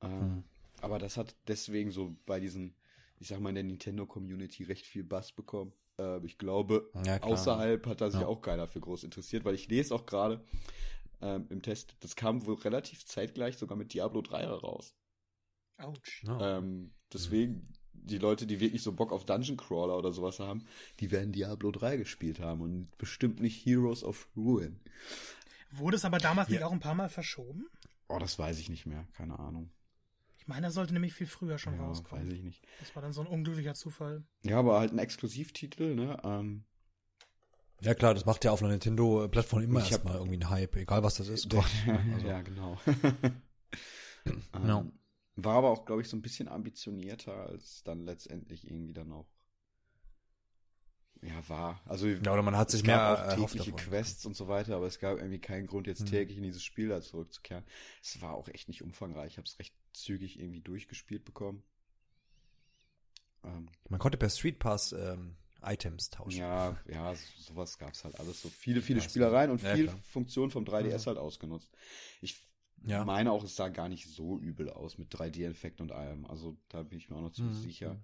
[0.02, 0.44] Ähm, Hm.
[0.80, 2.74] Aber das hat deswegen so bei diesen,
[3.18, 5.72] ich sag mal, in der Nintendo-Community recht viel Bass bekommen.
[5.99, 8.26] Äh, ich glaube, Ja, außerhalb hat da sich Ja.
[8.26, 10.40] auch keiner für groß interessiert, weil ich lese auch gerade
[11.20, 14.94] ähm, im Test, das kam wohl relativ zeitgleich sogar mit Diablo 3 raus.
[15.78, 16.22] Autsch.
[16.24, 16.59] Ja.
[16.59, 20.64] Ähm, deswegen, die Leute, die wirklich so Bock auf Dungeon Crawler oder sowas haben,
[21.01, 24.80] die werden Diablo 3 gespielt haben und bestimmt nicht Heroes of Ruin.
[25.70, 26.66] Wurde es aber damals nicht Ja.
[26.66, 27.66] auch ein paar Mal verschoben?
[28.09, 29.70] Oh, das weiß ich nicht mehr, keine Ahnung.
[30.49, 32.26] Ich meine, er sollte nämlich viel früher schon ja, rauskommen.
[32.26, 32.66] weiß ich nicht.
[32.80, 34.24] Das war dann so ein unglücklicher Zufall.
[34.44, 36.18] Ja, aber halt ein Exklusivtitel, ne?
[36.24, 36.64] Ähm,
[37.82, 40.74] ja, klar, das macht ja auf einer Nintendo-Plattform immer Ich hab- erstmal irgendwie einen Hype,
[40.76, 41.53] egal was das ist.
[41.53, 41.62] Ne?
[42.14, 42.80] Also, ja, genau.
[44.24, 44.86] ähm, Ja.
[45.36, 49.28] War aber auch, glaube ich, so ein bisschen ambitionierter, als dann letztendlich irgendwie dann auch
[51.20, 51.82] ja, war.
[51.84, 53.76] Also Ja, oder man hat sich es mehr gab auch tägliche davon.
[53.90, 56.07] Quests und so weiter, aber es gab irgendwie keinen Grund, jetzt Hm.
[56.07, 57.64] täglich in dieses Spiel da zurückzukehren.
[58.03, 59.32] Es war auch echt nicht umfangreich.
[59.32, 61.62] Ich habe es recht zügig irgendwie durchgespielt bekommen.
[63.44, 66.40] Ähm, Man konnte per Street Pass ähm, Items tauschen.
[66.40, 68.42] ja, ja, so- sowas gab's halt alles.
[68.42, 69.99] So viele, viele Ja, Spielereien und ja, viel klar.
[70.03, 71.70] Funktion vom 3DS halt ausgenutzt.
[72.20, 72.36] Ich
[72.86, 73.05] Ja.
[73.05, 76.26] meine auch, es sah gar nicht so übel aus mit 3D-Effekten und allem.
[76.26, 77.62] Also da bin ich mir auch noch ziemlich Mhm.
[77.62, 78.01] sicher.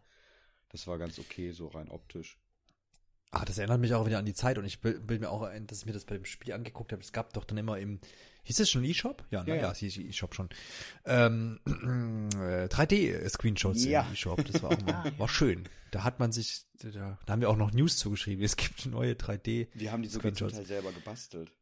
[0.71, 2.39] Das war ganz okay, so rein optisch.
[3.35, 5.43] Ah, das erinnert mich auch wieder an die Zeit und ich will, will mir auch
[5.43, 7.03] ein, dass ich mir das bei dem Spiel angeguckt habe.
[7.03, 7.99] Es gab doch dann immer im,
[8.45, 9.25] hieß es schon eShop?
[9.31, 9.51] Ja, ne?
[9.51, 9.71] Ja, ja, ja.
[9.73, 10.49] es hieß eShop schon.
[11.05, 14.03] Ähm, äh, 3D-Screenshots Ja.
[14.07, 15.19] im eShop, das war auch mal, Ah, ja.
[15.19, 15.69] war schön.
[15.91, 18.45] Da hat man sich, da, da haben wir auch noch News zugeschrieben.
[18.45, 20.49] Es gibt neue 3D Wir haben die sogar zum.
[20.49, 21.53] Teil selber gebastelt.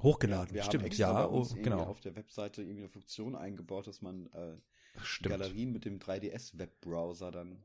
[0.00, 0.56] hochgeladen.
[0.56, 1.84] haben Stimmt, ja, oh, genau.
[1.84, 4.56] auf der Webseite irgendwie eine Funktion eingebaut, dass man äh.
[5.22, 7.62] Galerien mit dem 3DS-Webbrowser dann.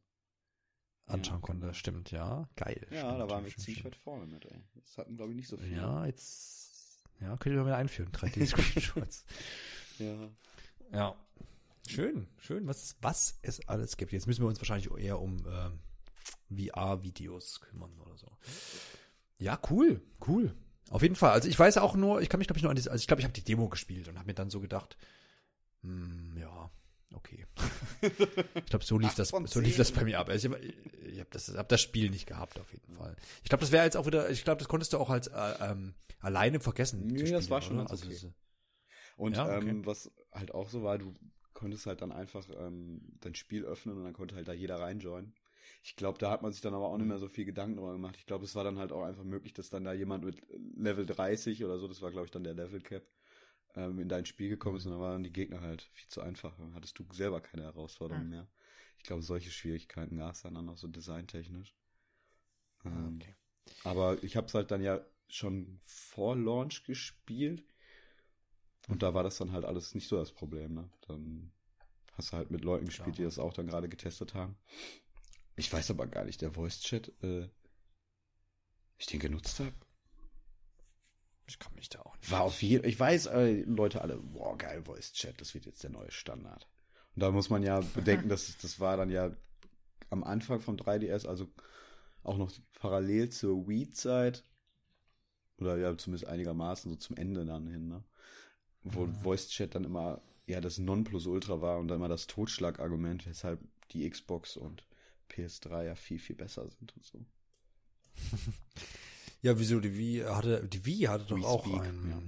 [1.07, 2.47] Anschauen Ja, konnte, stimmt, ja.
[2.55, 2.85] Geil.
[2.91, 3.85] Ja, stimmt, da waren wir ziemlich stimmt.
[3.85, 4.61] weit vorne mit, ey.
[4.75, 5.75] Das hatten, glaube ich, nicht so viele.
[5.75, 8.11] Ja, jetzt, ja, könnt ihr mal wieder einführen.
[8.11, 9.23] 3D-Screenshots.
[9.99, 10.29] Ja.
[10.91, 11.15] Ja.
[11.87, 14.11] Schön, schön, was, was es alles gibt.
[14.11, 15.79] Jetzt müssen wir uns wahrscheinlich eher um ähm,
[16.55, 18.27] VR-Videos kümmern oder so.
[19.39, 20.53] Ja, cool, cool.
[20.91, 21.31] Auf jeden Fall.
[21.31, 23.07] Also ich weiß auch nur, ich kann mich glaube ich nur an diese, also ich
[23.07, 24.97] glaube, ich habe die Demo gespielt und habe mir dann so gedacht,
[25.81, 26.69] hm, ja,
[27.13, 27.45] okay.
[28.01, 30.29] ich glaube, so lief das, so lief das bei mir ab.
[30.29, 30.75] Also ich,
[31.05, 33.15] ich habe das, hab das Spiel nicht gehabt auf jeden Fall.
[33.43, 35.53] Ich glaube, das wäre jetzt auch wieder, ich glaube, das konntest du auch als äh,
[35.61, 37.07] ähm, alleine vergessen.
[37.07, 38.07] Nee, zu das spielen, war schon ganz okay.
[38.09, 38.33] Also,
[39.17, 39.69] Und Ja, okay.
[39.69, 41.15] ähm, was halt auch so war, du
[41.53, 45.33] konntest halt dann einfach ähm, dein Spiel öffnen und dann konnte halt da jeder reinjoinen.
[45.83, 47.93] Ich glaube, da hat man sich dann aber auch nicht mehr so viel Gedanken drüber
[47.93, 48.15] gemacht.
[48.17, 50.37] Ich glaube, es war dann halt auch einfach möglich, dass dann da jemand mit
[50.75, 53.03] Level 30 oder so, das war glaube ich dann der Level Cap,
[53.77, 56.57] ähm, in dein Spiel gekommen ist und dann waren die Gegner halt viel zu einfach.
[56.57, 58.31] Dann hattest du selber keine Herausforderungen Hm.
[58.31, 58.47] mehr.
[58.99, 61.75] Ich glaube, solche Schwierigkeiten gab es dann auch noch so designtechnisch.
[62.85, 63.35] Ähm, Okay.
[63.83, 67.63] aber ich habe es halt dann ja schon vor Launch gespielt.
[68.89, 70.89] Und da war das dann halt alles nicht so das Problem, ne?
[71.07, 71.51] Dann
[72.13, 73.23] hast du halt mit Leuten gespielt, die Klar.
[73.23, 74.57] das auch dann gerade getestet haben.
[75.57, 77.49] Ich weiß aber gar nicht, der Voice-Chat, äh,
[78.99, 79.73] ich den genutzt habe,
[81.47, 82.31] Ich kann mich da auch nicht.
[82.31, 85.89] war auf jeden ich weiß, äh, Leute alle, boah, geil, Voice-Chat, das wird jetzt der
[85.89, 86.67] neue Standard.
[87.15, 89.31] Und da muss man ja bedenken, dass das war dann ja
[90.09, 91.47] am Anfang vom 3DS, also
[92.23, 94.43] auch noch parallel zur Wii-Zeit.
[95.57, 98.03] Oder ja, zumindest einigermaßen so zum Ende dann hin, ne?
[98.83, 99.15] Wo Mhm.
[99.15, 103.59] Voice-Chat dann immer ja das Nonplusultra war und dann immer das Totschlagargument, weshalb
[103.91, 104.85] die Xbox und
[105.29, 107.25] PS3 ja viel, viel besser sind und so.
[109.41, 109.79] Ja, wieso?
[109.79, 112.21] Die Wii hatte, die Wii hatte doch Wii auch Speak, ein ja.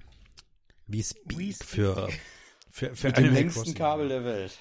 [0.88, 1.68] Wii Speak Wii Speak.
[1.68, 2.10] für,
[2.72, 3.74] für, für Mit dem längsten.
[3.74, 4.58] Kabel der Welt.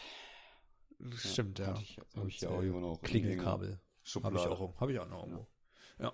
[1.16, 1.68] Stimmt, ja.
[1.68, 3.02] Hab ich, hab ich ja auch äh, irgendwo noch.
[3.02, 3.78] Klingelkabel.
[4.22, 5.46] Habe ich auch, habe ich auch noch irgendwo.
[5.98, 6.12] Ja.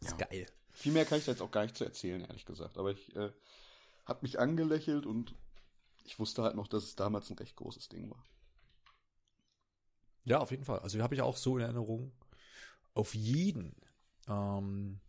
[0.00, 0.16] Ist Ja.
[0.26, 0.46] geil.
[0.70, 2.78] Viel mehr kann ich da jetzt auch gar nicht zu erzählen, ehrlich gesagt.
[2.78, 3.32] Aber ich äh,
[4.04, 5.34] habe mich angelächelt und
[6.04, 8.22] ich wusste halt noch, dass es damals ein recht großes Ding war.
[10.24, 10.78] Ja, auf jeden Fall.
[10.80, 12.12] Also habe ich auch so in Erinnerung.
[12.94, 13.74] Auf jeden.
[14.28, 15.00] Ähm,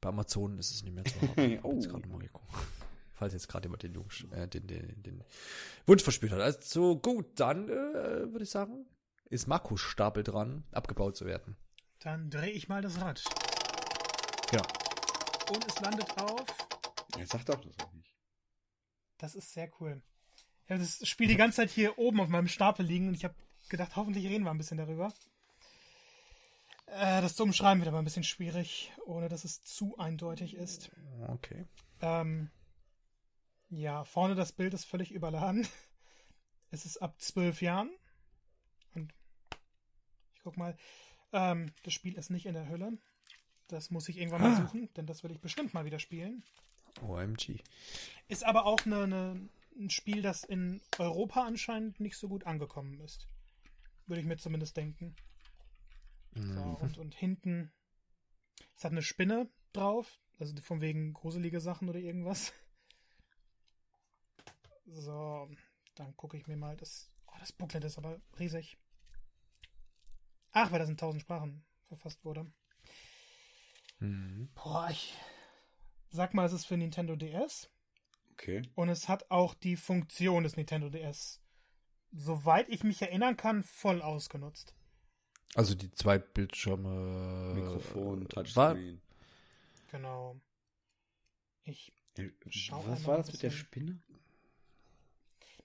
[0.00, 1.40] bei Amazon ist es nicht mehr zu haben.
[1.40, 1.74] Ich habe Oh.
[1.74, 2.52] jetzt gerade mal geguckt.
[3.14, 5.24] Falls jetzt gerade jemand den, Wunsch, äh, den, den, den
[5.86, 6.40] Wunsch verspürt hat.
[6.40, 7.72] Also gut, dann äh,
[8.32, 8.86] würde ich sagen,
[9.28, 11.56] ist Markus Stapel dran, abgebaut zu werden.
[11.98, 13.24] Dann drehe ich mal das Rad.
[14.50, 14.62] Genau.
[15.52, 16.46] Und es landet auf.
[17.18, 18.14] Jetzt sagt doch das auch nicht.
[19.18, 20.00] Das ist sehr cool.
[20.64, 23.24] Ich habe das Spiel die ganze Zeit hier oben auf meinem Stapel liegen und ich
[23.24, 23.34] habe
[23.68, 25.12] gedacht, hoffentlich reden wir ein bisschen darüber.
[26.92, 30.90] Äh, das zu umschreiben wird aber ein bisschen schwierig, ohne dass es zu eindeutig ist.
[31.28, 31.66] Okay.
[32.00, 32.50] Ähm,
[33.68, 35.66] ja, vorne das Bild ist völlig überladen.
[36.70, 37.90] Es ist ab zwölf Jahren.
[38.94, 39.14] Und
[40.34, 40.76] ich guck mal.
[41.32, 42.98] Ähm, das Spiel ist nicht in der Hülle.
[43.68, 44.62] Das muss ich irgendwann mal Ah.
[44.66, 46.42] suchen, denn das will ich bestimmt mal wieder spielen.
[47.02, 47.60] OMG.
[48.28, 49.48] Ist aber auch eine, eine,
[49.78, 53.28] ein Spiel, das in Europa anscheinend nicht so gut angekommen ist.
[54.06, 55.14] Würde ich mir zumindest denken.
[56.34, 56.74] So, Mhm.
[56.76, 57.72] und, und hinten.
[58.76, 60.20] Es hat eine Spinne drauf.
[60.38, 62.52] Also von wegen gruselige Sachen oder irgendwas.
[64.86, 65.50] So,
[65.96, 67.10] dann gucke ich mir mal das.
[67.26, 68.78] Oh, das Booklet ist aber riesig.
[70.52, 72.50] Ach, weil das in tausend Sprachen verfasst wurde.
[73.98, 74.48] Mhm.
[74.54, 75.14] Boah, ich
[76.10, 77.68] sag mal, es ist für Nintendo DS.
[78.32, 78.62] Okay.
[78.76, 81.40] Und es hat auch die Funktion des Nintendo DS,
[82.12, 84.74] soweit ich mich erinnern kann, voll ausgenutzt.
[85.54, 87.54] Also die zwei Bildschirme.
[87.54, 89.00] Mikrofon, war, Touchscreen.
[89.90, 90.40] Genau.
[91.64, 93.50] Ich, Äh, Schau Was war das mit der.
[93.50, 94.00] Spinne?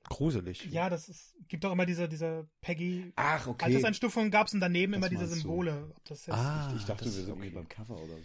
[0.10, 0.66] gruselig.
[0.66, 3.14] ja, das ist, gibt auch immer diese, diese Peggy.
[3.16, 3.66] Ach, okay.
[3.66, 5.28] Alterseinstufungen gab es und daneben Das immer diese.
[5.28, 5.92] Symbole.
[5.96, 7.46] Ob das jetzt, Ah, ich dachte, das wir sind okay.
[7.46, 8.24] irgendwie beim Cover oder so.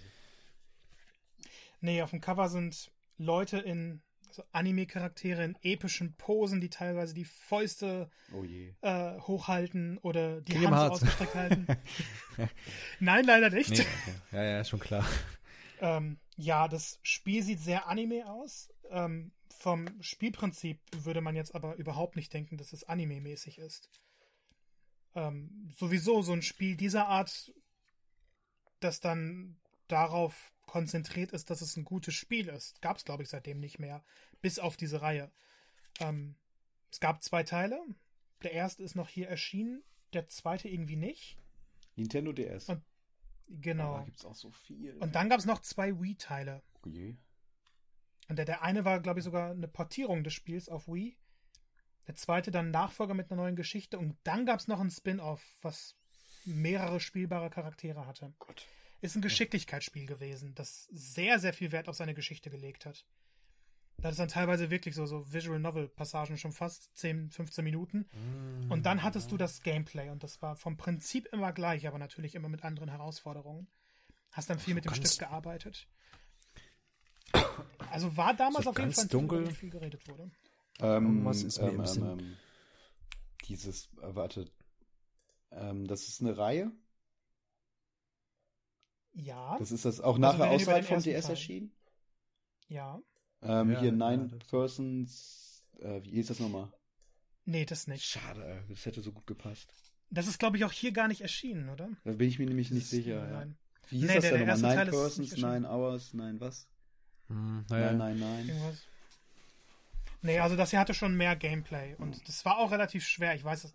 [1.80, 7.24] Nee, auf dem Cover sind Leute in so Anime-Charaktere in epischen Posen, die teilweise die
[7.24, 8.72] Fäuste Oh je.
[8.82, 11.66] äh, hochhalten oder die Hand ausgestreckt halten.
[13.00, 13.70] Nein, leider nicht.
[13.70, 14.14] Nee, okay.
[14.32, 15.06] Ja, ja, schon klar.
[15.80, 18.70] Ähm, ja, das Spiel sieht sehr Anime aus.
[18.90, 23.90] Ähm, vom Spielprinzip würde man jetzt aber überhaupt nicht denken, dass es Anime-mäßig ist.
[25.14, 27.52] Ähm, sowieso so ein Spiel dieser Art,
[28.80, 29.56] das dann
[29.88, 33.80] darauf konzentriert ist, dass es ein gutes Spiel ist, gab es, glaube ich, seitdem nicht
[33.80, 34.04] mehr.
[34.40, 35.32] Bis auf diese Reihe.
[35.98, 36.36] Ähm,
[36.92, 37.82] es gab zwei Teile.
[38.44, 39.82] Der erste ist noch hier erschienen,
[40.12, 41.36] der zweite irgendwie nicht.
[41.96, 42.68] Nintendo DS.
[42.68, 42.84] Und-
[43.50, 43.96] Genau.
[43.96, 44.94] Da gibt's auch so viel.
[44.98, 46.62] Und dann gab es noch zwei Wii-Teile.
[46.84, 47.16] oh je.
[48.28, 51.16] Und der, der eine war, glaube ich, sogar eine Portierung des Spiels auf Wii.
[52.06, 53.98] Der zweite dann Nachfolger mit einer neuen Geschichte.
[53.98, 55.96] Und dann gab es noch ein Spin-off, was
[56.44, 58.34] mehrere spielbare Charaktere hatte.
[58.38, 58.66] Gott.
[59.00, 63.06] Ist ein Geschicklichkeitsspiel gewesen, das sehr, sehr viel Wert auf seine Geschichte gelegt hat.
[64.00, 68.08] Das ist dann teilweise wirklich so, so Visual Novel-Passagen schon fast 10, 15 Minuten.
[68.68, 72.36] Und dann hattest du das Gameplay und das war vom Prinzip immer gleich, aber natürlich
[72.36, 73.66] immer mit anderen Herausforderungen.
[74.32, 75.88] Hast dann viel mit dem Stift gearbeitet.
[77.90, 79.44] Also war damals So auf jeden Fall ein dunkel.
[79.44, 80.30] den viel geredet wurde.
[80.80, 82.36] Ähm, Irgendwas ist mir ähm, ähm, ähm,
[83.46, 84.48] dieses, äh, warte.
[85.50, 86.70] Ähm, das ist eine Reihe.
[89.14, 91.30] Ja, Das ist das auch Also nachher über außerhalb vom DS Teil.
[91.32, 91.72] erschienen.
[92.68, 93.00] ja.
[93.40, 95.64] Ähm, Ja, hier ja, Nine das- Persons.
[95.80, 96.72] Äh, wie hieß das nochmal?
[97.44, 98.04] Nee, das nicht.
[98.04, 99.72] Schade, das hätte so gut gepasst.
[100.10, 101.88] Das ist, glaube ich, auch hier gar nicht erschienen, oder?
[102.04, 103.14] Da bin ich mir nämlich nicht Das- sicher.
[103.24, 103.30] Ja.
[103.30, 103.56] nein.
[103.90, 104.56] Wie hieß Nee, das der- denn nochmal?
[104.60, 105.42] Nine Teil ist Persons, nicht.
[105.42, 106.66] Nine Hours, Nine was?
[107.28, 107.92] Hm, Nein, naja.
[107.92, 108.48] nein, nein.
[108.48, 108.82] Irgendwas.
[110.22, 111.94] Nee, also das hier hatte schon mehr Gameplay.
[111.94, 113.34] Und das war auch relativ schwer.
[113.36, 113.74] Ich weiß es.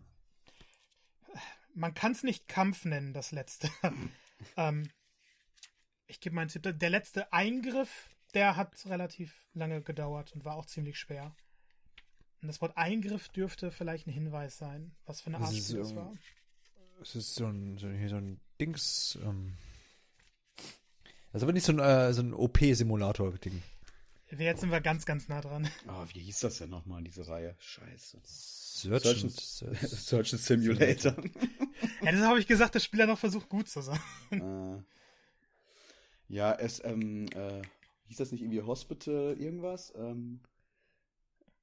[1.73, 3.69] Man kann es nicht Kampf nennen, das letzte.
[4.57, 4.89] ähm,
[6.13, 6.61] ich gebe meinen Tipp.
[6.63, 11.35] Der letzte Eingriff, der hat relativ lange gedauert und war auch ziemlich schwer.
[12.41, 15.89] Und das Wort Eingriff dürfte vielleicht ein Hinweis sein, was für eine Das Art das
[15.91, 16.13] ähm, war.
[17.01, 19.57] Es ist so ein, so, hier so ein Dings, ähm,
[21.31, 23.63] das ist aber nicht so ein, äh, so ein OP-Simulator-Ding.
[24.37, 25.67] Jetzt sind wir ganz, ganz nah dran.
[25.87, 27.55] Oh, wie hieß das denn nochmal, diese Reihe?
[27.59, 28.19] Scheiße.
[28.23, 29.79] Search, Search and, Search.
[29.81, 31.15] Search and Simulator.
[32.03, 33.99] Ja, das habe ich gesagt, der Spieler noch versucht, gut zu sein.
[34.31, 34.83] äh,
[36.33, 37.61] ja, es, ähm, äh,
[38.07, 39.93] hieß das nicht irgendwie Hospital irgendwas?
[39.95, 40.39] Ähm,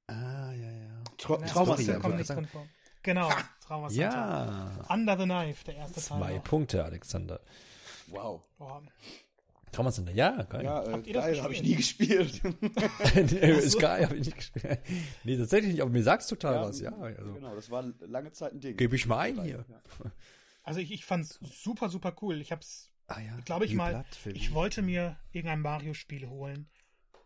[0.07, 1.03] Ah, ja, ja.
[1.17, 1.87] Tra Ja, Trauma ich
[2.27, 2.67] drin vor.
[3.03, 3.29] Genau,
[3.65, 4.03] Trauma Center.
[4.03, 4.85] Ja.
[4.89, 6.17] Under the Knife, der erste Teil.
[6.19, 6.39] Zwei.
[6.39, 7.39] Punkte, Alexander.
[8.07, 8.41] Wow.
[8.59, 8.81] Oh,
[9.71, 10.65] Trauma Center, ja, geil.
[10.65, 12.43] Ja, äh, geil, habe ich gespielt?
[12.43, 13.31] nie gespielt.
[13.63, 14.79] ist geil, hab ich nicht gespielt.
[15.23, 16.91] Nee, tatsächlich nicht, aber mir sagt's total Ja, was, ja.
[16.97, 18.75] Also, Genau, das war lange Zeit ein Ding.
[18.75, 19.65] Gebe ich mal ein hier.
[19.69, 19.81] Ja.
[20.63, 22.39] Also ich, ich fand's super, super cool.
[22.39, 23.39] Ich hab's, ah, ja.
[23.45, 26.69] glaube ich mal, ich wollte mir irgendein Mario-Spiel holen.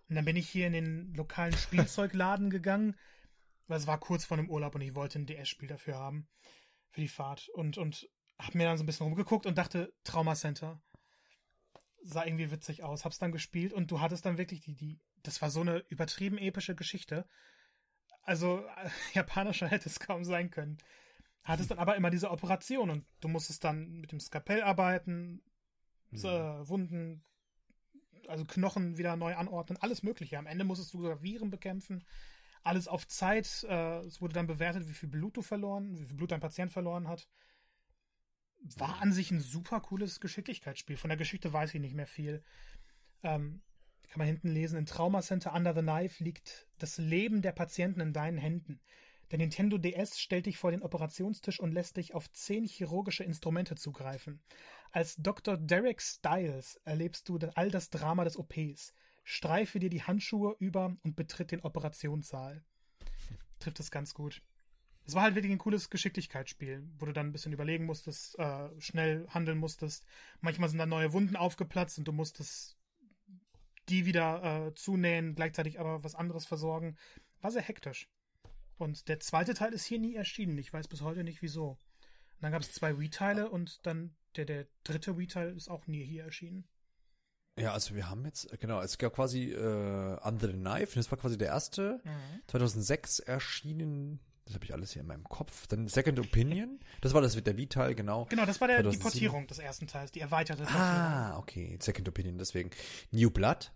[0.08, 2.96] Und dann bin ich hier in den lokalen Spielzeugladen gegangen,
[3.68, 6.28] weil es war kurz vor dem Urlaub und ich wollte ein DS-Spiel dafür haben,
[6.92, 7.50] für die Fahrt.
[7.50, 8.08] Und, und
[8.38, 10.82] hab mir dann so ein bisschen rumgeguckt und dachte, Trauma Center.
[12.04, 13.04] Sah irgendwie witzig aus.
[13.04, 16.38] Hab's dann gespielt und du hattest dann wirklich die, die, das war so eine übertrieben
[16.38, 17.28] epische Geschichte.
[18.22, 18.64] Also,
[19.14, 20.78] japanischer hätte es kaum sein können.
[21.44, 25.44] Hattest dann aber immer diese Operation und du musstest dann mit dem Skalpell arbeiten,
[26.24, 26.30] Mhm.
[26.30, 27.24] äh, Wunden,
[28.28, 30.38] also Knochen wieder neu anordnen, alles Mögliche.
[30.38, 32.04] Am Ende musstest du sogar Viren bekämpfen.
[32.64, 33.66] Alles auf Zeit.
[33.70, 36.72] Äh, es wurde dann bewertet, wie viel Blut du verloren, wie viel Blut dein Patient
[36.72, 37.28] verloren hat.
[38.78, 40.98] War an sich ein super cooles Geschicklichkeitsspiel.
[40.98, 42.44] Von der Geschichte weiß ich nicht mehr viel.
[43.22, 43.62] Ähm,
[44.10, 48.00] kann man hinten lesen, in Trauma Center Under the Knife liegt das Leben der Patienten
[48.00, 48.80] in deinen Händen.
[49.32, 53.76] Der Nintendo DS stellt dich vor den Operationstisch und lässt dich auf zehn chirurgische Instrumente
[53.76, 54.42] zugreifen.
[54.92, 55.58] Als Dr.
[55.58, 58.94] Derek Styles erlebst du all das Drama des OPs.
[59.24, 62.64] Streife dir die Handschuhe über und betritt den Operationssaal.
[63.60, 64.42] Trifft es ganz gut.
[65.08, 68.70] Es war halt wirklich ein cooles Geschicklichkeitsspiel, wo du dann ein bisschen überlegen musstest, äh,
[68.80, 70.06] schnell handeln musstest.
[70.42, 72.78] Manchmal sind dann neue Wunden aufgeplatzt und du musstest
[73.90, 76.98] die wieder äh, zunähen, gleichzeitig aber was anderes versorgen.
[77.42, 78.10] War sehr hektisch.
[78.78, 80.58] Und der zweite Teil ist hier nie erschienen.
[80.58, 81.70] Ich weiß bis heute nicht wieso.
[81.70, 86.04] Und dann gab es zwei Wii-Teile und dann der, der dritte Wii-Teil ist auch nie
[86.04, 86.68] hier erschienen.
[87.58, 91.10] Ja, also wir haben jetzt, äh, genau, es gab quasi äh, Under the Knife, das
[91.10, 92.02] war quasi der erste,
[92.48, 95.66] 2006 erschienen, das habe ich alles hier in meinem Kopf.
[95.68, 98.26] Dann Second Opinion, das war das mit der Vita, genau.
[98.26, 99.02] Genau, das war der, die 2007.
[99.02, 100.86] Portierung des ersten Teils, die erweiterte Portierung.
[100.86, 102.70] Ah, okay, Second Opinion, deswegen.
[103.12, 103.72] New Blood,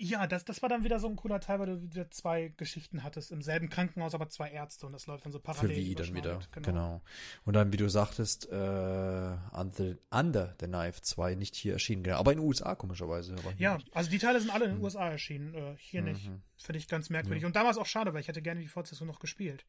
[0.00, 3.02] Ja, das, das war dann wieder so ein cooler Teil, weil du wieder zwei Geschichten
[3.02, 3.32] hattest.
[3.32, 5.76] Im selben Krankenhaus, aber zwei Ärzte und das läuft dann so für parallel.
[5.76, 7.02] Wii dann wieder, überschneidend, genau.
[7.44, 12.18] Und dann, wie du sagtest, äh, Under, Under the Knife 2 nicht hier erschienen, genau.
[12.18, 13.34] Aber in den USA komischerweise.
[13.58, 13.94] Ja, nicht.
[13.96, 16.28] also die Teile sind alle in den USA erschienen, äh, hier nicht.
[16.28, 16.42] Mhm.
[16.56, 17.44] Finde ich ganz merkwürdig.
[17.44, 19.66] Und damals auch schade, weil ich hätte gerne die Fortsetzung noch gespielt.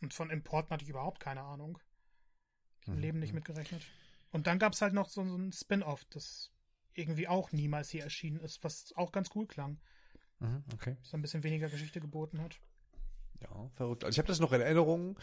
[0.00, 1.78] Und von Importen hatte ich überhaupt keine Ahnung.
[2.86, 3.00] Im Mhm.
[3.00, 3.82] Leben nicht mitgerechnet.
[4.30, 6.52] Und dann gab es halt noch so, so ein Spin-off, das
[6.96, 9.78] irgendwie auch niemals hier erschienen ist, was auch ganz cool klang.
[10.40, 10.96] Mhm, okay.
[11.02, 12.58] Das ein bisschen weniger Geschichte geboten hat.
[13.40, 14.04] Ja, verrückt.
[14.04, 15.18] Also ich habe das noch in Erinnerung,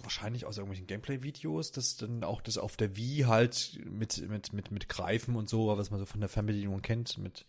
[0.00, 4.70] wahrscheinlich aus irgendwelchen Gameplay-Videos, dass dann auch das auf der Wii halt mit, mit, mit,
[4.70, 7.46] mit Greifen und so, was man so von der Fernbedienung kennt, mit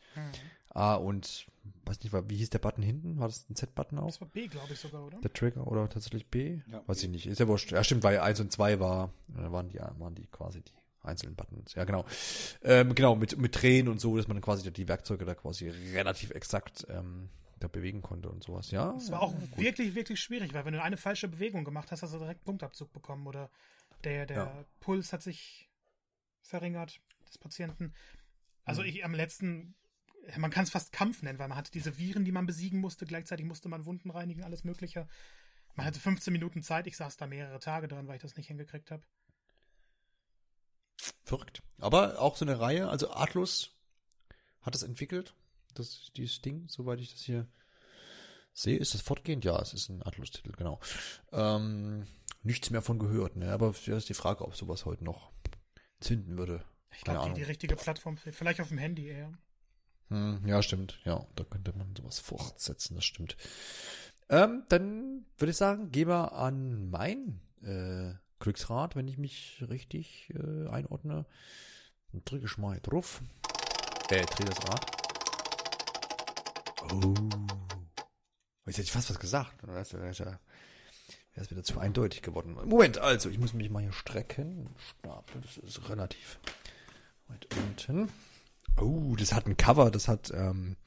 [0.69, 1.47] A und,
[1.85, 3.19] weiß nicht, wie hieß der Button hinten?
[3.19, 4.07] War das ein Z-Button auch?
[4.07, 5.19] Das war B, glaube ich sogar, oder?
[5.19, 6.61] Der Trigger oder tatsächlich B?
[6.67, 7.05] Ja, Weiß B.
[7.05, 7.25] ich nicht.
[7.27, 7.71] Ist ja wurscht.
[7.71, 10.71] Ja, stimmt, weil 1 und 2 war, äh, waren die, waren die quasi die
[11.07, 11.73] einzelnen Buttons.
[11.75, 12.05] Ja, genau.
[12.63, 16.31] Ähm, genau, mit, mit Drehen und so, dass man quasi die Werkzeuge da quasi relativ
[16.31, 17.29] exakt ähm,
[17.59, 18.69] da bewegen konnte und sowas.
[18.71, 18.93] Ja.
[18.93, 19.57] Das war auch gut.
[19.57, 22.91] wirklich, wirklich schwierig, weil wenn du eine falsche Bewegung gemacht hast, hast du direkt Punktabzug
[22.93, 23.49] bekommen oder
[24.03, 24.65] der, der Ja.
[24.79, 25.69] Puls hat sich
[26.41, 27.93] verringert des Patienten.
[28.63, 28.87] Also Mhm.
[28.89, 29.75] ich am letzten,
[30.37, 33.05] man kann es fast Kampf nennen, weil man hatte diese Viren, die man besiegen musste,
[33.05, 35.07] gleichzeitig musste man Wunden reinigen, alles mögliche.
[35.75, 38.47] Man hatte 15 Minuten Zeit, ich saß da mehrere Tage dran, weil ich das nicht
[38.47, 39.03] hingekriegt habe.
[41.27, 41.61] Verrückt.
[41.79, 43.71] Aber auch so eine Reihe, also Atlus
[44.61, 45.35] hat es entwickelt,
[45.73, 47.47] das, dieses Ding, soweit ich das hier
[48.53, 48.77] sehe.
[48.77, 49.43] Ist das fortgehend?
[49.43, 50.79] Ja, es ist ein Atlus-Titel, genau.
[51.33, 52.07] Ähm,
[52.43, 53.51] nichts mehr von gehört, ne?
[53.51, 55.33] Aber ja, ist die Frage, ob sowas heute noch
[55.99, 56.63] zünden würde.
[56.95, 58.33] Ich glaube, die, die richtige Plattform fehlt.
[58.33, 59.37] Vielleicht auf dem Handy eher.
[60.07, 60.97] Hm, ja, stimmt.
[61.03, 63.35] Ja, da könnte man sowas fortsetzen, das stimmt.
[64.29, 70.33] Ähm, dann würde ich sagen, gehen wir an mein äh, Glücksrad, wenn ich mich richtig
[70.33, 71.25] äh, einordne.
[72.13, 73.21] Und drücke ich mal drauf.
[74.09, 74.85] Äh, dreh das Rad.
[76.93, 77.13] Oh.
[78.65, 79.61] Jetzt hätte ich fast was gesagt.
[79.61, 79.81] Dann wäre
[81.35, 82.57] es wieder zu eindeutig geworden.
[82.65, 84.69] Moment, also, ich muss mich mal hier strecken.
[84.77, 86.39] Stapel, das ist relativ
[87.27, 88.09] weit unten.
[88.79, 90.77] Oh, das hat ein Cover, das hat, ähm,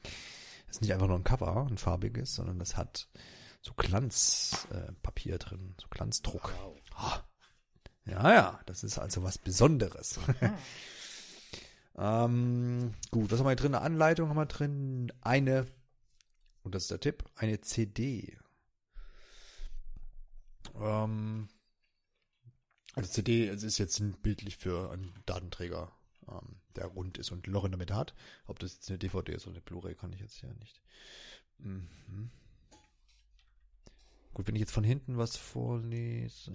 [0.67, 3.07] das ist nicht einfach nur ein Cover, ein farbiges, sondern das hat
[3.61, 6.53] so Glanzpapier äh, drin, so Glanzdruck.
[6.57, 6.77] Wow.
[6.95, 7.23] Ah.
[8.05, 10.19] Ja, ja, das ist also was Besonderes.
[11.97, 13.75] ähm, gut, was haben wir hier drin?
[13.75, 15.11] Eine Anleitung haben wir drin.
[15.21, 15.67] Eine,
[16.63, 18.37] und das ist der Tipp, eine CD.
[20.75, 21.47] Ähm,
[22.95, 25.91] also CD ist jetzt bildlich für einen Datenträger,
[26.27, 28.13] ähm, der rund ist und ein Loch in der Mitte hat.
[28.47, 30.81] Ob das jetzt eine DVD ist oder eine Blu-ray, kann ich jetzt ja nicht.
[31.59, 32.31] Mhm.
[34.33, 36.51] Gut, wenn ich jetzt von hinten was vorlese.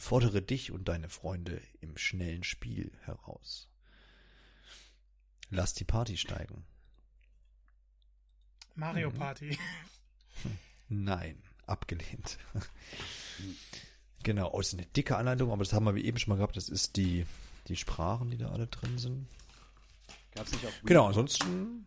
[0.00, 3.68] Fordere dich und deine Freunde im schnellen Spiel heraus.
[5.50, 6.64] Lass die Party steigen.
[8.74, 9.14] Mario Mhm.
[9.14, 9.58] Party.
[10.88, 12.38] Nein, abgelehnt.
[14.22, 16.56] genau, oh, ist eine dicke Anleitung, aber das haben wir wie eben schon mal gehabt.
[16.56, 17.26] Das ist die,
[17.68, 19.28] die Sprachen, die da alle drin sind.
[20.34, 20.86] Gab's nicht auf Wii?
[20.86, 21.84] Genau, ansonsten.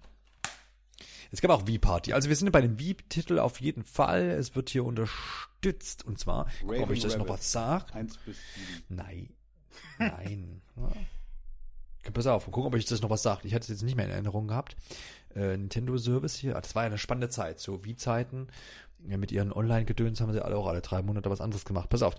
[1.33, 2.13] Es gab auch Wii-Party.
[2.13, 4.29] Also wir sind bei dem Wii-Titel auf jeden Fall.
[4.29, 6.05] Es wird hier unterstützt.
[6.05, 7.91] Und zwar, guck ob ich das noch was sage.
[7.91, 8.83] 1 bis 7.
[8.89, 9.29] Nein.
[9.97, 10.61] Nein.
[12.05, 12.11] ja.
[12.11, 13.45] Pass auf, gucken, ob ich das noch was sagt.
[13.45, 14.75] Ich hatte es jetzt nicht mehr in Erinnerung gehabt.
[15.33, 18.49] Äh, Nintendo Service hier, ah, das war ja eine spannende Zeit, so wie Zeiten.
[19.07, 21.89] Ja, mit ihren Online-Gedöns haben sie alle auch alle drei Monate was anderes gemacht.
[21.89, 22.13] Pass auf.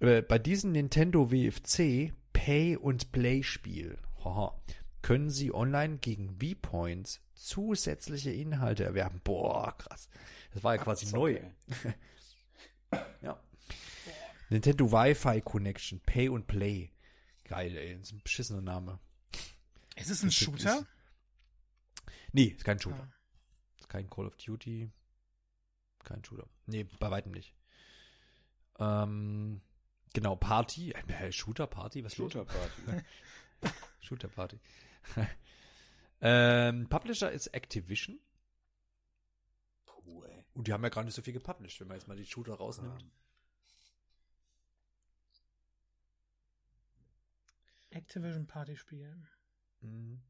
[0.00, 4.54] Äh, bei diesem Nintendo WFC Pay und Play Spiel, haha,
[5.00, 9.20] können Sie online gegen V-Points zusätzliche Inhalte erwerben.
[9.24, 10.08] Boah, krass.
[10.52, 11.40] Das war ja quasi neu.
[13.22, 13.40] Ja.
[14.48, 16.90] Nintendo Wi-Fi Connection, Pay und Play.
[17.44, 17.94] Geil, ey.
[17.98, 18.98] Das ist ein beschissener Name.
[19.94, 20.86] Ist es ein Das ist- Shooter?
[22.32, 23.00] Nee, ist kein Shooter.
[23.08, 23.12] Ah.
[23.78, 24.90] Ist kein Call of Duty.
[26.02, 26.48] Kein Shooter.
[26.66, 27.54] Nee, bei weitem nicht.
[28.80, 29.60] Ähm,
[30.12, 30.92] genau, Party.
[30.92, 33.04] Äh, Shooter, Party, was Shooter Party.
[34.00, 34.58] Shooter Party.
[36.20, 38.18] Ähm, Publisher ist Activision.
[39.86, 40.44] Puh, ey.
[40.54, 42.54] Und die haben ja gar nicht so viel gepublished, wenn man jetzt mal die Shooter
[42.54, 43.04] rausnimmt.
[47.90, 49.26] Activision Party Spiel.
[49.80, 50.22] Mhm.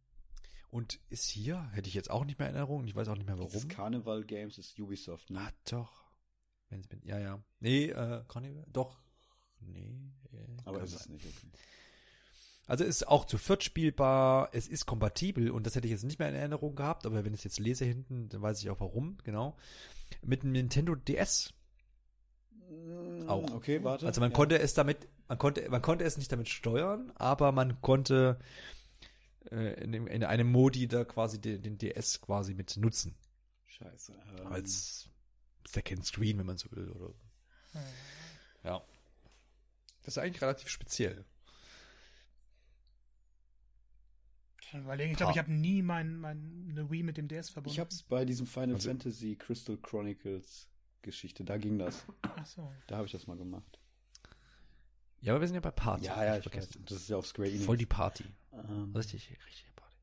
[0.71, 3.27] Und ist hier, hätte ich jetzt auch nicht mehr in Erinnerung, ich weiß auch nicht
[3.27, 3.69] mehr Das warum.
[3.69, 5.41] Carnival Games ist Ubisoft, ne?
[5.41, 6.11] Ah, doch.
[6.69, 7.43] Wenn's mit, ja, ja.
[7.59, 9.03] Nee, äh, Carnival, doch.
[9.59, 10.13] Nee.
[10.33, 11.51] Äh, Aber ist es nicht, okay.
[12.71, 16.21] Also ist auch zu viert spielbar, es ist kompatibel und das hätte ich jetzt nicht
[16.21, 18.79] mehr in Erinnerung gehabt, aber wenn ich es jetzt lese hinten, dann weiß ich auch
[18.79, 19.57] warum, genau.
[20.23, 21.53] Mit dem Nintendo DS.
[23.27, 23.51] Auch.
[23.55, 24.07] Okay, warte.
[24.07, 24.37] Also man Ja.
[24.37, 28.39] konnte es damit, man konnte, man konnte es nicht damit steuern, aber man konnte
[29.51, 33.17] äh, in, in einem Modi da quasi den, den DS quasi mit nutzen.
[33.67, 34.15] Scheiße.
[34.43, 35.09] ähm, Als
[35.67, 37.15] Second Screen, wenn man so will, oder.
[37.73, 37.81] Hm.
[38.63, 38.81] Ja.
[40.05, 41.25] Das ist eigentlich relativ speziell.
[44.75, 47.75] Überlegen, ich glaube, ich habe nie mein, mein, eine Wii mit dem DS verbunden.
[47.75, 50.69] Ich hab's bei diesem Final Also- Fantasy Crystal Chronicles
[51.03, 52.05] Geschichte, da ging das.
[52.23, 52.71] Ach so.
[52.87, 53.79] Da habe ich das mal gemacht.
[55.23, 56.07] Ja, aber wir sind ja bei Party.
[56.07, 56.53] ja, ja, ich weiß.
[56.53, 56.85] vergessen.
[56.87, 57.65] Das ist ja auf Square Enix.
[57.65, 58.25] Voll die Party.
[58.53, 59.97] ähm, Richtig, richtig Party.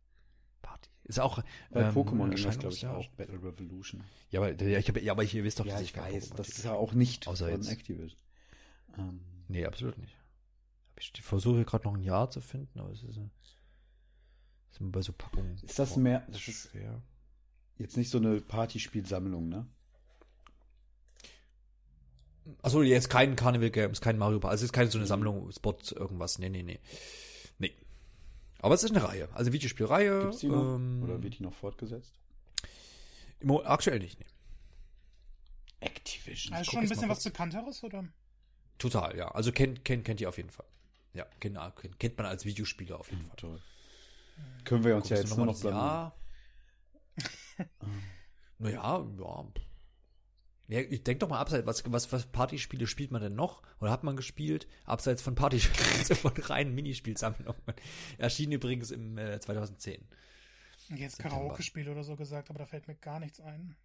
[0.61, 0.89] Party.
[1.05, 1.41] Ist auch.
[1.71, 3.07] bei ähm, Pokémon ging das, glaube ich, auch.
[3.11, 4.03] Battle Revolution.
[4.29, 6.31] Ja, aber, ja, ich hab, ja, aber ich, ihr wisst doch, ja, dass ich weiß.
[6.31, 8.19] Pokémon Das ist ja auch nicht Außer jetzt- Activision.
[8.97, 10.13] Ähm, Nee, absolut nicht.
[10.99, 13.17] Ich versuche gerade noch ein Jahr zu finden, aber es ist,
[14.71, 15.57] ist bei so Packungen.
[15.63, 17.01] Ist das mehr- das ist- schwer.
[17.77, 19.67] jetzt nicht so eine Partyspielsammlung, ne?
[22.61, 24.51] Achso, jetzt kein Carnival Games, kein Mario Party.
[24.53, 26.39] Also es ist keine so eine Sammlung, Spot, irgendwas.
[26.39, 26.79] Nee, nee, nee.
[27.59, 27.73] Nee.
[28.61, 29.27] Aber es ist eine Reihe.
[29.33, 30.21] Also Videospielreihe.
[30.21, 30.75] Gibt's die noch?
[30.75, 32.13] ähm, Oder wird die noch fortgesetzt?
[33.39, 34.25] im aktuell nicht, nee.
[35.81, 36.55] Activision.
[36.55, 37.23] Also schon ein bisschen was.
[37.23, 38.07] Bekannteres, oder?
[38.79, 39.27] Total, ja.
[39.29, 40.65] Also kennt, kennt, kennt ihr auf jeden Fall.
[41.13, 43.35] Ja, kennt, kennt, kennt man als Videospieler auf jeden Fall.
[43.35, 43.61] Toll.
[44.63, 45.75] Können wir uns ja jetzt du nur noch noch sagen.
[45.75, 46.19] Jahr?
[48.59, 49.45] Naja, ja.
[50.67, 53.61] ja ich denk doch mal abseits, was, was, was Partyspiele spielt man denn noch?
[53.79, 54.67] Oder hat man gespielt?
[54.85, 57.61] Abseits von Partyspielen, von reinen Minispielsammlungen.
[58.17, 60.07] Erschien übrigens im äh, 2010.
[60.89, 61.19] Jetzt.
[61.19, 63.75] Karaoke-Spiel oder so gesagt, aber da fällt mir gar nichts ein.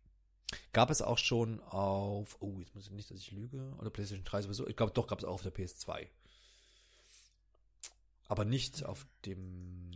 [0.73, 4.25] Gab es auch schon auf, oh, jetzt muss ich nicht, dass ich lüge, oder PlayStation
[4.25, 4.67] 3 sowieso.
[4.69, 6.09] Ich glaube, doch gab es auch auf der PS2.
[8.29, 9.91] Aber nicht auf dem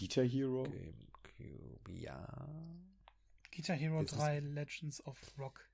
[0.00, 0.62] Guitar Hero.
[0.62, 2.26] GameCube, ja.
[3.54, 5.68] Guitar Hero ist- 3 Legends of Rock.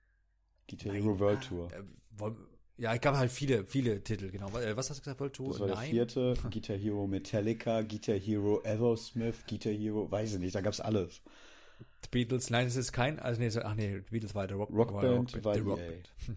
[0.68, 1.72] Guitar Hero World ah, Tour.
[1.72, 2.32] Äh,
[2.78, 4.48] ja, es gab halt viele, viele Titel, genau.
[4.58, 5.50] Äh, was hast du gesagt, World Tour?
[5.50, 5.78] Das war Nein.
[5.78, 6.34] der vierte.
[6.50, 11.22] Guitar Hero Metallica, Guitar Hero Aerosmith, Guitar Hero, weiß ich nicht, da gab's alles.
[12.02, 14.70] The Beatles, nein, es ist kein, also nee, ach nee, The Beatles war der Rock,
[14.72, 15.68] Rockband war, war der EA.
[15.68, 16.12] Rockband.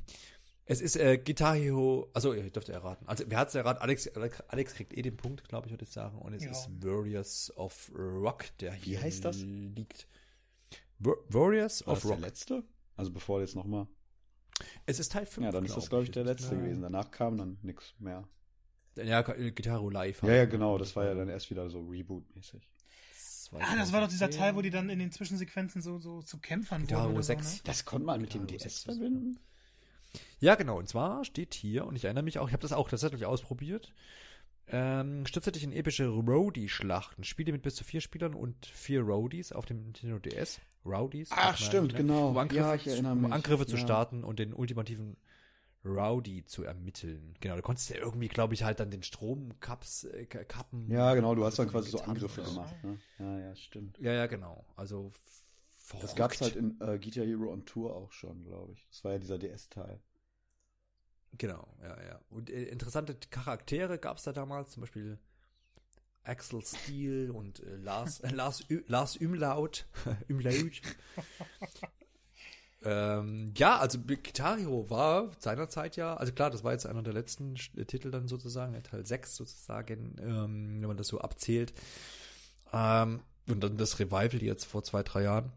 [0.72, 3.08] Es ist äh, Guitar Hero, also ihr dürft erraten.
[3.08, 3.82] Also wer hat's erraten?
[3.82, 6.20] Alex, Alex, Alex kriegt eh den Punkt, glaube ich, würde ich sagen.
[6.20, 6.52] Und es Ja.
[6.52, 9.38] ist Warriors of Rock, der Wie hier heißt das?
[9.38, 10.08] liegt.
[11.00, 12.22] Wa- Warriors War of das der Rock.
[12.26, 12.64] letzte?
[12.98, 13.88] Also bevor jetzt nochmal.
[14.86, 15.44] Es ist Teil 5.
[15.46, 16.62] Ja, dann ist das, glaube ich, der letzte Ja.
[16.62, 16.82] gewesen.
[16.84, 18.28] Danach kam dann nichts mehr.
[18.96, 20.22] Ja, äh, Guitar Hero Live.
[20.22, 22.62] Ja, ja, genau, das war ja dann erst wieder so Reboot-mäßig.
[23.54, 26.38] Ah, das war doch dieser Teil, wo die dann in den Zwischensequenzen so, so zu
[26.38, 27.08] Kämpfern Guitar wurden.
[27.08, 27.54] Hero Oder so, 6.
[27.56, 27.62] ne?
[27.64, 29.40] Das konnte man mit dem Guitar Hero DS 6 verbinden?
[30.40, 30.78] Ja, genau.
[30.78, 33.94] Und zwar steht hier, und ich erinnere mich auch, ich habe das auch tatsächlich ausprobiert.
[34.72, 37.24] Ähm, stütze dich in epische Roadie-Schlachten.
[37.24, 40.60] Spiele mit bis zu vier Spielern und vier Roadies auf dem Nintendo DS.
[40.86, 41.30] Rowdies.
[41.34, 42.30] Ach, stimmt, genau.
[42.30, 43.34] Um Angriffe, Ja, ich erinnere um mich.
[43.34, 43.82] Angriffe zu Ja.
[43.82, 45.18] starten und den ultimativen
[45.84, 47.36] Rowdy zu ermitteln.
[47.40, 50.90] Genau, da konntest du ja irgendwie, glaube ich, halt dann den Stromkaps, äh, Kappen.
[50.92, 52.76] Ja, genau, du hast dann quasi so Angriffe oder gemacht.
[52.84, 52.98] Ne?
[53.18, 53.98] Ja, ja, stimmt.
[54.00, 54.66] Ja, ja, genau.
[54.76, 55.44] Also, f-
[55.78, 56.16] Das verrückt.
[56.18, 58.86] gab's halt in äh, Guitar Hero on Tour auch schon, glaube ich.
[58.92, 60.00] Das war ja dieser DS-Teil.
[61.38, 62.20] Genau, ja, ja.
[62.30, 65.20] Und äh, interessante Charaktere gab es da damals, zum Beispiel
[66.24, 69.88] Axel Steele und äh, Lars, äh, Lars, Ü, Lars Umlaut.
[70.30, 70.82] Umlaut.
[72.84, 74.58] ähm, ja, also Guitar
[74.90, 78.74] war seinerzeit ja, also klar, das war jetzt einer der letzten Sch- Titel dann sozusagen,
[78.74, 81.74] der Teil 6 sozusagen, ähm, wenn man das so abzählt.
[82.74, 85.52] Ähm, und dann das Revival jetzt vor zwei, drei Jahren.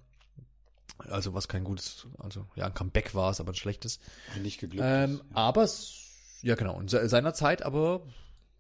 [0.99, 3.99] Also was kein gutes, also ja, ein Comeback war es, aber ein schlechtes.
[4.41, 4.85] Nicht geglückt.
[4.87, 5.25] Ähm, ist.
[5.35, 8.03] aber es, ja genau, in se- seiner Zeit aber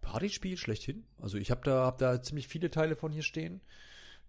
[0.00, 1.04] Partyspiel schlechthin.
[1.20, 3.60] Also ich habe da, hab da ziemlich viele Teile von hier stehen.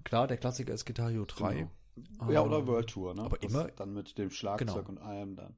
[0.03, 1.67] Klar, der Klassiker ist Guitar Hero 3.
[1.95, 2.31] Genau.
[2.31, 3.21] Ja, oder Ähm, World Tour, ne?
[3.23, 4.89] aber das immer- Dann mit dem Schlagzeug Genau.
[4.89, 5.55] und allem dann.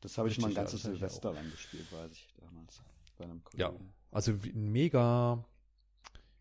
[0.00, 2.82] Das habe ich mal ein ja, ganzes Silvester lang gespielt, weiß ich damals.
[3.16, 3.92] Bei einem Ja, Kollegen.
[4.10, 5.44] also wie- mega,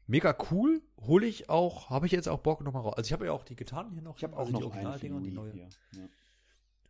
[0.08, 0.82] mega cool.
[1.02, 2.94] Hole ich auch, habe ich jetzt auch Bock nochmal raus.
[2.96, 4.18] Also ich habe ja auch die Gitarren hier noch.
[4.18, 5.52] Ich habe auch also die noch für Originaldinger und die neue.
[5.54, 5.70] hier.
[5.96, 6.10] Ja.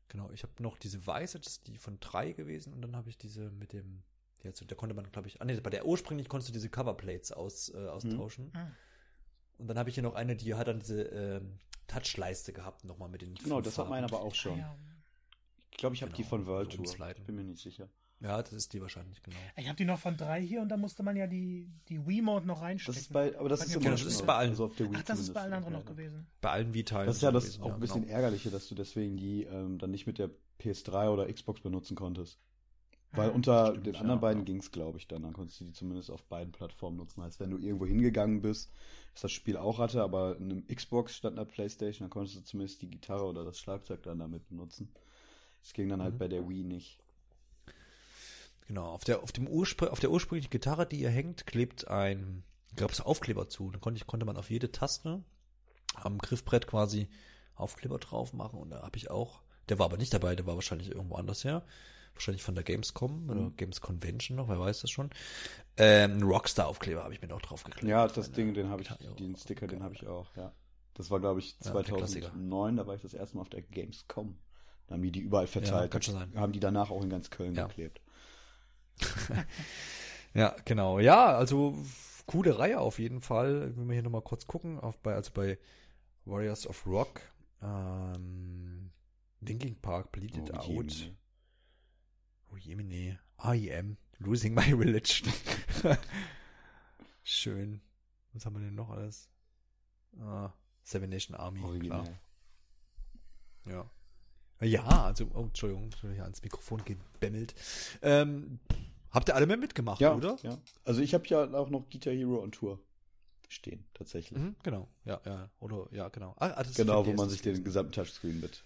[0.10, 3.10] Genau, ich habe noch diese weiße, das ist die von 3 gewesen und dann habe
[3.10, 4.04] ich diese mit dem,
[4.44, 7.32] jetzt, da konnte man, glaube ich, ah nee, bei der ursprünglich konntest du diese Coverplates
[7.32, 8.52] aus, äh, austauschen.
[8.54, 8.68] Ah.
[9.58, 11.58] Und dann habe ich hier noch eine, die hat dann diese ähm,
[11.88, 14.22] Touchleiste gehabt, nochmal mit den Genau, das hat meine Farben.
[14.22, 14.60] aber auch schon.
[14.60, 14.76] Ja.
[15.72, 17.14] Ich glaube, ich habe die Genau, von World Tour.
[17.26, 17.90] bin mir nicht sicher.
[18.24, 19.38] Ja, das ist die wahrscheinlich, genau.
[19.58, 22.48] Ich habe die noch von drei hier und da musste man ja die, die Wii-Mode
[22.48, 22.96] noch reinstecken.
[22.96, 24.50] Das ist bei, aber das ist immer das schon ist bei allen.
[24.52, 25.90] Also auf der Wii Ach, das ist bei allen anderen noch Ja.
[25.92, 26.26] gewesen.
[26.40, 27.04] Bei allen Vita.
[27.04, 30.08] Das ist ja das auch ein bisschen ärgerliche, dass du deswegen die ähm, dann nicht
[30.08, 30.30] mit der
[30.62, 32.40] PS3 oder Xbox benutzen konntest.
[33.12, 34.46] Weil Ah, unter stimmt, den ja, anderen beiden ja.
[34.46, 35.22] ging's, glaube ich, dann.
[35.22, 37.22] Dann konntest du die zumindest auf beiden Plattformen nutzen.
[37.22, 38.72] Als wenn du irgendwo hingegangen bist,
[39.14, 42.44] das das Spiel auch hatte, aber in einem Xbox statt einer Playstation, dann konntest du
[42.44, 44.90] zumindest die Gitarre oder das Schlagzeug dann damit benutzen.
[45.62, 46.20] Das ging dann halt Mhm.
[46.20, 47.03] bei der Wii nicht.
[48.68, 52.44] Genau, auf der, auf dem Urspr auf der ursprünglichen Gitarre, die ihr hängt, klebt ein,
[52.76, 53.70] glaube, es Aufkleber zu.
[53.72, 55.24] Da konnte, ich, konnte man auf jede Taste
[55.96, 57.10] am Griffbrett quasi
[57.56, 60.56] Aufkleber drauf machen und da habe ich auch, der war aber nicht dabei, der war
[60.56, 61.64] wahrscheinlich irgendwo anders her.
[62.16, 63.56] Wahrscheinlich von der Gamescom oder Mhm.
[63.58, 65.10] Games Convention noch, wer weiß das schon.
[65.78, 67.88] Ähm, Rockstar-Aufkleber habe ich mir noch draufgeklebt.
[67.88, 70.54] Ja, das Ding, den habe ich, den Sticker, den habe ich auch, ja.
[70.94, 72.28] Das war, glaube ich, Ja, der Klassiker.
[72.28, 74.38] 2009, da war ich das erste Mal auf der Gamescom.
[74.86, 75.90] Da haben die die überall verteilt.
[75.90, 76.32] kann schon sein.
[76.36, 77.66] Haben die danach auch in ganz Köln Ja.
[77.66, 78.00] geklebt.
[80.36, 80.98] Ja, genau.
[81.00, 81.78] Ja, also
[82.26, 83.76] coole Reihe auf jeden Fall.
[83.78, 85.60] Wenn wir hier nochmal kurz gucken, auf bei, also bei
[86.26, 87.22] Warriors of Rock,
[87.62, 88.90] ähm,
[89.42, 90.68] Linking Park Bleeded Oh, Out.
[90.68, 91.16] Jemine.
[92.52, 93.98] Oh Jemine.
[94.18, 95.32] Losing My Religion.
[97.24, 97.82] Schön.
[98.34, 99.30] Was haben wir denn noch alles?
[100.20, 100.52] Ah,
[100.82, 102.00] Seven Nation Army, klar.
[102.00, 102.20] Original.
[103.68, 103.90] Ja.
[104.64, 107.54] Ja, also, oh, Entschuldigung, ich bin hier ans Mikrofon gebämmelt.
[108.02, 108.60] Ähm,
[109.12, 110.38] habt ihr alle mehr mitgemacht, Ja, oder?
[110.44, 110.58] ja.
[110.86, 112.80] Also ich habe ja auch noch Guitar Hero on Tour
[113.50, 114.40] stehen, tatsächlich.
[114.40, 116.34] Mhm, genau, ja, ja, oder, ja, genau.
[116.40, 118.64] Ah, ah, Genau, wo man sich den gesamten Touchscreen mit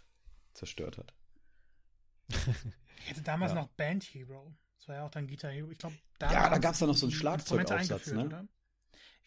[0.54, 1.14] zerstört hat.
[2.30, 3.62] Ich hatte damals Ja.
[3.62, 4.54] noch Band Hero.
[4.78, 5.70] Das war ja auch dann Guitar Hero.
[5.72, 8.26] Ich glaube, Ja, da gab's da noch so einen Schlagzeugaufsatz, ne?
[8.26, 8.48] oder?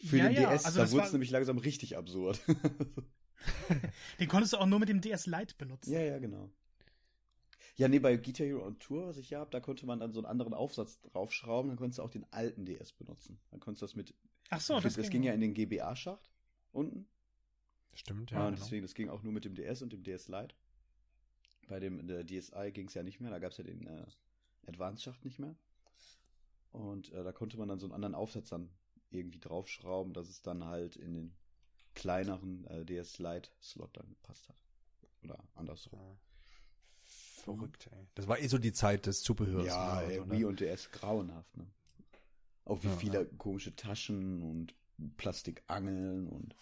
[0.03, 2.41] Für ja, den ja, DS, also da das wurde es nämlich langsam richtig absurd.
[4.19, 5.93] den konntest du auch nur mit dem DS Lite benutzen.
[5.93, 6.51] ja, ja, genau.
[7.81, 10.13] Ja, nee, bei Guitar Hero on Tour, was ich hier habe, da konnte man dann
[10.13, 13.41] so einen anderen Aufsatz draufschrauben, dann konntest du auch den alten DS benutzen.
[13.51, 14.15] Dann konntest du das mit,
[14.51, 16.31] Ach so, das, das, ging ja in den GBA-Schacht
[16.73, 17.09] unten.
[17.95, 18.47] Stimmt, Ja, ja.
[18.49, 18.63] und genau.
[18.63, 20.55] deswegen, das ging auch nur mit dem DS und dem DS Lite.
[21.69, 24.05] Bei dem DSi ging es ja nicht mehr, da gab es ja den äh,
[24.67, 25.57] Advanced-Schacht nicht mehr.
[26.73, 28.69] Und äh, da konnte man dann so einen anderen Aufsatz dann
[29.11, 31.35] irgendwie draufschrauben, dass es dann halt in den
[31.95, 34.57] kleineren äh, DS Lite-Slot dann gepasst hat.
[35.23, 36.19] Oder andersrum.
[37.41, 38.07] Verrückt, ey.
[38.15, 39.67] Das war eh so die Zeit des Zubehörs.
[39.67, 40.47] Ja, ne, ey, also, Wii ne?
[40.47, 41.67] und DS grauenhaft, ne?
[42.65, 44.75] Auch wie Ja, viele komische Taschen und
[45.17, 46.55] Plastikangeln und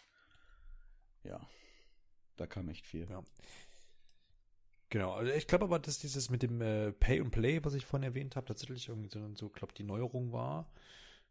[1.25, 1.41] ja,
[2.37, 3.09] da kam echt viel.
[3.11, 3.23] Ja.
[4.91, 7.85] Genau, also ich glaube aber, dass dieses mit dem äh, Pay and Play, was ich
[7.85, 10.71] vorhin erwähnt habe, tatsächlich irgendwie so, so glaube die Neuerung war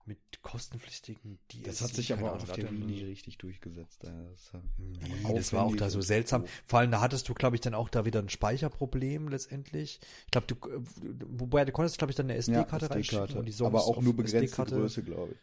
[0.07, 1.65] mit kostenpflichtigen DLC.
[1.65, 4.03] Das hat sich aber auch auf Wii nie richtig durchgesetzt.
[4.03, 6.45] Das Nee, das war auch da so seltsam.
[6.65, 9.99] Vor allem, da hattest du, glaube ich, dann auch da wieder ein Speicherproblem letztendlich.
[10.25, 10.81] Ich glaube, du, äh,
[11.27, 13.39] wobei du konntest, glaube ich, dann eine SD-Karte Ja, SD-Karte.
[13.39, 14.65] und die Songs aber auch nur begrenzte.
[14.65, 15.39] Größe, glaube ich.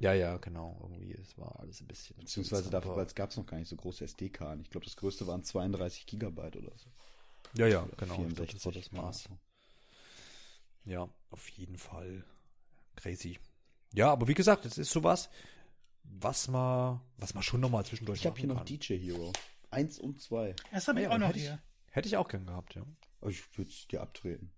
[0.00, 0.78] Ja, ja, genau.
[0.80, 2.16] Irgendwie, es war alles ein bisschen.
[2.16, 4.62] Beziehungsweise es gab es noch gar nicht so große SD-Karten.
[4.62, 6.88] Ich glaube, das größte waren 32 Gigabyte oder so.
[7.54, 8.24] Ja, ja, Oder genau.
[8.28, 9.28] Ich glaub, das war das Maß.
[10.84, 12.24] Ja, auf jeden Fall.
[12.96, 13.38] Crazy.
[13.94, 15.28] Ja, aber wie gesagt, es ist sowas,
[16.04, 18.78] was man, was man schon nochmal zwischendurch Ich habe hier machen noch kann.
[18.78, 19.32] DJ Hero.
[19.70, 20.54] Eins und zwei.
[20.70, 21.62] Das habe ich ja, auch noch hätte ich- hier.
[21.90, 22.86] Hätte ich auch gern gehabt, ja.
[23.20, 24.50] Aber ich würde es dir abtreten.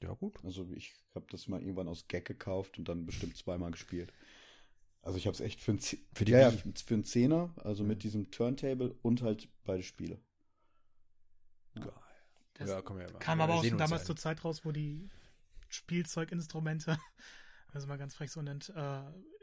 [0.00, 0.38] Ja, gut.
[0.44, 4.12] Also ich habe das mal irgendwann aus Gag gekauft und dann bestimmt zweimal gespielt.
[5.02, 7.84] Also ich habe es echt für einen Für die ja, ja, für einen Zehner, also
[7.84, 10.18] mit diesem Turntable und halt beide Spiele.
[11.74, 11.92] Geil.
[12.54, 13.06] Das ja, komm her.
[13.18, 14.06] Kam wir aber auch schon damals ein.
[14.06, 15.08] zur Zeit raus, wo die
[15.68, 16.98] Spielzeuginstrumente,
[17.72, 19.00] also mal ganz frech so nennt, äh,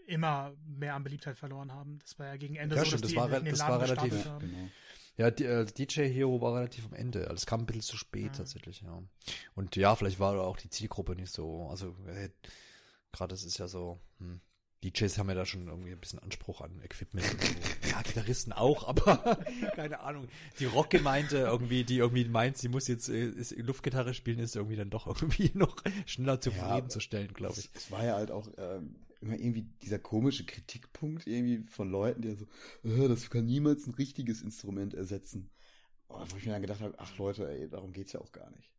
[0.07, 1.99] immer mehr an Beliebtheit verloren haben.
[1.99, 3.59] Das war ja gegen Ende Ja, so, stimmt, dass das die war in den das
[3.59, 4.69] Laden war relativ- genau.
[5.17, 7.21] Ja, die, äh, DJ Hero war relativ am Ende.
[7.21, 8.29] Also es kam ein bisschen zu spät Ja.
[8.29, 9.01] tatsächlich, ja.
[9.55, 12.29] Und ja, vielleicht war auch die Zielgruppe nicht so, also äh,
[13.13, 14.41] gerade das ist ja so, hm,
[14.83, 17.31] DJs haben ja da schon irgendwie ein bisschen Anspruch an Equipment.
[17.31, 17.53] Und so.
[17.89, 19.39] ja, Gitarristen auch, aber
[19.75, 20.27] keine Ahnung.
[20.59, 24.75] Die Rockgemeinde irgendwie, die irgendwie meint, sie muss jetzt äh, ist, Luftgitarre spielen, ist irgendwie
[24.75, 25.75] dann doch irgendwie noch
[26.05, 27.69] schneller zufriedenzustellen, glaube ich.
[27.73, 32.21] Es, es war ja halt auch ähm, immer irgendwie dieser komische Kritikpunkt irgendwie von Leuten,
[32.21, 32.45] die so,
[32.83, 35.49] äh, das kann niemals ein richtiges Instrument ersetzen.
[36.07, 38.51] Oh, wo ich mir dann gedacht habe, ach Leute, ey, darum geht's ja auch gar
[38.51, 38.71] nicht.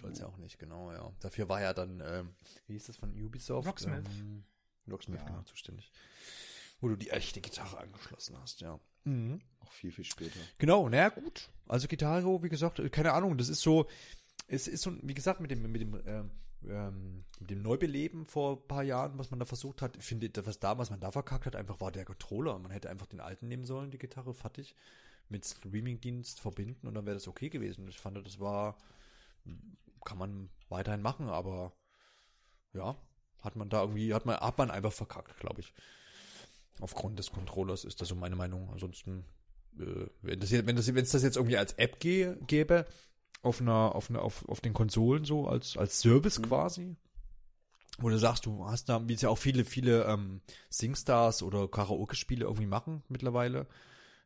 [0.00, 1.12] Soll es ja auch nicht, genau, ja.
[1.20, 2.34] Dafür war ja dann, ähm,
[2.66, 3.68] wie hieß das von Ubisoft?
[3.68, 4.04] Rocksmith.
[4.18, 4.44] Ähm,
[4.90, 5.26] Rocksmith, Ja.
[5.26, 5.90] genau, zuständig.
[6.80, 8.78] Wo du die echte Gitarre angeschlossen hast, ja.
[9.04, 9.40] Mhm.
[9.60, 10.38] Auch viel, viel später.
[10.58, 11.48] Genau, naja, gut.
[11.68, 13.86] Also Gitarre, wie gesagt, äh, keine Ahnung, das ist so,
[14.48, 16.30] es ist so, wie gesagt, mit dem, mit dem, ähm,
[16.68, 20.30] ähm, mit dem Neubeleben vor ein paar Jahren, was man da versucht hat, ich finde,
[20.46, 22.58] was da, was man da verkackt hat, einfach war der Controller.
[22.58, 24.74] Man hätte einfach den alten nehmen sollen, die Gitarre, fertig,
[25.28, 27.88] mit Streamingdienst verbinden und dann wäre das okay gewesen.
[27.88, 28.76] Ich fand, das war,
[30.04, 31.72] kann man weiterhin machen, aber
[32.74, 32.96] ja,
[33.42, 35.72] hat man da irgendwie, hat man, hat man einfach verkackt, glaube ich.
[36.80, 38.70] Aufgrund des Controllers ist das so meine Meinung.
[38.72, 39.24] Ansonsten,
[39.78, 42.86] äh, wenn das jetzt, wenn das, wenn es das jetzt irgendwie als App gä- gäbe,
[43.42, 46.42] auf einer, auf einer, auf, auf den Konsolen so, als, als Service Mhm.
[46.44, 46.96] quasi,
[47.98, 50.40] wo du sagst, du hast da, wie es ja auch viele, viele ähm,
[50.70, 53.66] Singstars oder Karaoke-Spiele irgendwie machen mittlerweile.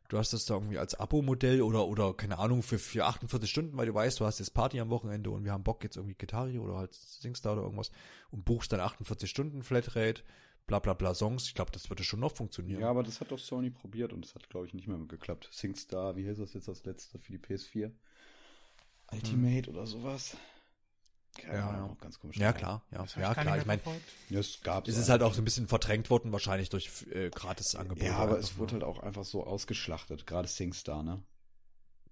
[0.07, 3.77] Du hast das da irgendwie als Abo-Modell oder, oder, keine Ahnung, für, für 48 Stunden,
[3.77, 6.15] weil du weißt, du hast jetzt Party am Wochenende und wir haben Bock jetzt irgendwie
[6.15, 7.91] Gitarre oder halt Singstar oder irgendwas
[8.31, 10.23] und buchst dann 48 Stunden Flatrate,
[10.65, 11.47] bla bla bla Songs.
[11.47, 12.79] Ich glaube, das würde schon noch funktionieren.
[12.79, 15.49] Ja, aber das hat doch Sony probiert und das hat, glaube ich, nicht mehr geklappt.
[15.51, 17.91] SingStar, wie heißt das jetzt das letzte für die PS4?
[19.11, 20.37] Ultimate oder sowas?
[21.35, 22.37] Keine Ja, Ahnung, ganz komisch.
[22.37, 23.57] Ja, klar, ja, ja klar.
[23.57, 23.81] Ich meine,
[24.31, 28.05] es gab es ist halt auch so ein bisschen verdrängt worden, wahrscheinlich durch äh, Gratisangebote.
[28.05, 28.87] Ja, aber es wurde nur.
[28.87, 30.25] halt auch einfach so ausgeschlachtet.
[30.25, 31.23] Gerade SingStar, ne?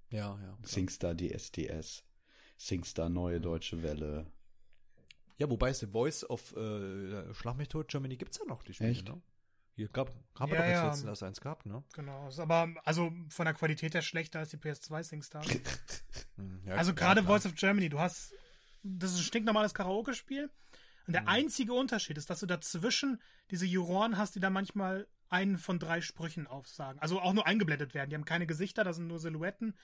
[0.10, 0.58] Ja, ja.
[0.64, 2.04] SingStar DSDS.
[2.58, 4.32] SingStar Neue Deutsche Welle.
[5.38, 8.74] Ja, wobei es The Voice of äh, Schlag mich tot Germany gibt's ja noch, die
[8.74, 9.08] Spiele, Echt?
[9.10, 9.22] ne?
[9.76, 10.86] Hier gab, haben wir Ja, doch jetzt ja.
[10.88, 11.84] letztens erst eins gehabt, ne?
[11.94, 12.30] Genau.
[12.38, 15.44] Aber, also von der Qualität her schlechter als die PS2 SingStar.
[16.38, 17.24] Hm, ja, also gerade.
[17.24, 18.34] Voice of Germany, du hast,
[18.86, 20.50] das ist ein stinknormales Karaoke-Spiel.
[21.08, 23.22] Und der einzige Unterschied ist, dass du dazwischen
[23.52, 27.00] diese Juroren hast, die da manchmal einen von drei Sprüchen aufsagen.
[27.00, 28.10] Also auch nur eingeblendet werden.
[28.10, 29.76] Die haben keine Gesichter, das sind nur Silhouetten.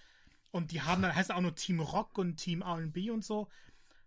[0.51, 3.47] Und die haben dann, heißt auch nur Team Rock und Team RB und so.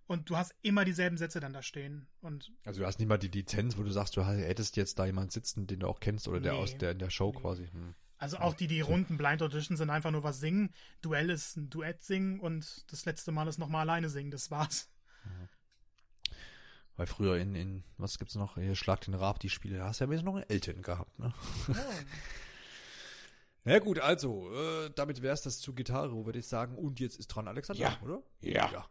[0.06, 2.06] Und du hast immer dieselben Sätze dann da stehen.
[2.20, 5.06] Und Also du hast nicht mal die Lizenz, wo du sagst, du hättest jetzt da
[5.06, 6.58] jemanden sitzen, den du auch kennst oder der Nee.
[6.58, 7.40] aus der in der Show Nee.
[7.40, 7.66] quasi.
[7.68, 7.94] Hm.
[8.18, 10.72] Also auch die, die runden Blind Audition sind einfach nur was singen.
[11.02, 14.30] Duell ist ein Duett singen und das letzte Mal ist nochmal alleine singen.
[14.30, 14.90] Das war's.
[16.96, 18.54] Weil früher in, in, was gibt's noch?
[18.54, 21.18] Hier Schlag den Rab, die Spiele, da hast du ja wenigstens noch einen Eltern gehabt,
[21.18, 21.34] ne?
[23.64, 26.76] Na gut, also, äh, damit wär's das zu Gitarre, würde ich sagen.
[26.76, 27.98] Und jetzt ist dran Alexander, Ja.
[28.02, 28.22] oder?
[28.40, 28.70] Ja.
[28.70, 28.88] ja.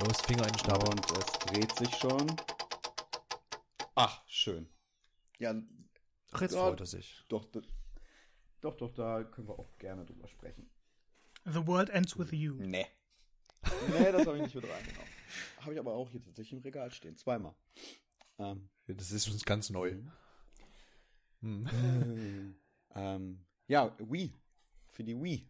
[0.00, 0.88] Los, Finger in den Stab.
[0.88, 2.34] Und es dreht sich schon.
[3.94, 4.68] Ach, schön.
[5.38, 5.54] Ja,
[6.32, 6.60] Ach, jetzt Ja.
[6.60, 7.24] freut er sich.
[7.28, 7.44] doch,
[8.60, 10.70] doch, doch, da können wir auch gerne drüber sprechen.
[11.44, 12.54] The World Ends With You.
[12.54, 12.86] Nee.
[13.90, 15.08] Nee, das habe ich nicht mit reingenommen.
[15.60, 17.16] Habe ich aber auch hier tatsächlich im Regal stehen.
[17.16, 17.54] Zweimal.
[18.38, 19.96] Ähm, Das ist uns ganz neu.
[21.40, 22.54] Hm.
[22.94, 24.32] ähm, ja, Wii.
[24.88, 25.48] Für die Wii.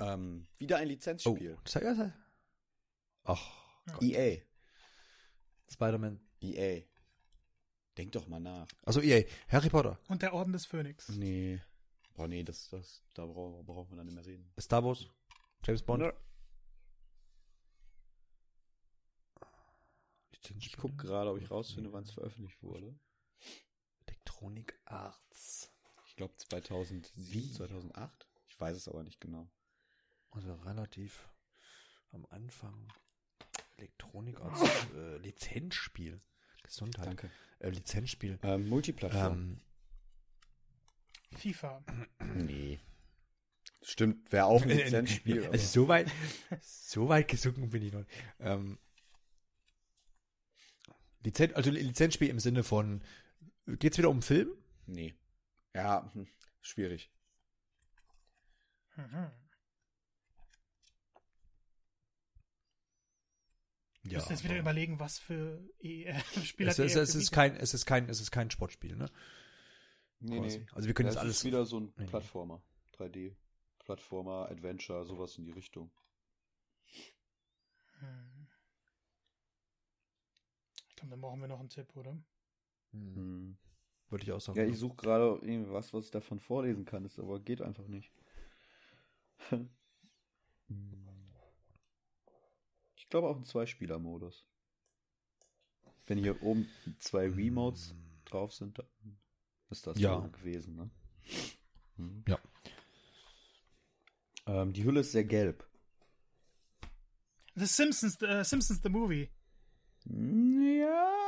[0.00, 1.56] Ähm, wieder ein Lizenzspiel.
[1.56, 1.60] Oh,
[3.24, 3.50] Ach,
[3.86, 4.02] Gott.
[4.02, 4.42] EA.
[5.70, 6.20] Spider-Man.
[6.40, 6.82] EA.
[7.96, 8.66] Denk doch mal nach.
[8.84, 11.08] Also EA, Harry Potter, Und der Orden des Phönix.
[11.10, 11.60] Nee.
[12.14, 14.52] Boah, nee, das, das, da brauchen brauchen wir dann nicht mehr reden.
[14.60, 15.06] Star Wars,
[15.64, 16.02] James Bond.
[16.02, 16.14] Ne.
[20.30, 20.80] Ich Lizenzspiele.
[20.80, 22.98] guck gerade, ob ich rausfinde, wann es veröffentlicht wurde.
[24.06, 25.72] Electronic Arts.
[26.06, 27.52] Ich glaube 2007, Wie?
[27.52, 28.28] 2008.
[28.46, 29.50] Ich weiß es aber nicht genau.
[30.30, 31.28] Also relativ
[32.12, 32.92] am Anfang.
[33.76, 34.62] Electronic Arts
[34.94, 36.20] äh, Lizenzspiel.
[36.64, 37.06] Gesundheit.
[37.06, 37.30] Danke.
[37.60, 38.38] Äh, Lizenzspiel.
[38.42, 39.32] Ähm, Multiplattform.
[39.32, 39.60] Ähm,
[41.36, 41.84] FIFA.
[42.34, 42.80] nee.
[43.82, 45.46] Stimmt, wäre auch ein Lizenzspiel.
[45.46, 46.10] also so weit,
[46.60, 48.04] so weit gesunken bin ich noch.
[48.40, 48.78] Ähm,
[51.22, 53.02] Lizenz, also Lizenzspiel im Sinne von,
[53.66, 54.48] geht's wieder um Film?
[54.86, 55.14] nee.
[55.74, 56.28] Ja, hm,
[56.60, 57.10] schwierig.
[58.96, 59.30] Mhm.
[64.12, 64.18] Ja.
[64.18, 66.12] muss jetzt wieder überlegen, was für E
[66.44, 69.06] Spieler es, es, es ist kein, es ist kein, es ist kein Sportspiel, ne?
[70.20, 70.58] Nee, Quasi.
[70.58, 70.66] nee.
[70.72, 71.36] Also wir können das jetzt alles.
[71.38, 72.06] ist wieder so ein Nee.
[72.06, 72.62] Plattformer.
[72.96, 73.34] 3D.
[73.78, 75.90] Plattformer, Adventure, sowas in die Richtung.
[77.98, 78.46] Hm.
[80.88, 82.12] Ich glaube, dann brauchen wir noch einen Tipp, oder?
[82.92, 83.56] Hm, Hm.
[84.10, 84.58] Würde ich auch sagen.
[84.58, 88.12] Ja, ich suche gerade irgendwas, was ich davon vorlesen kann, ist aber geht einfach nicht.
[89.50, 89.50] ich
[93.14, 94.44] glaube auch ein Zwei-Spieler-Modus.
[96.06, 96.68] Wenn hier oben
[96.98, 98.86] zwei Remotes drauf sind, dann
[99.70, 100.18] ist das Ja.
[100.18, 100.90] gewesen, ne?
[101.96, 102.24] Mhm.
[102.26, 102.40] Ja.
[104.46, 105.64] Ähm, die Hülle ist sehr gelb.
[107.54, 109.30] The Simpsons, äh, Simpsons the Movie.
[110.06, 111.23] Ja.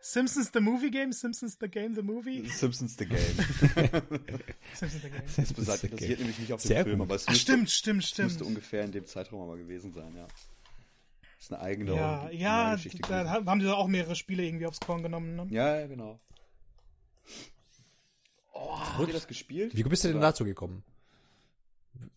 [0.00, 2.48] Simpsons the Movie Game, Simpsons the Game, the Movie.
[2.48, 3.18] Simpsons the Game.
[4.74, 5.22] Simpsons the Game.
[5.36, 7.06] Das basiert, nämlich nicht auf dem Sehr Film, gut.
[7.08, 8.28] aber es Ach, müsste, stimmt, stimmt, stimmt.
[8.28, 10.26] müsste ungefähr in dem Zeitraum aber gewesen sein, ja.
[10.26, 13.46] Das ist eine eigene Ja, ja, Geschichte da gewesen.
[13.48, 15.46] haben die doch auch mehrere Spiele irgendwie aufs Korn genommen, ne?
[15.50, 16.18] Ja, ja, genau.
[18.54, 19.76] Habt ihr das gespielt?
[19.76, 20.82] Wie bist du denn Oder- dazu gekommen?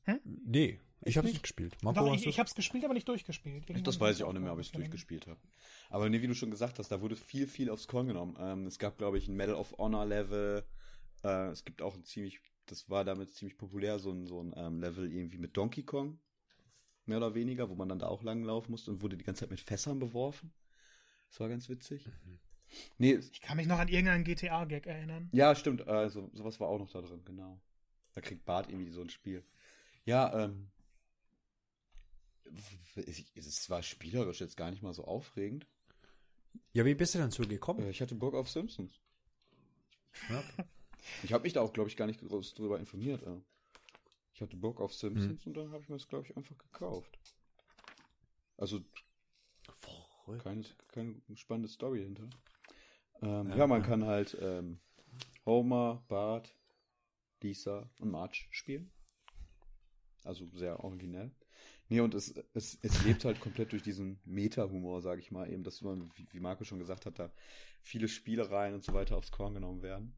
[0.05, 0.19] Hm?
[0.45, 1.75] Nee, ich habe es nicht gespielt.
[1.81, 3.63] Marco, Doch, ich, ich hab's gespielt, aber nicht durchgespielt.
[3.63, 5.39] Irgendwann Das weiß ich auch nicht mehr, ob ich es durchgespielt habe.
[5.89, 8.35] Aber nee, wie du schon gesagt hast, da wurde viel, viel aufs Korn genommen.
[8.39, 10.63] Ähm, es gab, glaube ich, ein Medal of Honor Level.
[11.23, 14.53] Äh, es gibt auch ein ziemlich, das war damit ziemlich populär, so ein, so ein
[14.55, 16.19] ähm, Level irgendwie mit Donkey Kong.
[17.05, 19.49] Mehr oder weniger, wo man dann da auch langlaufen musste und wurde die ganze Zeit
[19.51, 20.53] mit Fässern beworfen.
[21.29, 22.07] Das war ganz witzig.
[22.97, 25.29] Nee, Ich kann mich noch an irgendeinen GTA-Gag erinnern.
[25.33, 25.87] Ja, stimmt.
[25.87, 27.59] Also, sowas war auch noch da drin, genau.
[28.13, 29.43] Da kriegt Bart irgendwie so ein Spiel.
[30.05, 30.69] Ja, ähm.
[33.35, 35.65] Es war spielerisch jetzt gar nicht mal so aufregend.
[36.73, 37.81] Ja, wie bist du denn zu gekommen?
[37.83, 38.99] Äh, Ich hatte Bock auf Simpsons.
[40.29, 40.43] Ja.
[41.23, 43.23] Ich habe mich da auch, glaube ich, gar nicht groß drüber informiert.
[44.35, 47.17] Ich hatte Bock auf Simpsons und dann habe ich mir das, glaube ich, einfach gekauft.
[48.55, 48.81] Also
[49.79, 50.43] Verrückt.
[50.43, 52.29] keine, keine spannende Story hinter.
[53.23, 54.79] Ähm, Ja, ja, man kann halt ähm,
[55.45, 56.55] Homer, Bart,
[57.41, 58.91] Lisa und Marge spielen.
[60.23, 61.31] Also sehr originell.
[61.91, 65.61] Nee, und es, es, es lebt halt komplett durch diesen Meta-Humor, sage ich mal, eben,
[65.61, 67.33] dass man, wie, Marco schon gesagt hat, da
[67.81, 70.15] viele Spielereien und so weiter aufs Korn genommen werden.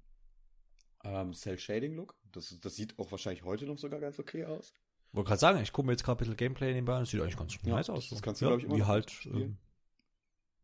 [1.03, 4.71] Ähm, Cell-Shading-Look, das, das sieht auch wahrscheinlich heute noch sogar ganz okay aus.
[5.13, 7.21] Wollte gerade sagen, ich gucke mir jetzt gerade ein bisschen Gameplay nebenbei und es sieht
[7.21, 8.09] eigentlich ganz Ja, nice das- aus.
[8.09, 9.25] das kannst du, ja, glaub ich, immer Wie halt.
[9.25, 9.57] Ähm,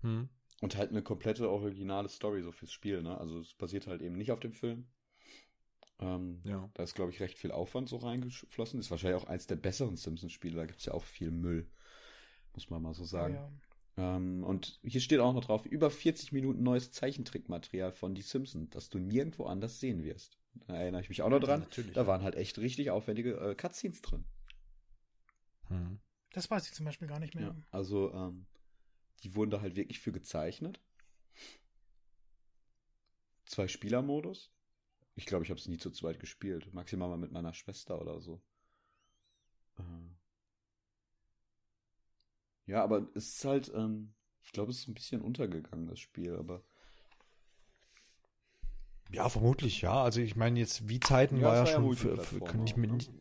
[0.02, 0.30] hm.
[0.62, 3.18] Und halt eine komplette originale Story so fürs Spiel, ne?
[3.18, 4.86] Also es basiert halt eben nicht auf dem Film.
[6.00, 6.70] Ähm, Ja.
[6.74, 8.80] Da ist, glaube ich, recht viel Aufwand so reingeflossen.
[8.80, 10.56] Ist wahrscheinlich auch eins der besseren Simpsons-Spiele.
[10.56, 11.70] Da gibt es ja auch viel Müll.
[12.54, 13.36] Muss man mal so sagen.
[13.36, 13.52] Ja.
[14.00, 18.70] Ähm, und hier steht auch noch drauf, über 40 Minuten neues Zeichentrickmaterial von Die Simpsons,
[18.70, 20.40] das du nirgendwo anders sehen wirst.
[20.68, 21.62] Da erinnere ich mich auch noch dran.
[21.62, 22.08] natürlich, da ja.
[22.08, 24.26] waren halt echt richtig aufwendige äh, Cutscenes drin.
[25.68, 26.00] Hm.
[26.32, 27.48] Das weiß ich zum Beispiel gar nicht mehr.
[27.48, 28.46] Ja, also ähm,
[29.24, 30.80] die wurden da halt wirklich für gezeichnet.
[33.46, 34.52] Zwei Spielermodus.
[35.20, 36.74] Ich glaube, ich habe es nie zu zweit gespielt.
[36.74, 38.42] Maximal mal mit meiner Schwester oder so.
[39.78, 39.84] Äh.
[42.68, 46.36] Ja, aber es ist halt, ähm, ich glaube, es ist ein bisschen untergegangen, das Spiel,
[46.36, 46.64] aber
[49.12, 50.04] Ja, vermutlich, ja.
[50.04, 52.88] Also ich meine jetzt, wie Zeiten Ja, war ja schon für, für, kann ich mir
[52.88, 52.94] ne?
[52.94, 53.12] nicht.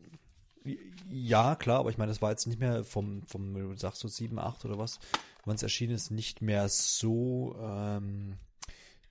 [1.09, 4.07] Ja, klar, aber ich meine, das war jetzt nicht mehr vom, vom, du sagst so
[4.07, 4.99] 7, 8 oder was,
[5.45, 8.37] wann es erschienen ist, nicht mehr so ähm,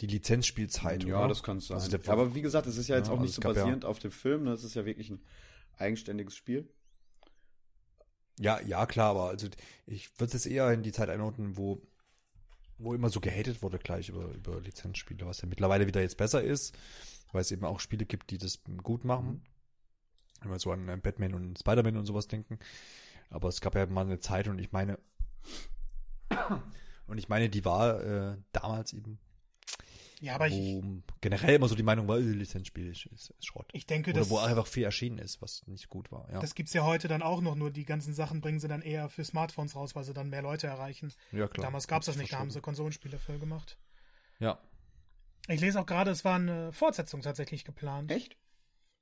[0.01, 1.29] die Lizenzspielzeit, ja, oder?
[1.29, 1.77] das kann sein.
[1.77, 3.43] Also Ja, aber wie gesagt, es ist ja jetzt Ja, auch also nicht es so
[3.43, 4.51] gab ja- basierend auf dem Film, ne?
[4.51, 5.21] das ist ja wirklich ein
[5.77, 6.69] eigenständiges Spiel.
[8.41, 9.49] Ja, ja, klar, aber also
[9.87, 11.83] ich würde es jetzt eher in die Zeit einordnen, wo,
[12.79, 16.43] wo immer so gehatet wurde gleich über, über Lizenzspiele, was ja mittlerweile wieder jetzt besser
[16.43, 16.77] ist,
[17.33, 19.43] weil es eben auch Spiele gibt, die das gut machen.
[20.43, 22.61] wenn wir so an äh, Batman und Spider-Man und sowas denken.
[23.31, 25.01] Aber es gab ja mal eine Zeit und ich meine,
[27.09, 29.19] und ich meine, die war äh, damals eben,
[30.21, 30.83] Ja, aber ich, wo
[31.21, 33.69] generell immer so die Meinung war, äh, Lizenzspiel ist, ist, ist Schrott.
[33.73, 36.29] ich denke, Oder das, wo einfach viel erschienen ist, was nicht gut war.
[36.33, 38.83] Ja, das gibt's ja heute dann auch noch, nur die ganzen Sachen bringen sie dann
[38.83, 41.13] eher für Smartphones raus, weil sie dann mehr Leute erreichen.
[41.31, 41.67] ja klar.
[41.67, 42.61] Damals gab's das nicht, da haben sie.
[42.61, 43.79] Konsolenspiele voll gemacht.
[44.41, 44.59] Ja,
[45.47, 48.11] Ich lese auch gerade, es war eine Fortsetzung tatsächlich geplant.
[48.11, 48.37] Echt?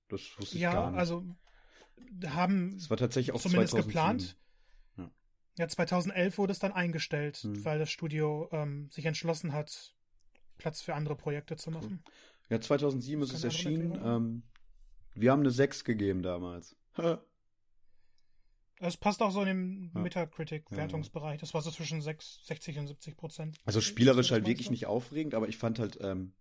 [0.09, 0.99] Das wusste ich Ja, gar nicht.
[1.01, 1.25] also
[2.27, 3.89] haben es war tatsächlich auch zumindest 2007.
[3.89, 4.37] geplant.
[4.99, 5.11] Ja.
[5.59, 7.65] Ja, 2011 wurde es dann eingestellt, Hm.
[7.65, 9.95] weil das Studio ähm, sich entschlossen hat,
[10.59, 12.03] Platz für andere Projekte zu machen.
[12.49, 14.01] Ja, 2007 ist es erschienen.
[14.03, 14.43] Ähm,
[15.15, 16.77] wir haben eine 6 gegeben damals.
[18.79, 20.01] Es passt auch so in den Ja.
[20.01, 21.41] Metacritic-Wertungsbereich.
[21.41, 23.57] Das war so zwischen 6, 60 und 70 Prozent.
[23.65, 26.35] Also spielerisch halt wirklich nicht aufregend, aber ich fand halt, ähm,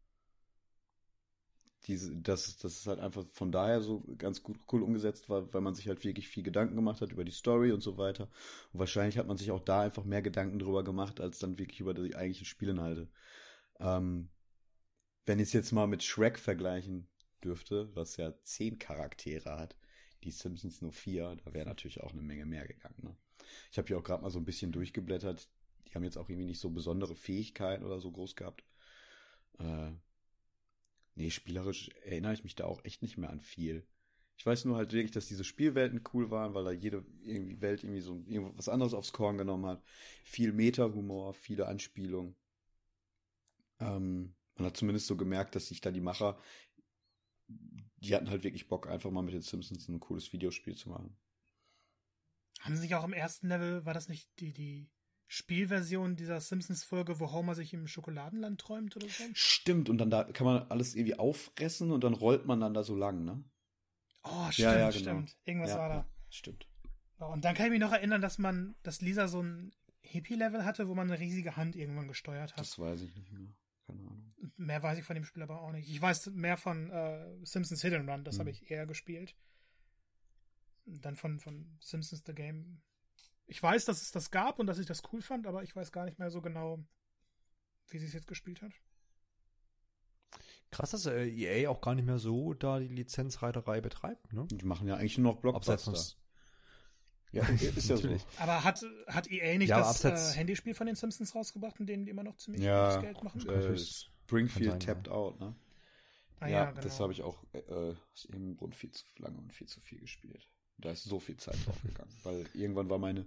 [1.88, 5.62] diese, dass das ist halt einfach von daher so ganz gut cool umgesetzt war, weil
[5.62, 8.28] man sich halt wirklich viel Gedanken gemacht hat über die Story und so weiter.
[8.74, 11.80] Und wahrscheinlich hat man sich auch da einfach mehr Gedanken drüber gemacht, als dann wirklich
[11.80, 13.08] über die eigentlichen Spielinhalte.
[13.80, 14.30] Ähm,
[15.26, 17.08] wenn ich es jetzt mal mit Shrek vergleichen
[17.44, 19.76] dürfte, was ja zehn Charaktere hat,
[20.24, 22.96] die Simpsons nur vier, da wäre natürlich auch eine Menge mehr gegangen.
[23.02, 23.16] Ne?
[23.72, 25.50] Ich habe hier auch gerade mal so ein bisschen durchgeblättert.
[25.88, 28.64] Die haben jetzt auch irgendwie nicht so besondere Fähigkeiten oder so groß gehabt.
[29.60, 29.92] Äh,
[31.16, 33.86] nee, spielerisch erinnere ich mich da auch echt nicht mehr an viel.
[34.38, 37.84] Ich weiß nur halt wirklich, dass diese Spielwelten cool waren, weil da jede irgendwie Welt
[37.84, 38.22] irgendwie so
[38.58, 39.82] was anderes aufs Korn genommen hat.
[40.24, 42.36] Viel Meta-Humor, viele Anspielungen.
[43.80, 46.40] Ähm, man hat zumindest so gemerkt, dass sich da die Macher,
[47.48, 51.18] die hatten halt wirklich Bock, einfach mal mit den Simpsons ein cooles Videospiel zu machen.
[52.62, 54.90] Haben sie sich auch im ersten Level, war das nicht die, die
[55.28, 59.24] Spielversion dieser Simpsons-Folge, wo Homer sich im Schokoladenland träumt oder so?
[59.34, 62.84] Stimmt, und dann da kann man alles irgendwie auffressen und dann rollt man dann da
[62.84, 63.44] so lang, ne?
[64.24, 65.00] Oh, stimmt, Ja, ja, genau.
[65.00, 65.38] stimmt.
[65.46, 66.08] Irgendwas ja, war da.
[66.30, 66.68] stimmt.
[67.20, 69.72] Oh, Und dann kann ich mich noch erinnern, dass man, dass Lisa so ein
[70.02, 72.60] Hippie-Level hatte, wo man eine riesige Hand irgendwann gesteuert hat.
[72.60, 73.48] Das weiß ich nicht mehr.
[73.88, 74.34] Keine Ahnung.
[74.58, 75.90] Mehr weiß ich von dem Spiel aber auch nicht.
[75.90, 78.40] Ich weiß mehr von äh, Simpsons Hit and Run, das Hm.
[78.42, 79.36] habe ich eher gespielt.
[80.86, 82.82] Dann von, von Simpsons The Game.
[83.48, 85.92] Ich weiß, dass es das gab und dass ich das cool fand, aber ich weiß
[85.92, 86.84] gar nicht mehr so genau,
[87.90, 88.72] wie sie es jetzt gespielt hat.
[90.72, 94.46] krass, dass äh, EA auch gar nicht mehr so da die Lizenzreiterei betreibt, ne?
[94.52, 96.16] Die machen ja eigentlich nur noch Abseits Blockbuster.
[96.18, 96.25] von
[97.32, 98.18] Ja, ist ja so.
[98.40, 102.06] Aber hat, hat EA nicht Ja, das äh, Handyspiel von den Simpsons rausgebracht, in denen
[102.06, 103.50] die immer noch ziemlich Ja, gutes Geld machen?
[103.50, 105.56] äh, Fürs- Springfield Kann sein, tapped out, ne?
[106.40, 106.82] ah, ja, ja, genau.
[106.82, 107.60] das habe ich auch äh,
[108.14, 110.50] aus irgendeinem Grund viel zu lange und viel zu viel gespielt.
[110.78, 113.26] Da ist so viel Zeit drauf gegangen, weil irgendwann war meine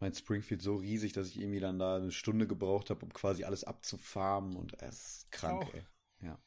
[0.00, 3.44] mein Springfield so riesig, dass ich irgendwie dann da eine Stunde gebraucht habe, um quasi
[3.44, 5.74] alles abzufarmen und es ist krank, Auch.
[5.74, 5.82] ey.
[6.20, 6.38] Ja.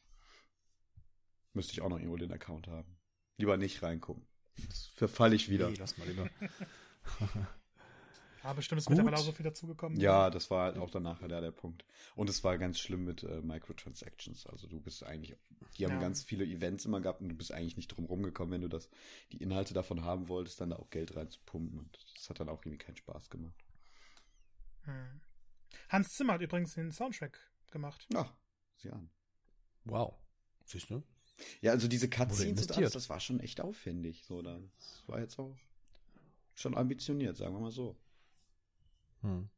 [1.54, 2.98] Müsste ich auch noch irgendwo den Account haben.
[3.38, 4.28] Lieber nicht reingucken.
[4.66, 5.70] Das verfalle ich wieder.
[5.70, 6.30] Nee, lass mal lieber.
[8.44, 8.96] Ja, bestimmt ist Gut.
[8.96, 10.00] mittlerweile auch so viel dazugekommen.
[10.00, 11.84] Ja, das war halt auch danach der, der Punkt.
[12.16, 14.48] Und es war ganz schlimm mit äh, Microtransactions.
[14.48, 15.36] Also du bist eigentlich,
[15.78, 16.00] die haben Ja.
[16.00, 18.90] ganz viele Events immer gehabt und du bist eigentlich nicht drum rumgekommen, wenn du das,
[19.34, 21.78] die Inhalte davon haben wolltest, dann da auch Geld reinzupumpen.
[21.78, 23.66] Und das hat dann auch irgendwie keinen Spaß gemacht.
[24.84, 25.20] Hm.
[25.90, 27.38] Hans Zimmer hat übrigens den Soundtrack
[27.72, 28.08] gemacht.
[28.14, 28.34] Ja,
[28.78, 29.10] sieh an.
[29.84, 30.16] Wow.
[30.64, 31.04] Siehst du?
[31.62, 34.24] Ja, also diese Cutscenes und alles, das war schon echt aufwendig.
[34.26, 35.56] So, das war jetzt auch
[36.56, 37.96] schon ambitioniert, sagen wir mal so.
[39.22, 39.50] Hm.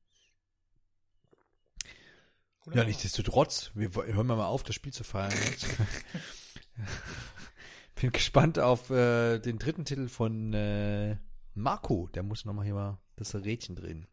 [2.74, 5.34] Ja, nichtsdestotrotz, wir hören wir mal auf, das Spiel zu feiern.
[7.96, 11.18] Bin gespannt auf äh, den dritten Titel von äh,
[11.54, 12.08] Marco.
[12.14, 14.08] Der muss noch mal hier mal das Rädchen drehen.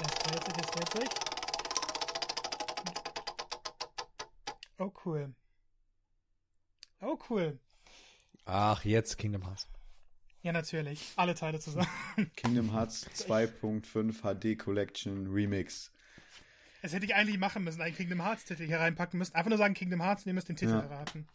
[0.00, 1.08] Jetzt dreht sich, jetzt dreht sich.
[4.78, 5.34] Oh, cool.
[7.00, 7.58] Oh, cool.
[8.44, 9.68] Ach, jetzt Kingdom Hearts.
[10.42, 11.12] Ja, natürlich.
[11.16, 11.88] Alle Teile zusammen.
[12.36, 15.92] Kingdom Hearts 2.5 HD Collection Remix.
[16.82, 19.34] Das hätte ich eigentlich machen müssen, einen Kingdom Hearts Titel hier reinpacken müssen.
[19.34, 20.80] Einfach nur sagen Kingdom Hearts und ihr müsst den Titel Ja.
[20.80, 21.28] erraten.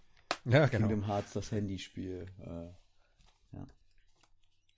[0.46, 0.88] Ja, genau.
[0.88, 2.26] Kingdom Hearts, das Handyspiel.
[2.40, 2.74] Äh,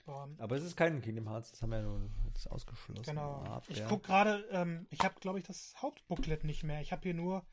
[0.05, 0.29] Boah.
[0.37, 3.01] Aber es ist kein Kingdom Hearts, das haben wir ja nun jetzt ausgeschlossen.
[3.03, 3.43] Genau.
[3.43, 3.87] Aber, Ich ja.
[3.87, 6.79] guck gerade, ähm, ich habe, glaube ich, das Hauptbooklet nicht mehr.
[6.81, 7.43] Ich habe hier nur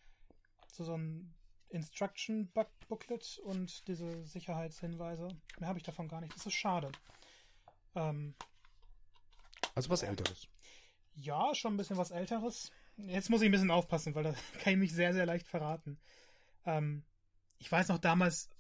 [0.71, 1.35] so, so ein
[1.73, 5.29] Instruction-Booklet und diese Sicherheitshinweise.
[5.59, 6.35] Mehr habe ich davon gar nicht.
[6.37, 6.91] Das ist schade.
[7.95, 8.35] Ähm,
[9.75, 10.49] Also was Älteres.
[11.15, 12.71] ja, schon ein bisschen was Älteres.
[12.97, 14.33] Jetzt muss ich ein bisschen aufpassen, weil da
[14.63, 15.99] kann ich mich sehr, sehr leicht verraten.
[16.65, 17.05] Ähm,
[17.59, 18.51] ich weiß noch damals,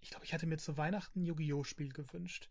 [0.00, 1.64] ich glaube, ich hatte mir zu Weihnachten ein Yu-Gi-Oh!
[1.64, 2.50] Spiel gewünscht.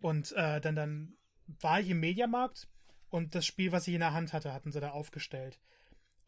[0.00, 2.68] Und äh, dann, dann war ich im Mediamarkt
[3.10, 5.60] und das Spiel, was ich in der Hand hatte, hatten sie da aufgestellt.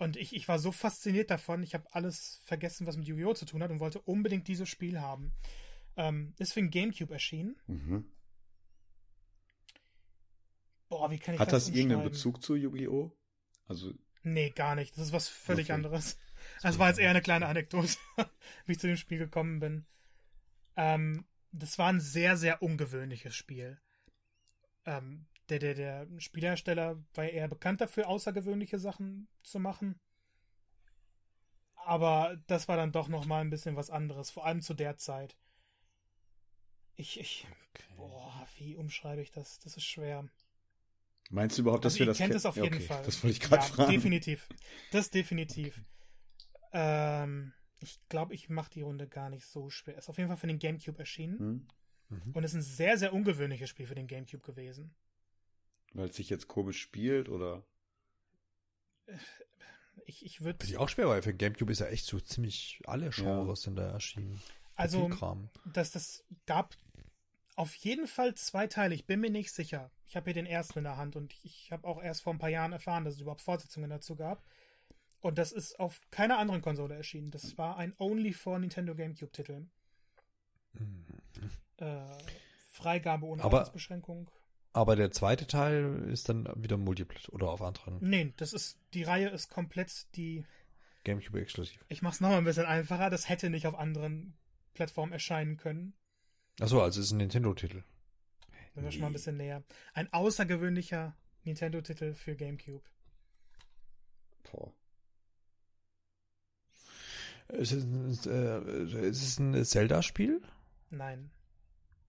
[0.02, 3.34] Und ich, ich war so fasziniert davon, ich habe alles vergessen, was mit Yu-Gi-Oh!
[3.34, 5.32] zu tun hat und wollte unbedingt dieses Spiel haben.
[5.96, 7.56] Ähm, ist für den Gamecube erschienen.
[7.68, 8.04] Mhm.
[10.88, 12.02] Boah, wie kann ich Hat das das irgendeinen?
[12.02, 13.16] Bezug zu Yu-Gi-Oh?
[13.66, 14.96] Also, Nee, gar nicht.
[14.96, 15.72] Das ist was völlig Okay.
[15.72, 16.18] anderes.
[16.60, 17.88] Das war jetzt eher eine kleine Anekdote,
[18.66, 19.86] wie ich zu dem Spiel gekommen bin.
[20.76, 23.80] Ähm, das war ein sehr, sehr ungewöhnliches Spiel.
[24.84, 25.26] Ähm,
[25.58, 30.00] der, der, der Spielhersteller war eher bekannt dafür, außergewöhnliche Sachen zu machen.
[31.84, 34.96] Aber das war dann doch noch mal ein bisschen was anderes, vor allem zu der
[34.96, 35.36] Zeit.
[36.96, 37.46] Ich, ich,
[37.96, 39.58] boah, wie umschreibe ich das?
[39.58, 40.28] Das ist schwer.
[41.30, 42.36] meinst du überhaupt, dass Also wir das kennt kennen?
[42.36, 43.02] es auf jeden okay, Fall.
[43.04, 43.90] Das wollte ich gerade ja, fragen.
[43.90, 44.48] Definitiv.
[44.90, 45.80] Das definitiv.
[46.72, 49.96] Ähm, ich glaube, ich mache die Runde gar nicht so schwer.
[49.98, 51.38] Ist auf jeden Fall für den GameCube erschienen.
[51.38, 51.68] Hm?
[52.08, 52.32] Mhm.
[52.32, 54.94] Und ist ein sehr, sehr ungewöhnliches Spiel für den GameCube gewesen.
[55.94, 57.62] Weil es sich jetzt komisch spielt oder?
[60.06, 60.64] Ich, ich würde.
[60.64, 63.90] Ich auch schwer, weil für Gamecube ist ja echt so ziemlich alle Genres sind da
[63.90, 64.40] erschienen.
[64.74, 65.10] Also,
[65.66, 66.74] dass das gab
[67.56, 68.94] auf jeden Fall zwei Teile.
[68.94, 69.90] Ich bin mir nicht sicher.
[70.06, 72.39] Ich habe hier den ersten in der Hand und ich habe auch erst vor ein
[72.39, 74.43] paar Jahren erfahren, dass es überhaupt Fortsetzungen dazu gab.
[75.20, 77.31] Und das ist auf keiner anderen Konsole erschienen.
[77.31, 79.66] Das war ein Only for Nintendo GameCube-Titel.
[80.73, 81.05] Mhm.
[81.77, 82.06] Äh,
[82.70, 84.31] Freigabe ohne Aber- Altersbeschränkung.
[84.72, 89.02] Aber der zweite Teil ist dann wieder Multiplat oder auf anderen Nee, das ist, die
[89.02, 90.44] Reihe ist komplett die,
[91.04, 91.84] Gamecube exklusiv.
[91.88, 94.34] ich mach's nochmal ein bisschen einfacher, das hätte nicht auf anderen
[94.74, 95.94] Plattformen erscheinen können.
[96.60, 97.82] Achso, also es ist ein Nintendo-Titel.
[98.74, 99.62] Sind wir schon mal ein bisschen näher.
[99.92, 102.84] Ein außergewöhnlicher Nintendo-Titel für GameCube.
[104.50, 104.72] Boah.
[107.48, 110.40] Ist es ein, äh, ist es ein Zelda-Spiel?
[110.90, 111.30] Nein.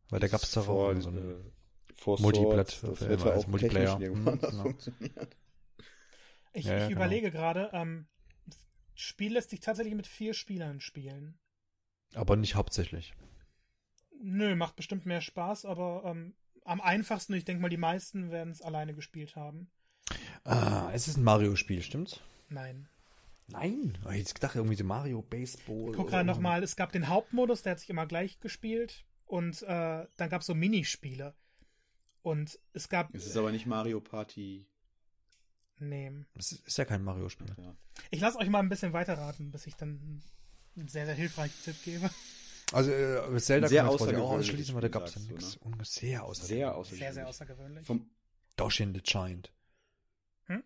[0.10, 1.52] Weil da gab es auch so ein.
[1.96, 4.00] Vor Multiplat- das hätte als auch Multiplayer.
[4.00, 4.64] irgendwann Mhm, das genau.
[4.64, 5.38] funktioniert.
[6.54, 7.00] Ich, Ja, ja, ich genau.
[7.02, 8.08] überlege gerade, ähm,
[8.46, 8.58] das
[8.96, 11.38] Spiel lässt sich tatsächlich mit vier Spielern spielen.
[12.14, 13.14] Aber nicht hauptsächlich.
[14.22, 18.52] Nö, macht bestimmt mehr Spaß, aber ähm, am einfachsten, ich denke mal, die meisten werden
[18.52, 19.70] es alleine gespielt haben.
[20.44, 22.20] Ah, es ist ein Mario-Spiel, stimmt's?
[22.50, 22.88] Nein.
[23.48, 23.98] Nein.
[24.06, 25.90] Oh, Ich dachte irgendwie so Mario Baseball.
[25.92, 29.06] Ich guck gerade nochmal, es gab den Hauptmodus, der hat sich immer gleich gespielt.
[29.26, 31.34] Und äh, dann gab es so Minispiele.
[32.24, 33.14] Und es gab.
[33.14, 34.66] Es ist aber nicht Mario Party.
[35.80, 36.12] Nee.
[36.36, 37.54] Es ist ja kein Mario-Spiel.
[37.58, 37.76] Ja.
[38.10, 40.22] Ich lasse euch mal ein bisschen weiterraten, bis ich dann
[40.76, 42.10] einen sehr, sehr hilfreichen Tipp gebe.
[42.72, 45.60] Also äh, Zelda Sehr kann man auch ausschließen, weil da gab es du, nichts.
[45.84, 46.48] Sehr außergewöhnlich.
[46.48, 47.00] Sehr außergewöhnlich.
[47.00, 47.86] Sehr, sehr außergewöhnlich.
[47.86, 48.10] Vom,
[48.56, 49.52] Doshin the Giant.
[50.46, 50.64] Hm?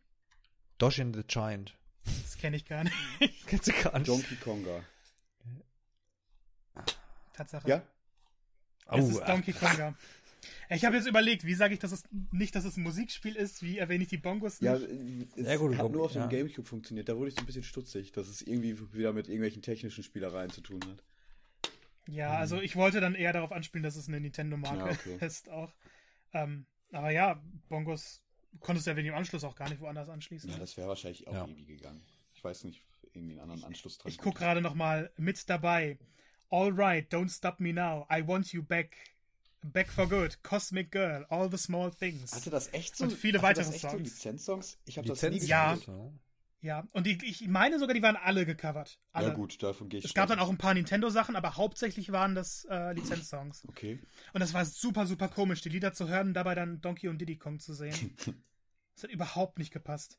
[0.78, 1.76] Doshin the Giant.
[2.06, 2.96] Das kenne ich gar nicht.
[3.48, 4.08] Kennst du gar nicht?
[4.08, 4.84] Donkey Konga.
[7.34, 7.68] Tatsache.
[7.68, 7.84] Ja?
[8.90, 9.96] Es Oh, ist Donkey Konga.
[10.70, 13.62] Ich habe jetzt überlegt, wie sage ich, dass es nicht, dass es ein Musikspiel ist,
[13.64, 14.90] wie erwähne ich die Bongos Ja, nicht?
[15.38, 16.28] äh, es Ja, gut, hat nur auf dem ja.
[16.28, 17.10] Gamecube funktioniert.
[17.10, 20.50] Da wurde ich so ein bisschen stutzig, dass es irgendwie wieder mit irgendwelchen technischen Spielereien
[20.52, 21.04] zu tun hat.
[22.10, 25.26] Ja, also ich wollte dann eher darauf anspielen, dass es eine Nintendo-Marke Ja, okay.
[25.26, 25.74] ist auch.
[26.34, 28.24] Ähm, aber ja, Bongos
[28.60, 30.50] konntest du ja wegen dem Anschluss auch gar nicht woanders anschließen.
[30.50, 31.46] Ja, das wäre wahrscheinlich auch Ja.
[31.46, 32.02] irgendwie gegangen.
[32.34, 32.82] Ich weiß nicht,
[33.14, 34.12] irgendwie einen anderen Anschluss dran.
[34.12, 35.98] ich guck gerade noch mal mit dabei.
[36.50, 38.08] All right, don't stop me now.
[38.10, 38.96] I want you back.
[39.72, 40.42] Back for good.
[40.44, 41.26] Cosmic Girl.
[41.30, 42.34] All the small things.
[42.34, 44.04] Hatte das echt so, Und viele weitere das echt so Songs.
[44.04, 44.78] Lizenzsongs?
[44.86, 45.48] Ich habe das nie Lizenz.
[45.50, 45.78] Ja.
[46.60, 49.00] Ja, und die, ich meine sogar, die waren alle gecovert.
[49.14, 49.28] Alle.
[49.28, 52.34] Ja gut, davon gehe ich Es gab dann auch ein paar Nintendo-Sachen, aber hauptsächlich waren
[52.34, 53.64] das äh, Lizenzsongs.
[53.70, 54.00] Okay.
[54.34, 57.20] Und das war super, super komisch, die Lieder zu hören und dabei dann Donkey und
[57.20, 58.16] Diddy Kong zu sehen.
[58.96, 60.18] Das hat überhaupt nicht gepasst.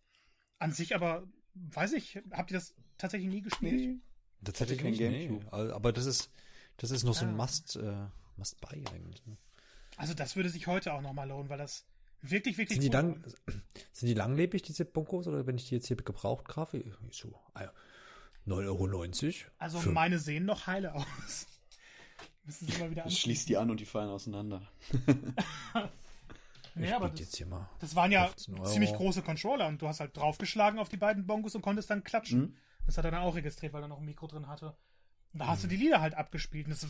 [0.61, 4.01] An sich aber, weiß ich, habt ihr das tatsächlich nie gespielt?
[4.41, 5.27] Das hätte ich kein nicht, nee.
[5.27, 5.53] Gamecube.
[5.75, 6.31] Aber das ist,
[6.77, 7.37] das ist noch so ein Ah.
[7.45, 8.07] Must, äh,
[8.39, 9.24] Must-Buy eigentlich.
[9.27, 9.36] ne?
[9.97, 11.85] Also das würde sich heute auch nochmal lohnen, weil das
[12.23, 13.23] wirklich, wirklich Sind die, lang,
[13.93, 16.82] sind die langlebig, diese Bonkos, oder wenn ich die jetzt hier gebraucht kaufe?
[17.10, 17.73] So, ah ja,
[18.47, 19.51] 9,90 Euro.
[19.59, 21.47] Also Für- meine sehen noch heile aus.
[22.44, 23.23] Müssen sie mal wieder anschließen.
[23.23, 24.66] schließt die an und die fallen auseinander.
[26.74, 27.69] Ich Nee, aber das, jetzt hier mal.
[27.81, 28.65] das waren ja 15 Euro.
[28.70, 32.05] ziemlich große Controller und du hast halt draufgeschlagen auf die beiden Bongos und konntest dann
[32.05, 32.40] klatschen.
[32.40, 32.56] Mhm.
[32.86, 34.77] Das hat er dann auch registriert, weil er noch ein Mikro drin hatte.
[35.32, 35.62] Und da hast Mhm.
[35.62, 36.66] du die Lieder halt abgespielt.
[36.66, 36.86] Und das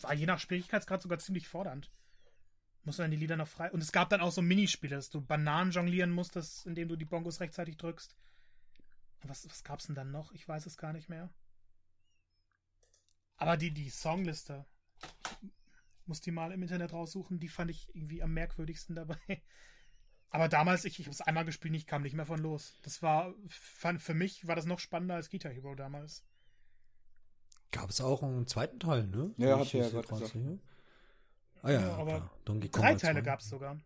[0.00, 1.90] war je nach Schwierigkeitsgrad sogar ziemlich fordernd.
[2.84, 3.70] Musst du dann die Lieder noch frei.
[3.70, 7.04] Und es gab dann auch so Minispiele, dass du Bananen jonglieren musstest, indem du die
[7.04, 8.16] Bongos rechtzeitig drückst.
[9.22, 10.32] Was, was gab's denn dann noch?
[10.32, 11.32] Ich weiß es gar nicht mehr.
[13.36, 14.66] Aber die, die Songliste,
[16.06, 19.18] muss die mal im Internet raussuchen, die fand ich irgendwie am merkwürdigsten dabei.
[20.30, 22.78] Aber damals, ich, ich habe es einmal gespielt, ich kam nicht mehr von los.
[22.82, 26.24] Das war, für mich war das noch spannender als Guitar Hero damals.
[27.72, 29.32] Gab es auch einen zweiten Teil, ne?
[29.38, 30.36] Ja, hat ich ja das gerade gesagt.
[31.62, 32.30] Ah ja, Ja, aber klar.
[32.44, 33.78] Donkey Kong Drei Teile gab es sogar.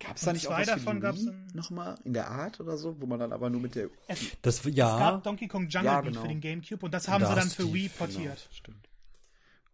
[0.00, 2.76] Gab es da nicht zwei auch was davon Wii in- nochmal in der Art oder
[2.76, 5.68] so, wo man dann aber nur mit der Es, Das es ja, gab Donkey Kong
[5.68, 6.22] Jungle Ja, Beat genau.
[6.22, 8.36] für den Gamecube und das haben Da sie dann für die- Wii portiert.
[8.36, 8.88] Genau, stimmt.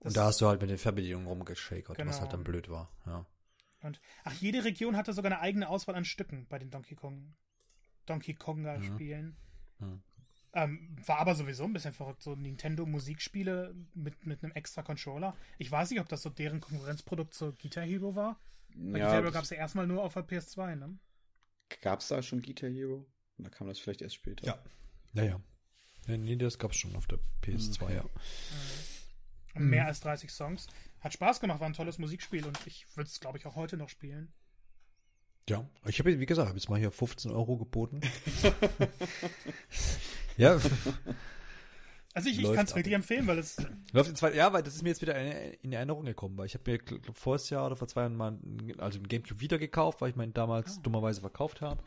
[0.01, 2.09] Und da hast du halt mit den Fernbedienungen rumgeschakert, Genau.
[2.09, 2.91] was halt dann blöd war.
[3.07, 3.27] Ja.
[3.83, 7.35] Und, ach, jede Region hatte sogar eine eigene Auswahl an Stücken bei den Donkey Kong,
[8.07, 8.85] Donkey Konga Mhm.
[8.85, 9.37] Spielen.
[9.79, 10.03] Mhm.
[10.53, 15.37] Ähm, war aber sowieso ein bisschen verrückt, so Nintendo Musikspiele mit, mit einem extra Controller.
[15.59, 18.41] Ich weiß nicht, ob das so deren Konkurrenzprodukt zur Guitar Hero war.
[18.75, 20.99] Weil Guitar Hero gab es ja erstmal nur auf der PS2, ne?
[21.83, 23.07] Gab es da schon Guitar Hero?
[23.39, 24.45] Da kam das vielleicht erst später.
[24.45, 24.59] Ja.
[25.13, 25.41] Ja, ja.
[26.07, 28.03] ja nee, das gab's schon auf der PS2, ja.
[28.03, 28.11] Und
[29.55, 29.71] Mhm.
[29.71, 30.67] Mehr als 30 Songs.
[31.01, 33.77] Hat Spaß gemacht, war ein tolles Musikspiel und ich würde es, glaube ich, auch heute
[33.77, 34.33] noch spielen.
[35.49, 38.01] Ja, ich habe, wie gesagt, habe jetzt mal hier 15 Euro geboten.
[40.37, 40.59] ja,
[42.13, 43.57] Also ich, ich kann es wirklich empfehlen, weil es
[43.93, 46.47] läuft in zwei, ja, weil das ist mir jetzt wieder in, in Erinnerung gekommen, weil
[46.47, 49.41] ich habe mir glaub, voriges Jahr oder vor zwei Jahren mal ein- also ein Gamecube
[49.41, 50.81] wieder gekauft, weil ich meinen damals Ah.
[50.83, 51.81] dummerweise verkauft habe.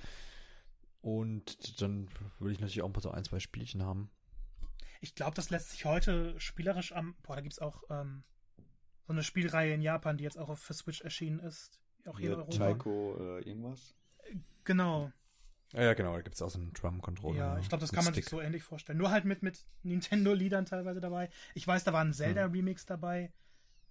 [1.02, 2.08] Und dann
[2.40, 4.10] würde ich natürlich auch ein paar so ein, zwei Spielchen haben.
[5.02, 7.16] Ich glaube, das lässt sich heute spielerisch am.
[7.24, 8.24] Boah, da gibt es auch ähm,
[9.06, 11.82] so eine Spielreihe in Japan, die jetzt auch auf für Switch erschienen ist.
[12.06, 12.58] Auch hier in Hier Europa.
[12.58, 13.94] Taiko äh, irgendwas.
[14.64, 15.12] Genau.
[15.74, 17.38] Ja, genau, da gibt es auch so einen Drum-Controller.
[17.38, 18.26] Ja, ich glaube, das kann man Stick.
[18.26, 18.98] sich so ähnlich vorstellen.
[19.00, 21.30] Nur halt mit, mit Nintendo-Liedern teilweise dabei.
[21.56, 23.34] Ich weiß, da war ein Zelda-Remix dabei.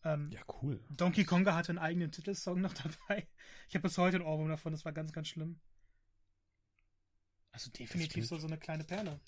[0.05, 0.81] Ähm, Ja, cool.
[0.91, 2.73] Donkey Konga hatte einen eigenen Titelsong noch
[3.09, 3.27] dabei.
[3.69, 5.59] Ich habe bis heute ein Ohrwurm davon, das war ganz, ganz schlimm.
[7.53, 9.21] Also definitiv so, so eine kleine Perle.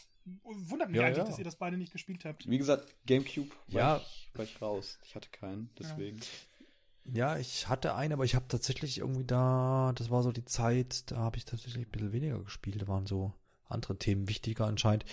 [0.43, 1.25] Wundert mich Ja, eigentlich, ja.
[1.25, 2.49] dass ihr das beide nicht gespielt habt.
[2.49, 3.97] Wie gesagt, Gamecube war, Ja.
[3.99, 4.99] ich, war ich raus.
[5.05, 6.21] Ich hatte keinen, deswegen.
[7.13, 11.11] Ja, ich hatte einen, aber ich habe tatsächlich irgendwie da, das war so die Zeit,
[11.11, 12.81] da habe ich tatsächlich ein bisschen weniger gespielt.
[12.81, 13.33] Da waren so
[13.69, 15.05] andere Themen wichtiger anscheinend.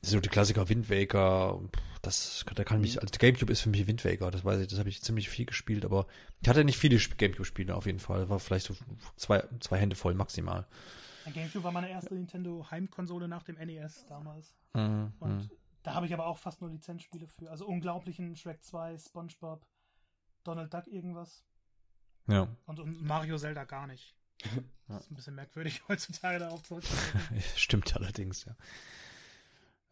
[0.00, 1.60] Das sind so die Klassiker Wind Waker.
[2.02, 4.78] Das, da kann mich, also Gamecube ist für mich Wind Waker, das weiß ich, das
[4.78, 6.06] habe ich ziemlich viel gespielt, aber
[6.40, 8.28] ich hatte nicht viele Sp- Gamecube-Spiele auf jeden Fall.
[8.28, 8.74] War vielleicht so
[9.16, 10.66] zwei, zwei Hände voll maximal.
[11.24, 14.54] Der GameCube war meine erste Nintendo-Heimkonsole nach dem NES damals.
[14.74, 15.50] Mhm, Und mhm.
[15.84, 17.50] da habe ich aber auch fast nur Lizenzspiele für.
[17.50, 19.64] Also unglaublichen Shrek 2, SpongeBob,
[20.44, 21.44] Donald Duck irgendwas.
[22.28, 22.48] Ja.
[22.66, 24.14] Und, und Mario Zelda gar nicht.
[24.88, 27.40] Das ist ein bisschen merkwürdig heutzutage darauf zurückzublicken.
[27.56, 28.54] Stimmt allerdings, ja.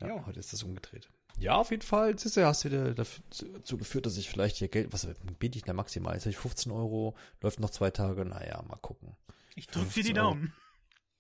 [0.01, 0.27] Ja, Jo.
[0.27, 1.09] heute ist das umgedreht.
[1.39, 2.19] Ja, auf jeden Fall.
[2.19, 5.07] Siehst du, hast du wieder dazu geführt, dass ich vielleicht hier Geld, was
[5.39, 6.13] biete ich da maximal?
[6.15, 9.17] Jetzt habe ich 15 Euro, läuft noch zwei Tage, naja, mal gucken.
[9.55, 10.29] Ich drück dir die 15 Euro.
[10.35, 10.53] Daumen.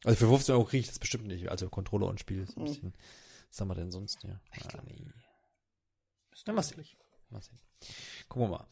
[0.05, 1.49] Also für 15 Euro kriege ich das bestimmt nicht.
[1.51, 2.73] Also Controller und Spiel ist ein Hm.
[2.73, 2.95] bisschen,
[3.49, 4.41] was haben wir denn sonst hier?
[4.57, 5.07] Ich Ah, glaub- nee.
[6.33, 6.85] Ist doch mal sehen.
[7.31, 7.59] Mal sehen.
[8.29, 8.67] Gucken wir mal.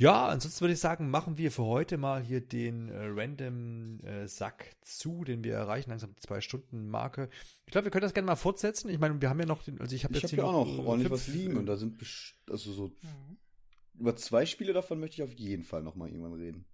[0.00, 4.26] Ja, ansonsten würde ich sagen, machen wir für heute mal hier den äh, random äh,
[4.26, 7.28] Sack zu, den wir erreichen, langsam die zwei Stunden Marke.
[7.66, 8.88] Ich glaube, wir können das gerne mal fortsetzen.
[8.88, 10.66] Ich meine, wir haben ja noch, den, also ich habe jetzt habe hier ja auch
[10.66, 12.00] noch ordentlich fünf- was liegen und da sind
[12.48, 13.36] also so Mhm.
[13.98, 16.64] über zwei Spiele davon möchte ich auf jeden Fall noch mal irgendwann reden.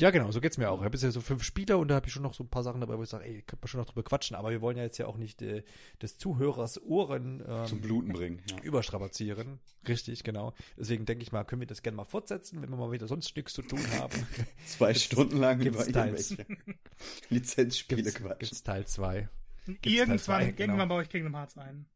[0.00, 0.78] Ja, genau, so geht's mir auch.
[0.78, 2.48] Ich habe jetzt ja so fünf Spieler und da habe ich schon noch so ein
[2.48, 4.60] paar Sachen dabei, wo ich sage, ey, könnte man schon noch drüber quatschen, aber wir
[4.60, 5.62] wollen ja jetzt ja auch nicht äh,
[6.02, 8.42] des Zuhörers Ohren ähm, Zum Bluten bringen.
[8.50, 8.58] Ja.
[8.62, 9.60] überstrapazieren.
[9.86, 10.54] Richtig, genau.
[10.76, 13.36] Deswegen denke ich mal, können wir das gerne mal fortsetzen, wenn wir mal wieder sonst
[13.36, 14.26] nichts zu tun haben.
[14.66, 16.32] Zwei Stunden lang gibt's über Teils.
[16.32, 16.78] irgendwelche
[17.28, 18.38] Lizenzspiele gibt's, quatschen.
[18.38, 19.28] gibt's Teil 2.
[19.66, 20.86] Irgendwann, Teil zwei, irgendwann genau.
[20.86, 21.86] baue ich Kingdom Hearts ein.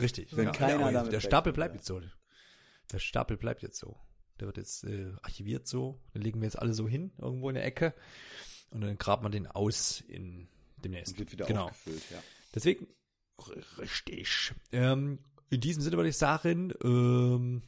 [0.00, 0.36] Richtig.
[0.36, 1.78] Wenn keiner aber damit der Stapel bleibt ja.
[1.78, 2.00] jetzt so.
[2.92, 3.96] Der Stapel bleibt jetzt so.
[4.40, 6.00] Der wird jetzt äh, archiviert so.
[6.14, 7.94] Den legen wir jetzt alle so hin, irgendwo in der Ecke.
[8.70, 10.48] Und dann grabt man den aus in
[10.82, 11.12] demnächst.
[11.12, 11.66] Und wird wieder genau.
[11.66, 12.22] aufgefüllt, ja.
[12.54, 12.86] Deswegen,
[13.78, 14.52] richtig.
[14.72, 15.18] Ähm,
[15.50, 17.62] in diesem Sinne würde ich sagen, ähm,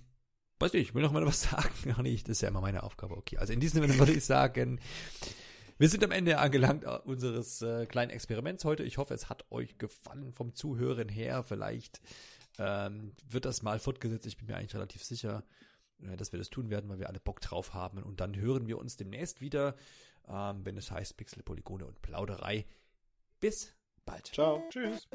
[0.59, 1.71] weiß nicht, ich will noch mal was sagen.
[1.93, 3.17] Ach nee, das ist ja immer meine Aufgabe.
[3.17, 4.81] Okay, also in diesem Sinne würde ich sagen,
[5.79, 8.83] wir sind am Ende angelangt äh, unseres äh, kleinen Experiments heute.
[8.83, 11.43] Ich hoffe, es hat euch gefallen vom Zuhören her.
[11.43, 12.01] Vielleicht
[12.59, 14.27] ähm, wird das mal fortgesetzt.
[14.27, 15.43] Ich bin mir eigentlich relativ sicher,
[16.17, 18.03] dass wir das tun werden, weil wir alle Bock drauf haben.
[18.03, 19.77] Und dann hören wir uns demnächst wieder,
[20.29, 22.67] ähm, wenn es heißt Pixel, Polygone und Plauderei.
[23.41, 23.75] Bis
[24.05, 24.27] bald.
[24.27, 24.63] Ciao.
[24.71, 25.09] Tschüss.